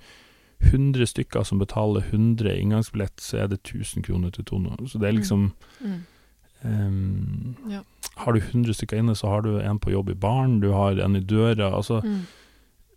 100 0.61 1.07
stykker 1.07 1.43
som 1.45 1.59
betaler 1.59 2.01
100 2.11 2.53
inngangsbillett, 2.61 3.17
så 3.21 3.39
er 3.45 3.49
det 3.49 3.63
1000 3.63 4.03
kroner 4.05 4.31
til 4.31 4.45
Tono. 4.45 4.77
Så 4.87 4.99
det 5.01 5.09
er 5.09 5.13
liksom 5.19 5.53
Mm. 5.83 6.03
um, 6.65 7.57
Ja. 7.71 7.83
Har 8.17 8.33
du 8.33 8.41
100 8.41 8.75
stykker 8.75 8.99
inne, 8.99 9.15
så 9.17 9.29
har 9.29 9.43
du 9.43 9.59
en 9.61 9.79
på 9.79 9.91
jobb 9.93 10.11
i 10.11 10.15
baren, 10.15 10.61
du 10.61 10.71
har 10.73 10.99
en 11.01 11.17
i 11.17 11.21
døra. 11.21 11.73
Altså, 11.73 12.03
Mm. 12.05 12.27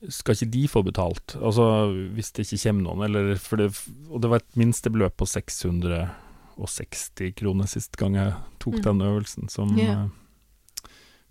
skal 0.09 0.35
ikke 0.35 0.51
de 0.51 0.67
få 0.67 0.83
betalt? 0.83 1.35
Altså, 1.41 1.93
hvis 2.13 2.31
det 2.33 2.45
ikke 2.51 2.63
kommer 2.69 2.83
noen, 2.83 3.03
eller 3.05 3.33
det, 3.57 3.87
Og 4.11 4.21
det 4.21 4.29
var 4.29 4.35
et 4.37 4.55
minstebeløp 4.57 5.15
på 5.17 5.25
660 6.57 7.31
kroner 7.35 7.65
sist 7.67 7.95
gang 7.97 8.15
jeg 8.15 8.33
tok 8.59 8.75
Mm. 8.75 8.83
den 8.83 8.99
øvelsen, 9.01 9.49
som 9.49 9.77
eh, 9.79 10.07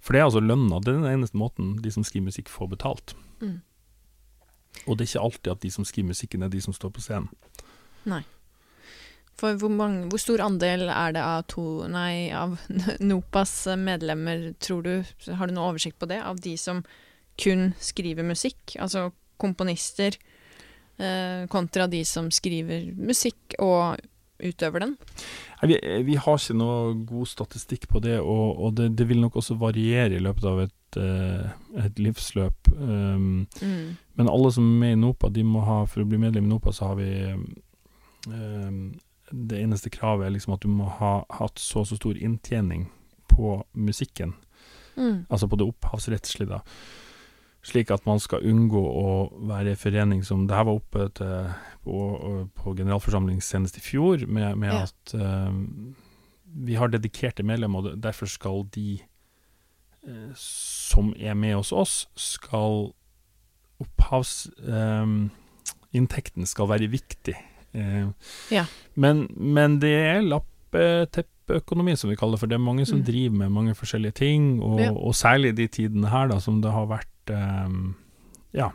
For 0.01 0.13
det 0.15 0.21
er 0.21 0.25
altså 0.25 0.41
lønna. 0.41 0.81
Det 0.81 0.89
er 0.89 1.01
den 1.01 1.21
eneste 1.21 1.37
måten 1.39 1.81
de 1.81 1.91
som 1.91 2.03
skriver 2.03 2.25
musikk, 2.27 2.49
får 2.49 2.69
betalt. 2.71 3.15
Mm. 3.41 3.61
Og 4.87 4.97
det 4.97 5.05
er 5.05 5.11
ikke 5.11 5.25
alltid 5.27 5.53
at 5.53 5.65
de 5.65 5.71
som 5.71 5.87
skriver 5.87 6.13
musikken, 6.13 6.43
er 6.43 6.53
de 6.53 6.61
som 6.65 6.75
står 6.75 6.93
på 6.97 7.05
scenen. 7.05 7.29
Nei. 8.09 8.23
For 9.39 9.57
hvor, 9.59 9.73
mange, 9.73 10.07
hvor 10.11 10.21
stor 10.23 10.43
andel 10.45 10.87
er 10.93 11.15
det 11.17 11.23
av, 11.23 11.47
to, 11.51 11.65
nei, 11.91 12.31
av 12.37 12.59
NOPAs 13.11 13.55
medlemmer, 13.81 14.53
tror 14.63 14.85
du? 14.87 14.93
Har 15.39 15.49
du 15.49 15.57
noe 15.57 15.73
oversikt 15.73 15.99
på 16.03 16.11
det? 16.11 16.21
Av 16.23 16.39
de 16.43 16.55
som 16.61 16.85
kun 17.41 17.73
skriver 17.83 18.27
musikk? 18.27 18.77
Altså 18.83 19.11
komponister 19.43 20.19
eh, 20.99 21.49
kontra 21.51 21.89
de 21.91 22.05
som 22.07 22.31
skriver 22.31 22.93
musikk 22.95 23.57
og 23.63 24.03
utøver 24.43 24.85
den? 24.85 24.95
Vi, 25.63 25.79
vi 26.07 26.19
har 26.19 26.39
ikke 26.39 26.59
noe 26.59 26.95
god 27.07 27.31
statistikk 27.31 27.89
på 27.91 28.03
det, 28.03 28.19
og, 28.21 28.59
og 28.59 28.77
det, 28.79 28.93
det 28.99 29.07
vil 29.11 29.23
nok 29.23 29.39
også 29.43 29.59
variere 29.61 30.19
i 30.19 30.23
løpet 30.23 30.49
av 30.51 30.63
et, 30.65 30.73
eh, 30.73 30.82
et 31.01 31.99
livsløp. 31.99 32.69
Um, 32.77 33.47
Mm. 33.63 33.97
men 34.17 34.29
alle 34.29 34.53
som 34.53 34.65
er 34.65 34.79
med 34.81 34.93
i 34.93 35.01
NOPA, 35.01 35.29
de 35.33 35.43
må 35.45 35.61
ha, 35.65 35.85
for 35.87 36.03
å 36.03 36.09
bli 36.09 36.19
medlem 36.19 36.45
i 36.45 36.49
NOPA, 36.49 36.73
så 36.73 36.87
har 36.89 36.95
vi 36.97 37.09
um, 38.29 38.95
Det 39.33 39.63
eneste 39.63 39.89
kravet 39.91 40.27
er 40.27 40.31
liksom 40.35 40.53
at 40.55 40.61
du 40.61 40.69
må 40.69 40.85
ha 40.99 41.25
hatt 41.31 41.57
så 41.59 41.81
og 41.81 41.87
så 41.89 41.97
stor 41.97 42.19
inntjening 42.21 42.89
på 43.29 43.63
musikken, 43.75 44.35
Mm. 44.97 45.25
altså 45.31 45.49
på 45.49 45.57
det 45.57 45.65
opphavsrettslige, 45.73 46.49
da. 46.51 46.59
Slik 47.65 47.91
at 47.91 48.05
man 48.05 48.19
skal 48.21 48.43
unngå 48.45 48.83
å 48.83 49.33
være 49.49 49.71
i 49.73 49.75
forening 49.79 50.23
som 50.23 50.47
Det 50.47 50.55
her 50.57 50.65
var 50.65 50.75
oppe 50.75 51.09
til, 51.15 51.55
på, 51.85 52.49
på 52.55 52.75
generalforsamling 52.77 53.41
senest 53.41 53.79
i 53.79 53.81
fjor, 53.81 54.27
med, 54.29 54.59
med 54.59 54.73
Ja. 54.73 54.83
at 54.83 55.15
um, 55.15 55.95
vi 56.55 56.75
har 56.75 56.89
dedikerte 56.89 57.43
medlemmer, 57.43 57.79
og 57.87 58.01
derfor 58.03 58.27
skal 58.29 58.65
de 58.75 59.01
eh, 59.01 59.07
som 60.35 61.13
er 61.19 61.35
med 61.35 61.55
hos 61.55 61.73
oss, 61.73 62.07
skal 62.17 62.93
opphavsinntekten 63.83 65.31
inntekten 65.93 66.47
skal 66.49 66.69
være 66.71 66.89
viktig. 66.89 67.35
Eh, 67.75 68.07
Ja. 68.51 68.65
men, 68.97 69.27
men 69.37 69.79
det 69.81 69.91
er 69.93 70.23
lappeteppeøkonomi, 70.23 71.95
som 71.97 72.09
vi 72.11 72.17
kaller 72.17 72.33
det, 72.37 72.41
for 72.41 72.47
det 72.49 72.55
er 72.57 72.65
mange 72.65 72.87
som 72.87 72.99
Mm. 73.01 73.05
driver 73.05 73.37
med 73.37 73.51
mange 73.53 73.75
forskjellige 73.75 74.15
ting, 74.15 74.63
og, 74.63 74.81
Ja. 74.81 74.91
og 74.93 75.13
særlig 75.15 75.55
de 75.57 75.67
tidene 75.69 76.09
her, 76.09 76.29
da, 76.29 76.39
som 76.41 76.61
det 76.63 76.73
har 76.73 76.87
vært 76.87 77.07
eh, 77.29 77.69
Ja. 78.55 78.71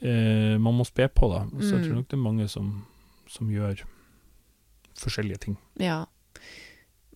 Eh, 0.00 0.56
man 0.58 0.74
må 0.78 0.84
spe 0.86 1.08
på, 1.08 1.28
da. 1.32 1.44
Så 1.60 1.76
jeg 1.76 1.80
Mm. 1.80 1.84
tror 1.88 1.94
nok 1.94 2.08
det 2.08 2.12
er 2.16 2.22
mange 2.22 2.48
som, 2.48 2.86
som 3.28 3.48
gjør 3.50 3.82
forskjellige 4.96 5.38
ting. 5.40 5.56
Ja. 5.78 6.04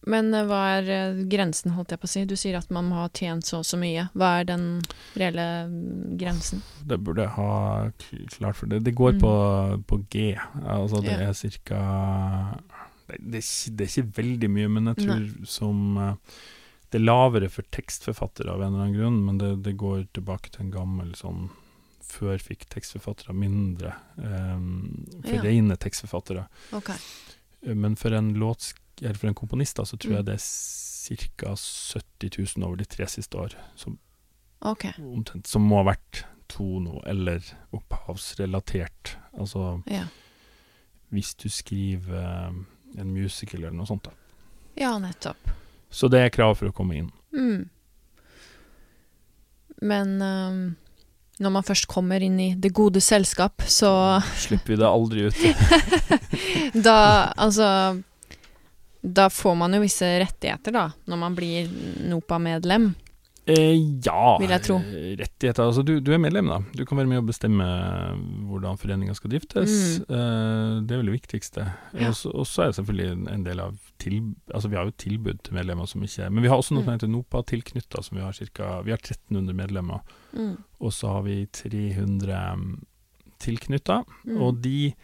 Men 0.06 0.34
eh, 0.34 0.44
hva 0.48 0.60
er 0.78 0.88
eh, 0.90 1.20
grensen, 1.30 1.72
holdt 1.76 1.92
jeg 1.94 2.00
på 2.02 2.08
å 2.08 2.10
si? 2.10 2.24
Du 2.26 2.34
sier 2.36 2.56
at 2.58 2.70
man 2.74 2.88
må 2.90 2.96
ha 3.02 3.08
tjent 3.14 3.46
så 3.46 3.60
og 3.60 3.66
så 3.68 3.78
mye. 3.78 4.08
Hva 4.18 4.32
er 4.40 4.48
den 4.48 4.64
reelle 5.14 5.44
mm, 5.70 6.16
grensen? 6.18 6.62
Det 6.86 6.98
burde 6.98 7.22
jeg 7.22 7.34
ha 7.36 7.90
klart 8.38 8.56
for 8.58 8.66
det. 8.72 8.82
Det 8.84 8.94
går 8.98 9.12
Mm. 9.14 9.20
på, 9.20 9.34
på 9.86 10.00
G. 10.10 10.24
Altså 10.64 11.02
det 11.04 11.12
Ja. 11.20 11.28
er 11.28 11.32
cirka 11.38 11.78
det, 13.08 13.18
det, 13.20 13.42
det 13.76 13.84
er 13.86 13.90
ikke 14.02 14.16
veldig 14.22 14.50
mye, 14.50 14.68
men 14.72 14.90
jeg 14.92 14.96
tror 15.04 15.46
som 15.46 15.96
eh, 15.98 16.14
Det 16.92 17.00
er 17.00 17.06
lavere 17.06 17.48
for 17.48 17.62
tekstforfattere 17.72 18.52
av 18.52 18.60
en 18.60 18.74
eller 18.74 18.82
annen 18.84 18.96
grunn, 18.98 19.20
men 19.24 19.38
det, 19.40 19.52
det 19.64 19.76
går 19.80 20.06
tilbake 20.12 20.50
til 20.52 20.66
en 20.66 20.72
gammel 20.74 21.14
sånn 21.16 21.46
Før 22.04 22.36
fikk 22.42 22.66
tekstforfattere 22.68 23.32
mindre. 23.32 23.94
Um, 24.18 25.06
for 25.22 25.38
Ja. 25.38 25.42
rene 25.46 25.76
tekstforfattere. 25.80 26.42
Okay. 26.76 26.98
Men 27.62 27.94
for 27.96 28.12
en 28.12 28.34
låtsk 28.36 28.76
eller 29.02 29.18
for 29.18 29.28
en 29.28 29.34
komponist 29.38 29.76
da, 29.76 29.84
så 29.84 29.96
tror 29.98 30.12
Mm. 30.12 30.16
jeg 30.16 30.24
det 30.26 30.34
er 30.34 30.44
ca. 31.42 31.54
70 31.56 32.56
000 32.56 32.66
over 32.66 32.76
de 32.76 32.84
tre 32.86 33.06
siste 33.10 33.34
år, 33.38 33.54
som 33.76 33.98
okay. 34.60 34.92
omtrent, 34.98 35.46
som 35.50 35.62
må 35.66 35.76
ha 35.82 35.88
vært 35.92 36.24
tono 36.48 37.00
eller 37.06 37.40
opphavsrelatert. 37.72 39.16
Altså, 39.38 39.82
Ja. 39.90 40.04
hvis 41.10 41.34
du 41.34 41.48
skriver 41.48 42.14
eh, 42.22 42.52
en 43.00 43.12
musical 43.14 43.60
eller 43.64 43.72
noe 43.76 43.86
sånt. 43.86 44.04
da. 44.04 44.10
Ja, 44.76 44.98
nettopp. 44.98 45.50
Så 45.90 46.08
det 46.08 46.20
er 46.20 46.30
krav 46.30 46.56
for 46.56 46.68
å 46.68 46.72
komme 46.72 46.94
inn. 46.96 47.10
Mm. 47.34 47.68
Men 49.82 50.22
um, 50.22 50.76
når 51.42 51.50
man 51.50 51.64
først 51.66 51.88
kommer 51.90 52.22
inn 52.22 52.38
i 52.40 52.54
det 52.54 52.72
gode 52.72 53.00
selskap, 53.00 53.62
så 53.66 54.20
Slipper 54.38 54.74
vi 54.74 54.76
det 54.80 54.88
aldri 54.88 55.26
ut. 55.26 55.34
Da, 56.86 57.32
altså 57.36 57.66
Da 59.02 59.28
får 59.30 59.56
man 59.58 59.72
jo 59.74 59.80
visse 59.82 60.06
rettigheter, 60.22 60.72
da, 60.72 60.88
når 61.10 61.18
man 61.18 61.34
blir 61.34 61.66
NOPA-medlem. 62.08 62.94
Eh, 63.44 63.74
ja, 64.06 64.36
Vil 64.38 64.52
jeg 64.54 64.62
tro. 64.62 64.76
rettigheter. 65.18 65.64
Altså, 65.66 65.82
du, 65.82 65.96
du 65.98 66.12
er 66.14 66.18
medlem, 66.22 66.46
da. 66.46 66.60
Du 66.78 66.84
kan 66.86 66.96
være 67.00 67.08
med 67.10 67.18
å 67.18 67.26
bestemme 67.26 67.64
hvordan 68.46 68.78
foreninga 68.78 69.16
skal 69.18 69.32
driftes. 69.32 69.72
Eh, 70.06 70.76
det 70.86 70.94
er 70.94 71.00
vel 71.00 71.10
det 71.10 71.16
viktigste. 71.16 71.64
Mm. 71.90 72.04
Ja. 72.04 72.12
Og 72.30 72.46
så- 72.46 72.62
er 72.62 72.70
det 72.70 72.76
selvfølgelig 72.78 73.32
en- 73.32 73.42
del 73.44 73.60
av 73.60 73.74
til, 73.98 74.34
Altså, 74.54 74.68
vi 74.70 74.76
har 74.76 74.84
jo 74.84 74.92
tilbud 74.96 75.42
til 75.42 75.54
medlemmer 75.54 75.88
som 75.88 76.00
ikke 76.02 76.30
Men 76.30 76.42
vi 76.42 76.48
har 76.48 76.56
også 76.56 76.70
noe 76.74 76.84
som 76.84 76.92
Mm. 76.92 76.98
heter 77.00 77.08
NOPA-tilknytta, 77.10 78.02
som 78.04 78.16
vi 78.18 78.22
har 78.22 78.32
ca. 78.32 78.82
Vi 78.82 78.90
har 78.92 78.98
1300 78.98 79.54
medlemmer, 79.56 80.00
Mm. 80.32 80.56
og 80.80 80.90
så 80.92 81.08
har 81.08 81.22
vi 81.22 81.46
300 81.46 82.78
tilknytta. 83.40 84.04
Mm. 84.26 84.40
Og 84.40 84.62
de 84.62 84.94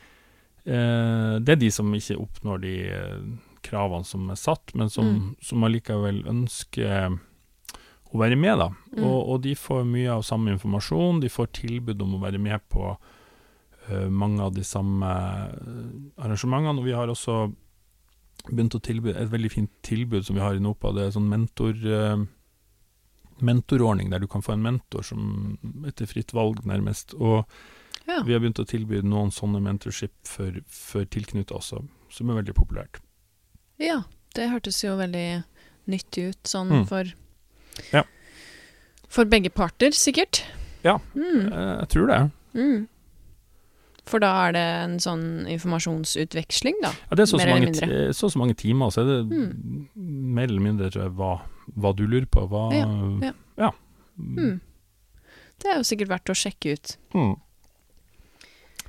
eh, 0.64 1.38
Det 1.40 1.48
er 1.48 1.56
de 1.56 1.70
som 1.70 1.90
ikke 1.92 2.16
oppnår 2.20 2.60
de 2.60 2.74
eh, 2.90 3.20
kravene 3.68 4.06
som 4.08 4.28
er 4.32 4.40
satt, 4.40 4.74
men 4.74 4.90
som, 4.92 5.08
Mm. 5.08 5.34
som 5.44 5.64
allikevel 5.64 6.24
ønsker 6.26 7.18
å 8.08 8.20
være 8.22 8.38
med, 8.40 8.58
da. 8.58 8.68
Mm. 8.96 9.04
Og, 9.04 9.18
og 9.28 9.40
de 9.44 9.54
får 9.58 9.84
mye 9.88 10.10
av 10.16 10.24
samme 10.26 10.52
informasjon, 10.54 11.20
de 11.20 11.30
får 11.32 11.52
tilbud 11.60 12.02
om 12.04 12.16
å 12.16 12.22
være 12.22 12.40
med 12.40 12.64
på 12.72 12.94
uh, 12.96 14.08
mange 14.08 14.42
av 14.44 14.54
de 14.56 14.64
samme 14.64 15.08
eh, 15.08 16.24
arrangementene. 16.24 16.80
Og 16.80 16.88
vi 16.88 16.96
har 16.96 17.12
også 17.12 17.50
begynt 18.48 18.76
å 18.78 18.80
tilby 18.84 19.12
et 19.12 19.32
veldig 19.32 19.52
fint 19.52 19.72
tilbud 19.84 20.24
som 20.24 20.38
vi 20.38 20.44
har 20.44 20.56
i 20.56 20.62
NOPA. 20.62 20.94
Det 20.96 21.04
er 21.04 21.16
sånn 21.18 21.28
mentor 21.28 21.76
uh, 21.84 22.24
mentorordning 23.44 24.10
der 24.10 24.22
du 24.22 24.28
kan 24.30 24.42
få 24.42 24.56
en 24.56 24.64
mentor 24.64 25.04
som 25.06 25.58
etter 25.86 26.08
fritt 26.10 26.32
valg, 26.34 26.64
nærmest. 26.66 27.14
Og 27.18 27.44
ja. 28.08 28.22
vi 28.24 28.34
har 28.34 28.40
begynt 28.42 28.62
å 28.62 28.66
tilby 28.68 29.02
noen 29.04 29.30
sånne 29.34 29.60
mentorship 29.62 30.14
for, 30.26 30.62
for 30.72 31.06
tilknytta 31.06 31.58
også, 31.58 31.84
som 32.14 32.30
er 32.30 32.40
veldig 32.40 32.56
populært. 32.58 33.02
Ja. 33.78 34.02
Det 34.34 34.50
hørtes 34.50 34.82
jo 34.84 34.96
veldig 34.98 35.44
nyttig 35.88 36.28
ut, 36.30 36.42
sånn 36.44 36.68
Mm. 36.70 36.86
for 36.88 37.04
Ja. 37.92 38.02
For 39.08 39.24
begge 39.24 39.48
parter, 39.50 39.90
sikkert. 39.96 40.42
Ja. 40.84 40.98
Mm. 41.14 41.52
Eh, 41.52 41.78
Jeg 41.80 41.88
tror 41.88 42.06
det. 42.06 42.30
Mm. 42.54 42.88
For 44.08 44.18
da 44.20 44.48
er 44.48 44.52
det 44.52 44.60
en 44.84 44.98
sånn 44.98 45.46
informasjonsutveksling, 45.48 46.74
da. 46.82 46.92
Ja, 47.10 47.16
det 47.16 47.22
er 47.22 47.26
så, 47.26 47.36
Mer 47.36 47.46
så, 47.46 47.50
mange, 47.54 48.12
så, 48.14 48.30
så 48.32 48.38
mange 48.38 48.54
timer, 48.56 48.88
så 48.90 49.00
er 49.02 49.04
det 49.04 49.36
Mm. 49.36 49.88
mer 50.34 50.44
eller 50.44 50.60
mindre 50.60 50.90
hva, 51.10 51.40
hva 51.76 51.92
du 51.96 52.06
lurer 52.06 52.26
på. 52.26 52.46
Hva, 52.48 52.72
Ja, 52.72 53.26
ja. 53.26 53.32
ja. 53.58 53.70
Mm. 54.18 54.60
Det 55.58 55.66
er 55.72 55.76
jo 55.76 55.82
sikkert 55.84 56.08
verdt 56.08 56.30
å 56.30 56.36
sjekke 56.36 56.72
ut. 56.72 56.96
Mm. 57.14 57.36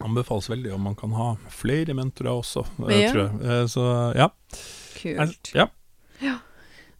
Anbefales 0.04 0.48
veldig 0.50 0.74
om 0.76 0.82
man 0.88 0.96
kan 0.96 1.12
ha 1.18 1.34
flere 1.52 1.94
mentorer 1.98 2.32
også, 2.40 2.66
eh, 2.90 3.02
Ja. 3.02 3.12
tror 3.12 3.24
jeg. 3.26 3.42
Eh, 3.50 3.66
Så 3.68 4.16
ja. 4.16 4.30
Kult. 5.02 5.52
ja. 5.56 5.68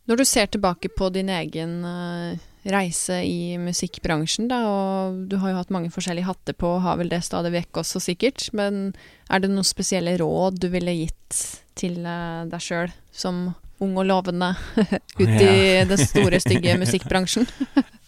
Når 0.10 0.18
du 0.18 0.26
ser 0.26 0.48
tilbake 0.48 0.90
på 0.98 1.12
din 1.14 1.30
egen 1.30 1.84
eh, 1.86 2.38
reise 2.66 3.20
i 3.24 3.58
musikkbransjen, 3.62 4.48
da, 4.50 4.58
og 4.66 5.20
du 5.30 5.38
har 5.38 5.52
jo 5.52 5.58
hatt 5.60 5.70
mange 5.70 5.92
forskjellige 5.94 6.26
hatter 6.26 6.54
på, 6.58 6.66
og 6.76 6.82
har 6.82 6.98
vel 6.98 7.10
det 7.10 7.22
stadig 7.24 7.52
vekk 7.54 7.78
også 7.84 8.02
sikkert, 8.02 8.50
men 8.58 8.96
er 9.30 9.40
det 9.40 9.52
noen 9.52 9.64
spesielle 9.68 10.18
råd 10.18 10.58
du 10.60 10.68
ville 10.74 10.92
gitt 10.98 11.60
til 11.76 12.02
deg 12.04 12.60
sjøl 12.60 12.90
som 13.14 13.54
ung 13.80 13.94
og 14.02 14.06
lovende 14.10 14.56
ut 15.22 15.30
i 15.40 15.86
den 15.88 15.98
store, 16.02 16.40
stygge 16.42 16.74
musikkbransjen? 16.82 17.46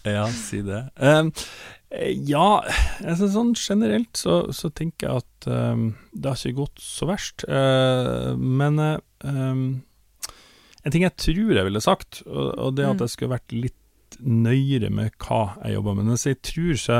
Ja, 0.04 0.26
si 0.28 0.60
det. 0.66 0.82
Um, 0.98 1.30
ja, 1.92 2.62
altså 3.04 3.28
sånn 3.28 3.52
generelt 3.58 4.16
så, 4.16 4.46
så 4.54 4.70
tenker 4.72 5.08
jeg 5.08 5.22
at 5.22 5.48
um, 5.52 5.82
det 6.14 6.30
har 6.30 6.38
ikke 6.40 6.62
gått 6.62 6.80
så 6.80 7.08
verst. 7.10 7.44
Uh, 7.48 8.32
men 8.38 8.78
uh, 8.80 8.94
um, 9.26 9.82
en 10.82 10.94
ting 10.94 11.04
jeg 11.04 11.14
tror 11.20 11.52
jeg 11.58 11.66
ville 11.68 11.82
sagt, 11.84 12.22
og, 12.26 12.54
og 12.56 12.72
det 12.78 12.86
er 12.86 12.94
at 12.94 13.02
Mm. 13.02 13.04
jeg 13.06 13.12
skulle 13.14 13.34
vært 13.36 13.52
litt 13.54 14.16
nøyere 14.22 14.90
med 14.92 15.12
hva 15.22 15.42
jeg 15.64 15.76
jobber 15.76 15.94
med. 15.98 16.08
Men 16.10 16.18
jeg 16.20 16.40
tror 16.44 16.80
så 16.80 16.96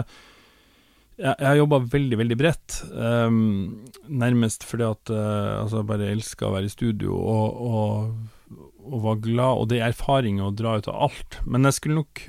jeg, 1.20 1.34
jeg 1.38 1.46
har 1.46 1.58
jobba 1.58 1.80
veldig, 1.92 2.18
veldig 2.22 2.38
bredt. 2.40 2.78
Um, 2.92 3.82
nærmest 4.08 4.64
fordi 4.66 4.86
at 4.88 5.12
uh, 5.12 5.62
altså 5.62 5.82
jeg 5.82 5.90
bare 5.90 6.12
elsker 6.12 6.48
å 6.48 6.54
være 6.54 6.70
i 6.70 6.72
studio 6.72 7.16
og, 7.16 7.58
og, 7.68 8.62
og 8.88 9.02
var 9.04 9.20
glad, 9.24 9.60
og 9.60 9.68
det 9.72 9.80
er 9.80 9.90
erfaring 9.92 10.40
å 10.42 10.52
dra 10.56 10.76
ut 10.80 10.88
av 10.90 11.08
alt. 11.08 11.40
Men 11.46 11.68
jeg 11.68 11.78
skulle 11.80 12.00
nok 12.00 12.24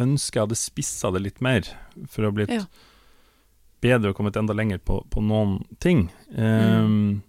ønske 0.00 0.36
jeg 0.38 0.46
hadde 0.46 0.58
spissa 0.60 1.10
det 1.14 1.22
litt 1.22 1.40
mer, 1.44 1.62
for 2.08 2.22
å 2.22 2.30
ha 2.30 2.36
blitt 2.36 2.50
Ja. 2.52 2.64
bedre 3.82 4.10
og 4.10 4.16
kommet 4.16 4.36
enda 4.36 4.54
lenger 4.56 4.78
på, 4.78 5.02
på 5.10 5.22
noen 5.22 5.60
ting. 5.80 6.10
Um, 6.36 7.22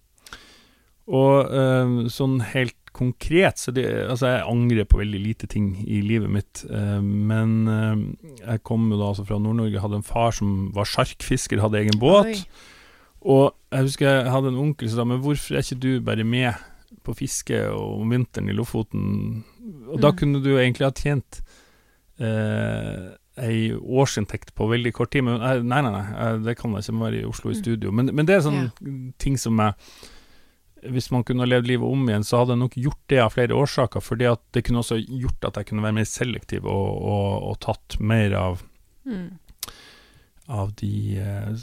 Og 1.07 1.47
um, 1.53 1.93
sånn 2.11 2.41
helt 2.51 2.75
konkret 2.97 3.59
så 3.61 3.71
det, 3.71 3.85
Altså, 4.09 4.27
jeg 4.33 4.47
angrer 4.49 4.87
på 4.89 4.97
veldig 4.99 5.19
lite 5.23 5.47
ting 5.47 5.69
i 5.87 6.01
livet 6.03 6.29
mitt, 6.33 6.63
uh, 6.67 6.99
men 6.99 7.53
uh, 7.67 7.95
jeg 8.41 8.63
kom 8.67 8.89
jo 8.91 8.97
da 8.99 9.11
altså 9.13 9.23
fra 9.27 9.37
Nord-Norge, 9.39 9.79
hadde 9.79 9.99
en 10.01 10.07
far 10.07 10.31
som 10.35 10.71
var 10.75 10.89
sjarkfisker, 10.89 11.61
hadde 11.63 11.79
egen 11.79 11.99
båt. 12.01 12.25
Oi. 12.33 12.41
Og 13.27 13.53
jeg 13.71 13.87
husker 13.87 14.07
jeg 14.09 14.31
hadde 14.33 14.51
en 14.51 14.59
onkel 14.61 14.89
som 14.89 14.99
sa 15.01 15.05
Men 15.09 15.21
hvorfor 15.23 15.55
er 15.57 15.63
ikke 15.65 15.79
du 15.83 16.01
bare 16.05 16.23
med 16.23 16.53
på 17.03 17.15
fiske 17.17 17.57
om 17.75 18.09
vinteren 18.13 18.49
i 18.51 18.55
Lofoten? 18.55 19.43
Og 19.87 19.99
da 20.03 20.11
Mm. 20.11 20.17
kunne 20.17 20.43
du 20.43 20.51
egentlig 20.57 20.85
ha 20.87 20.91
tjent 20.91 21.41
eh, 22.19 23.15
ei 23.37 23.71
årsinntekt 23.77 24.53
på 24.57 24.65
veldig 24.71 24.93
kort 24.97 25.11
tid. 25.13 25.23
Men 25.27 25.41
eh, 25.41 25.61
nei, 25.61 25.81
nei, 25.85 25.91
nei, 25.93 26.05
eh, 26.25 26.37
det 26.45 26.57
kan 26.57 26.73
da 26.73 26.79
ikke. 26.81 26.97
Være 26.99 27.21
i 27.21 27.25
Oslo 27.29 27.51
i 27.51 27.53
Mm. 27.55 27.61
studio. 27.61 27.91
Men, 27.91 28.09
men 28.13 28.25
det 28.25 28.35
er 28.35 28.45
sånne 28.47 28.71
ting 29.19 29.37
som 29.37 29.57
jeg 29.57 29.73
Hvis 30.87 31.09
man 31.11 31.23
kunne 31.25 31.41
ha 31.41 31.47
levd 31.49 31.65
livet 31.67 31.83
om 31.89 32.03
igjen, 32.07 32.23
så 32.23 32.37
hadde 32.37 32.53
jeg 32.53 32.59
nok 32.61 32.75
gjort 32.77 32.99
det 33.09 33.17
av 33.19 33.31
flere 33.33 33.55
årsaker. 33.57 33.99
Fordi 33.99 34.27
at 34.29 34.39
det 34.53 34.61
kunne 34.63 34.79
også 34.83 34.99
gjort 35.09 35.43
at 35.49 35.55
jeg 35.57 35.65
kunne 35.71 35.81
være 35.83 35.95
mer 35.97 36.05
selektiv 36.05 36.65
og, 36.69 37.01
og, 37.01 37.43
og 37.49 37.59
tatt 37.65 37.99
mer 37.99 38.33
av, 38.37 38.61
Mm. 39.05 39.39
av 40.47 40.75
de 40.75 41.17
eh, 41.17 41.55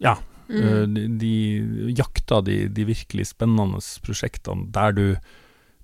Ja, 0.00 0.16
Mm. 0.48 0.94
de, 0.94 1.02
de 1.20 1.92
jakta 1.92 2.40
de, 2.42 2.68
de 2.72 2.84
virkelig 2.88 3.26
spennende 3.34 3.78
prosjektene 4.02 4.70
der 4.72 4.92
du 4.92 5.16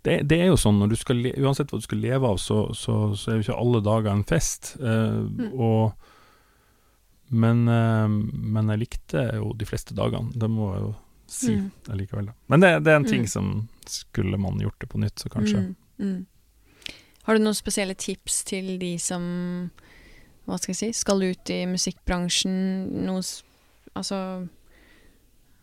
det, 0.05 0.19
det 0.29 0.39
er 0.41 0.51
jo 0.53 0.57
sånn, 0.61 0.79
når 0.83 0.91
du 0.93 0.97
skal 1.01 1.23
uansett 1.33 1.71
hva 1.73 1.79
du 1.81 1.85
skal 1.87 1.99
leve 2.05 2.29
av, 2.29 2.37
så, 2.43 2.59
så, 2.77 3.15
så 3.17 3.31
er 3.31 3.39
jo 3.39 3.45
ikke 3.47 3.61
alle 3.61 3.81
dager 3.87 4.11
en 4.13 4.25
fest. 4.29 4.75
eh, 4.81 5.21
Mm. 5.25 5.53
og, 5.55 5.93
men, 7.35 7.65
eh, 7.69 8.09
men 8.09 8.69
jeg 8.75 8.83
likte 8.85 9.23
jo 9.39 9.53
de 9.57 9.67
fleste 9.69 9.95
dagene, 9.97 10.31
det 10.37 10.51
må 10.51 10.73
jeg 10.75 10.83
jo 10.85 10.93
si 11.27 11.55
Mm. 11.57 11.71
allikevel. 11.91 12.29
Men 12.53 12.61
det, 12.61 12.73
det 12.85 12.93
er 12.93 12.97
en 13.01 13.05
ting 13.09 13.23
Mm. 13.25 13.29
som 13.29 13.69
skulle 13.87 14.39
man 14.39 14.61
gjort 14.61 14.79
det 14.81 14.89
på 14.89 14.99
nytt, 15.01 15.17
så 15.25 15.29
kanskje. 15.33 15.57
Mm, 15.65 15.77
mm. 15.99 16.27
Har 17.25 17.35
du 17.35 17.41
noen 17.43 17.55
spesielle 17.57 17.95
tips 17.97 18.45
til 18.45 18.79
de 18.79 18.99
som 18.99 19.71
hva 20.47 20.59
skal 20.61 20.75
jeg 20.75 20.77
si, 20.77 20.93
skal 20.93 21.23
ut 21.25 21.49
i 21.51 21.65
musikkbransjen? 21.65 22.91
Noe, 23.07 23.23
altså 23.97 24.49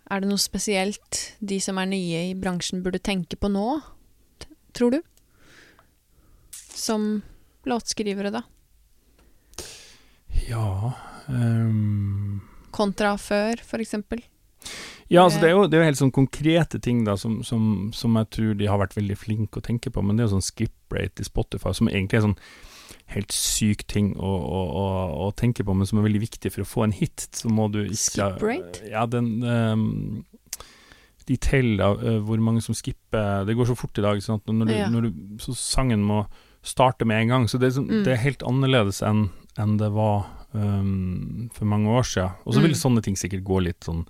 Er 0.09 0.19
det 0.19 0.27
noe 0.27 0.37
spesielt 0.41 1.35
de 1.39 1.59
som 1.59 1.77
er 1.77 1.85
nye 1.85 2.31
i 2.31 2.33
bransjen 2.33 2.81
burde 2.83 2.99
tenke 2.99 3.37
på 3.39 3.47
nå, 3.47 3.81
tror 4.75 4.97
du? 4.97 5.01
Som 6.51 7.21
låtskrivere, 7.67 8.31
da. 8.33 8.43
Ja 10.47 10.93
um... 11.27 12.41
Kontra 12.71 13.13
før, 13.19 13.59
for 13.67 13.83
eksempel. 13.83 14.23
Ja, 15.11 15.25
altså 15.25 15.41
det 15.41 15.49
er 15.49 15.57
jo, 15.57 15.63
det 15.67 15.75
er 15.75 15.81
jo 15.81 15.87
helt 15.89 15.99
sånn 15.99 16.13
konkrete 16.15 16.79
ting 16.79 17.01
da 17.03 17.17
som, 17.19 17.41
som, 17.43 17.89
som 17.91 18.15
jeg 18.15 18.29
tror 18.31 18.53
de 18.55 18.69
har 18.71 18.79
vært 18.79 18.95
veldig 18.95 19.17
flinke 19.19 19.59
å 19.59 19.65
tenke 19.65 19.91
på, 19.91 20.03
men 20.05 20.15
det 20.15 20.23
er 20.23 20.29
jo 20.29 20.37
sånn 20.37 20.45
skip 20.45 20.95
rate 20.95 21.19
i 21.19 21.27
Spotify, 21.27 21.73
som 21.75 21.89
egentlig 21.91 22.21
er 22.21 22.29
sånn 22.29 22.37
helt 23.11 23.35
syk 23.35 23.83
ting 23.91 24.13
å, 24.15 24.31
å, 24.31 24.61
å, 24.79 24.85
å 25.25 25.29
tenke 25.35 25.65
på, 25.67 25.75
men 25.75 25.89
som 25.89 25.99
er 25.99 26.07
veldig 26.07 26.23
viktig 26.23 26.53
for 26.53 26.63
å 26.63 26.69
få 26.69 26.85
en 26.85 26.95
hit. 26.95 27.27
Så 27.35 27.51
må 27.51 27.67
du 27.73 27.81
ikke 27.83 27.99
Skip 28.05 28.45
rate? 28.47 28.85
Ja, 28.87 29.03
den 29.09 29.33
ehm, 29.43 29.83
De 31.31 31.37
teller 31.39 32.01
eh, 32.03 32.19
hvor 32.27 32.41
mange 32.43 32.61
som 32.65 32.75
skipper 32.75 33.45
Det 33.47 33.55
går 33.55 33.69
så 33.71 33.75
fort 33.79 33.97
i 34.01 34.03
dag, 34.03 34.19
sånn 34.23 34.41
at 34.41 34.51
når 34.51 34.67
du, 34.67 34.73
Ja. 34.75 34.89
når 34.91 35.07
du, 35.07 35.37
så 35.39 35.55
sangen 35.55 36.03
må 36.03 36.25
starte 36.61 37.05
med 37.07 37.21
en 37.23 37.31
gang. 37.31 37.47
Så 37.49 37.57
det 37.61 37.71
er, 37.71 37.79
Mm. 37.81 38.03
det 38.03 38.11
er 38.13 38.21
helt 38.25 38.43
annerledes 38.43 38.99
enn 39.01 39.29
en 39.57 39.77
det 39.77 39.89
var 39.95 40.25
um, 40.53 41.49
for 41.55 41.65
mange 41.65 41.87
år 41.89 42.03
siden. 42.03 42.31
Og 42.45 42.53
så 42.53 42.61
vil 42.61 42.71
Mm. 42.75 42.81
sånne 42.83 43.01
ting 43.03 43.15
sikkert 43.15 43.43
gå 43.47 43.61
litt 43.63 43.79
sånn 43.87 44.05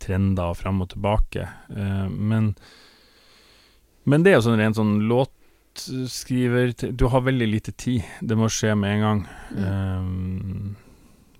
trender 0.00 0.54
fram 0.56 0.80
og 0.82 0.88
tilbake. 0.90 1.46
uh, 1.70 2.08
men, 2.08 2.54
men 4.06 4.22
det 4.22 4.32
er 4.32 4.36
jo 4.40 4.48
sånn 4.50 4.58
rent 4.58 4.76
sånn 4.76 5.06
låtskriver 5.08 6.74
Du 6.96 7.06
har 7.08 7.20
veldig 7.22 7.48
lite 7.50 7.72
tid. 7.76 8.02
Det 8.22 8.36
må 8.36 8.48
skje 8.48 8.74
med 8.76 8.96
en 8.96 9.00
gang. 9.00 9.26
Mm. 9.54 9.98
Um, 10.00 10.76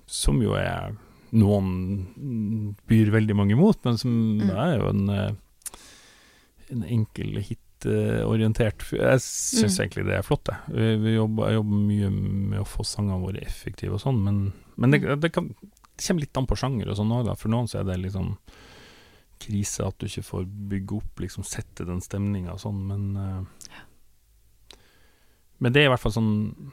som 0.07 0.41
jo 0.43 0.53
er 0.55 0.93
noen 1.37 2.77
byr 2.89 3.11
veldig 3.15 3.37
mange 3.37 3.57
imot, 3.57 3.83
men 3.85 3.99
som 4.01 4.13
Mm. 4.41 4.51
er 4.51 4.79
jo 4.79 4.89
en, 4.89 5.09
eh, 5.11 5.33
en 6.73 6.83
enkel 6.85 7.39
hit-orientert 7.43 8.83
Jeg 8.91 9.21
syns 9.21 9.77
Mm. 9.79 9.85
egentlig 9.85 10.07
det 10.07 10.15
er 10.19 10.23
flott, 10.23 10.49
jeg. 10.49 11.01
Vi, 11.03 11.15
jobber, 11.15 11.49
jeg 11.51 11.59
jobber 11.61 11.87
mye 11.87 12.11
med 12.11 12.61
å 12.61 12.67
få 12.67 12.85
sangene 12.85 13.21
våre 13.23 13.41
effektive 13.45 13.93
og 13.95 14.01
sånn, 14.01 14.23
men, 14.25 14.53
men 14.77 14.91
det, 14.91 15.03
Mm. 15.03 15.21
det, 15.21 15.33
kan, 15.33 15.49
det 15.49 16.07
kommer 16.07 16.21
litt 16.21 16.37
an 16.37 16.47
på 16.47 16.57
sjanger 16.57 16.89
og 16.89 16.97
sånn 16.97 17.13
òg. 17.13 17.37
For 17.39 17.49
noen 17.49 17.69
så 17.69 17.81
er 17.81 17.85
det 17.85 18.03
liksom 18.03 18.39
krise 19.39 19.87
at 19.87 19.99
du 19.99 20.07
ikke 20.07 20.25
får 20.25 20.47
bygge 20.69 20.97
opp, 20.97 21.17
liksom 21.21 21.45
sette 21.45 21.85
den 21.87 22.01
stemninga 22.01 22.53
og 22.55 22.61
sånn, 22.61 22.87
men 22.87 23.15
ja. 23.15 23.45
Men 25.61 25.73
det 25.73 25.83
er 25.83 25.87
i 25.87 25.93
hvert 25.95 26.01
fall 26.01 26.13
sånn 26.13 26.73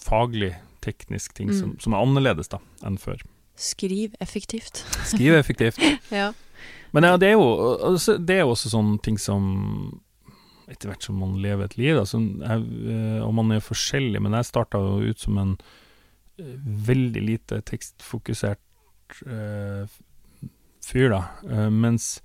faglig, 0.00 0.54
teknisk 0.80 1.34
ting 1.34 1.52
som, 1.52 1.72
Mm. 1.72 1.80
som 1.82 1.92
er 1.94 1.98
annerledes 2.04 2.48
da 2.48 2.58
enn 2.82 2.96
før. 2.98 3.20
Skriv 3.60 4.14
effektivt. 4.20 4.84
Skriv 5.04 5.34
effektivt. 5.34 5.80
Ja. 6.10 6.32
Men 6.92 7.06
ja, 7.06 7.16
det 7.20 7.28
er 7.28 7.36
jo 7.38 7.96
Det 8.18 8.40
er 8.40 8.48
også 8.48 8.72
sånne 8.72 8.98
ting 9.04 9.18
som 9.20 9.44
Etter 10.70 10.90
hvert 10.90 11.04
som 11.04 11.18
man 11.18 11.36
lever 11.42 11.66
et 11.66 11.76
liv, 11.78 11.96
da, 11.98 12.04
som 12.06 12.26
jeg, 12.40 12.66
eh, 12.94 13.20
og 13.24 13.32
man 13.34 13.50
er 13.50 13.62
forskjellig, 13.64 14.20
men 14.22 14.36
jeg 14.38 14.46
starta 14.46 14.78
jo 14.78 15.10
ut 15.10 15.18
som 15.18 15.38
en 15.42 15.56
eh, 16.38 16.52
veldig 16.86 17.22
lite 17.26 17.58
tekstfokusert 17.66 19.16
uh, 19.26 19.90
fyr, 20.86 21.08
da. 21.10 21.24
Uh, 21.42 21.66
mens 21.74 22.20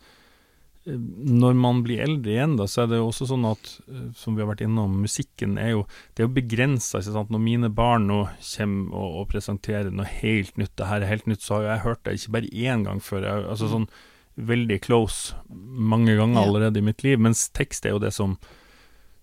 når 0.85 1.55
man 1.57 1.79
blir 1.81 2.03
eldre 2.03 2.35
igjen, 2.35 2.55
da, 2.59 2.67
så 2.69 2.83
er 2.83 2.91
det 2.91 2.99
jo 2.99 3.07
også 3.09 3.25
sånn 3.31 3.45
at, 3.49 3.69
eh, 3.89 4.09
som 4.17 4.35
vi 4.35 4.43
har 4.43 4.51
vært 4.51 4.61
innom, 4.61 4.99
musikken 5.01 5.57
er 5.57 5.71
jo 5.71 5.85
Det 6.13 6.21
er 6.21 6.27
jo 6.27 6.35
begrensa, 6.35 6.99
ikke 6.99 7.15
sant. 7.15 7.31
Når 7.33 7.41
mine 7.41 7.69
barn 7.73 8.05
nå 8.07 8.19
kommer 8.51 8.99
og, 8.99 9.15
og 9.21 9.29
presenterer 9.31 9.89
noe 9.89 10.05
helt 10.21 10.57
nytt, 10.61 10.75
det 10.77 10.89
her 10.91 11.01
er 11.01 11.09
helt 11.09 11.25
nytt, 11.31 11.41
så 11.41 11.55
har 11.55 11.63
jo 11.63 11.71
jeg 11.71 11.85
hørt 11.87 12.03
det 12.05 12.13
ikke 12.19 12.35
bare 12.37 12.51
én 12.53 12.85
gang 12.85 13.01
før. 13.01 13.25
Jeg, 13.25 13.47
altså 13.55 13.71
sånn 13.71 13.89
veldig 14.35 14.77
close 14.83 15.33
mange 15.49 16.15
ganger 16.19 16.43
allerede 16.43 16.81
i 16.81 16.85
mitt 16.85 17.03
liv, 17.05 17.17
mens 17.19 17.47
tekst 17.55 17.85
er 17.87 17.95
jo 17.95 18.03
det 18.03 18.13
som 18.13 18.37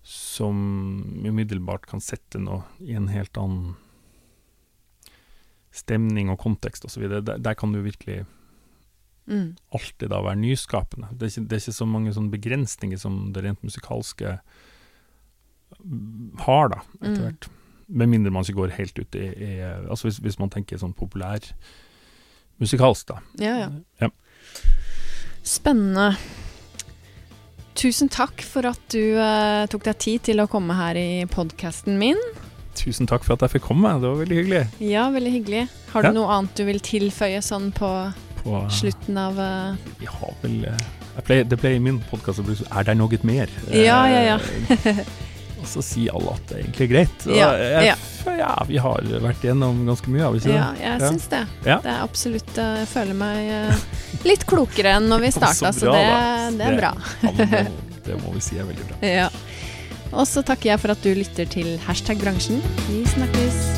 som 0.03 0.57
umiddelbart 1.23 1.85
kan 1.87 2.01
sette 2.03 2.41
noe 2.41 2.65
i 2.83 2.91
en 2.97 3.07
helt 3.07 3.37
annen 3.39 3.77
stemning 5.71 6.27
og 6.27 6.41
kontekst 6.43 6.83
osv. 6.85 7.07
Der, 7.07 7.37
der 7.39 7.55
kan 7.55 7.71
du 7.71 7.79
virkelig 7.85 8.25
Mm. 9.27 9.55
alltid 9.71 10.09
da 10.11 10.17
være 10.21 10.35
nyskapende. 10.35 11.07
Det 11.15 11.23
er 11.23 11.31
ikke, 11.31 11.47
det 11.47 11.55
er 11.55 11.61
ikke 11.63 11.77
så 11.79 11.85
mange 11.87 12.11
sånne 12.13 12.31
begrensninger 12.33 12.99
som 12.99 13.31
det 13.33 13.43
rent 13.45 13.61
musikalske 13.63 14.33
mm, 15.83 16.37
har, 16.43 16.67
da, 16.73 16.81
etter 17.01 17.13
Mm. 17.21 17.21
hvert. 17.29 17.47
Med 17.87 18.09
mindre 18.09 18.31
man 18.31 18.43
ikke 18.43 18.55
går 18.61 18.71
helt 18.77 18.99
ut 18.99 19.15
i, 19.15 19.25
i 19.27 19.49
Altså 19.89 20.07
hvis, 20.07 20.17
hvis 20.23 20.39
man 20.39 20.49
tenker 20.49 20.77
sånn 20.79 20.93
populær 20.95 21.39
musikalsk, 22.59 23.07
da. 23.07 23.17
Ja, 23.39 23.55
ja. 23.59 23.69
Ja. 24.01 24.09
Spennende. 25.43 26.15
Tusen 27.75 28.07
takk 28.13 28.41
for 28.45 28.67
at 28.69 28.79
du 28.93 29.17
eh, 29.19 29.65
tok 29.71 29.83
deg 29.87 29.97
tid 29.99 30.23
til 30.29 30.39
å 30.43 30.47
komme 30.47 30.75
her 30.77 30.95
i 30.99 31.25
podkasten 31.31 31.97
min. 31.99 32.19
Tusen 32.77 33.07
takk 33.09 33.25
for 33.25 33.35
at 33.35 33.43
jeg 33.45 33.55
fikk 33.57 33.67
komme, 33.67 33.89
det 34.01 34.07
var 34.09 34.19
veldig 34.21 34.37
hyggelig. 34.39 34.61
Ja, 34.81 35.07
veldig 35.13 35.31
hyggelig. 35.33 35.63
Har 35.91 36.01
du 36.05 36.07
Ja. 36.09 36.13
noe 36.15 36.29
annet 36.37 36.55
du 36.55 36.63
vil 36.65 36.79
tilføye 36.79 37.41
sånn 37.45 37.71
på 37.75 37.89
På, 38.43 38.61
slutten 38.69 39.17
av 39.17 39.37
eh, 39.39 39.75
Jeg 40.03 40.09
har 40.11 40.33
vel 40.43 40.65
eh, 40.67 40.87
pleier, 41.23 41.45
Det 41.47 41.59
pleier 41.61 41.77
i 41.79 41.83
min 41.83 42.01
podkast 42.09 42.41
Er 42.43 42.83
det 42.89 42.95
noe 42.99 43.19
mer? 43.23 43.51
Ja, 43.71 44.01
ja, 44.11 44.21
ja. 44.33 44.39
Eh, 44.83 44.99
og 45.63 45.69
så 45.71 45.79
sier 45.85 46.11
alle 46.17 46.33
at 46.35 46.49
det 46.49 46.57
egentlig 46.59 46.83
er 46.83 46.89
greit. 46.91 47.25
Ja, 47.31 47.45
jeg, 47.55 47.85
ja. 47.87 48.33
ja, 48.35 48.49
vi 48.67 48.81
har 48.83 49.05
vært 49.23 49.45
gjennom 49.47 49.77
ganske 49.87 50.11
mye, 50.11 50.25
har 50.25 50.33
vi 50.35 50.41
ikke 50.41 50.49
det? 50.51 50.57
Ja, 50.57 50.65
jeg 50.81 50.99
Ja. 50.99 51.11
syns 51.13 51.27
det. 51.31 51.39
Ja. 51.63 51.77
Det 51.85 51.91
er 51.93 52.01
absolutt 52.03 52.57
eh, 52.59 52.73
Jeg 52.81 52.89
føler 52.91 53.19
meg 53.21 53.53
eh, 53.61 53.85
litt 54.27 54.43
klokere 54.49 54.97
enn 54.97 55.07
når 55.07 55.23
vi 55.23 55.31
starta, 55.37 55.71
så, 55.71 55.85
så, 55.85 55.95
det, 55.95 56.59
det 56.59 56.67
er 56.67 56.77
bra. 56.81 56.91
Ja, 57.23 57.31
det, 57.39 57.47
må- 57.71 58.01
det 58.09 58.19
må 58.25 58.35
vi 58.35 58.43
si 58.43 58.59
er 58.59 58.67
veldig 58.67 58.89
bra. 58.91 58.99
Ja. 59.07 59.29
Og 60.11 60.27
så 60.29 60.43
takker 60.45 60.73
jeg 60.73 60.83
for 60.83 60.93
at 60.93 61.01
du 61.07 61.13
lytter 61.15 61.47
til 61.49 61.77
Hashtag 61.87 62.19
bransjen. 62.21 62.59
Vi 62.89 62.99
snakkes. 63.15 63.72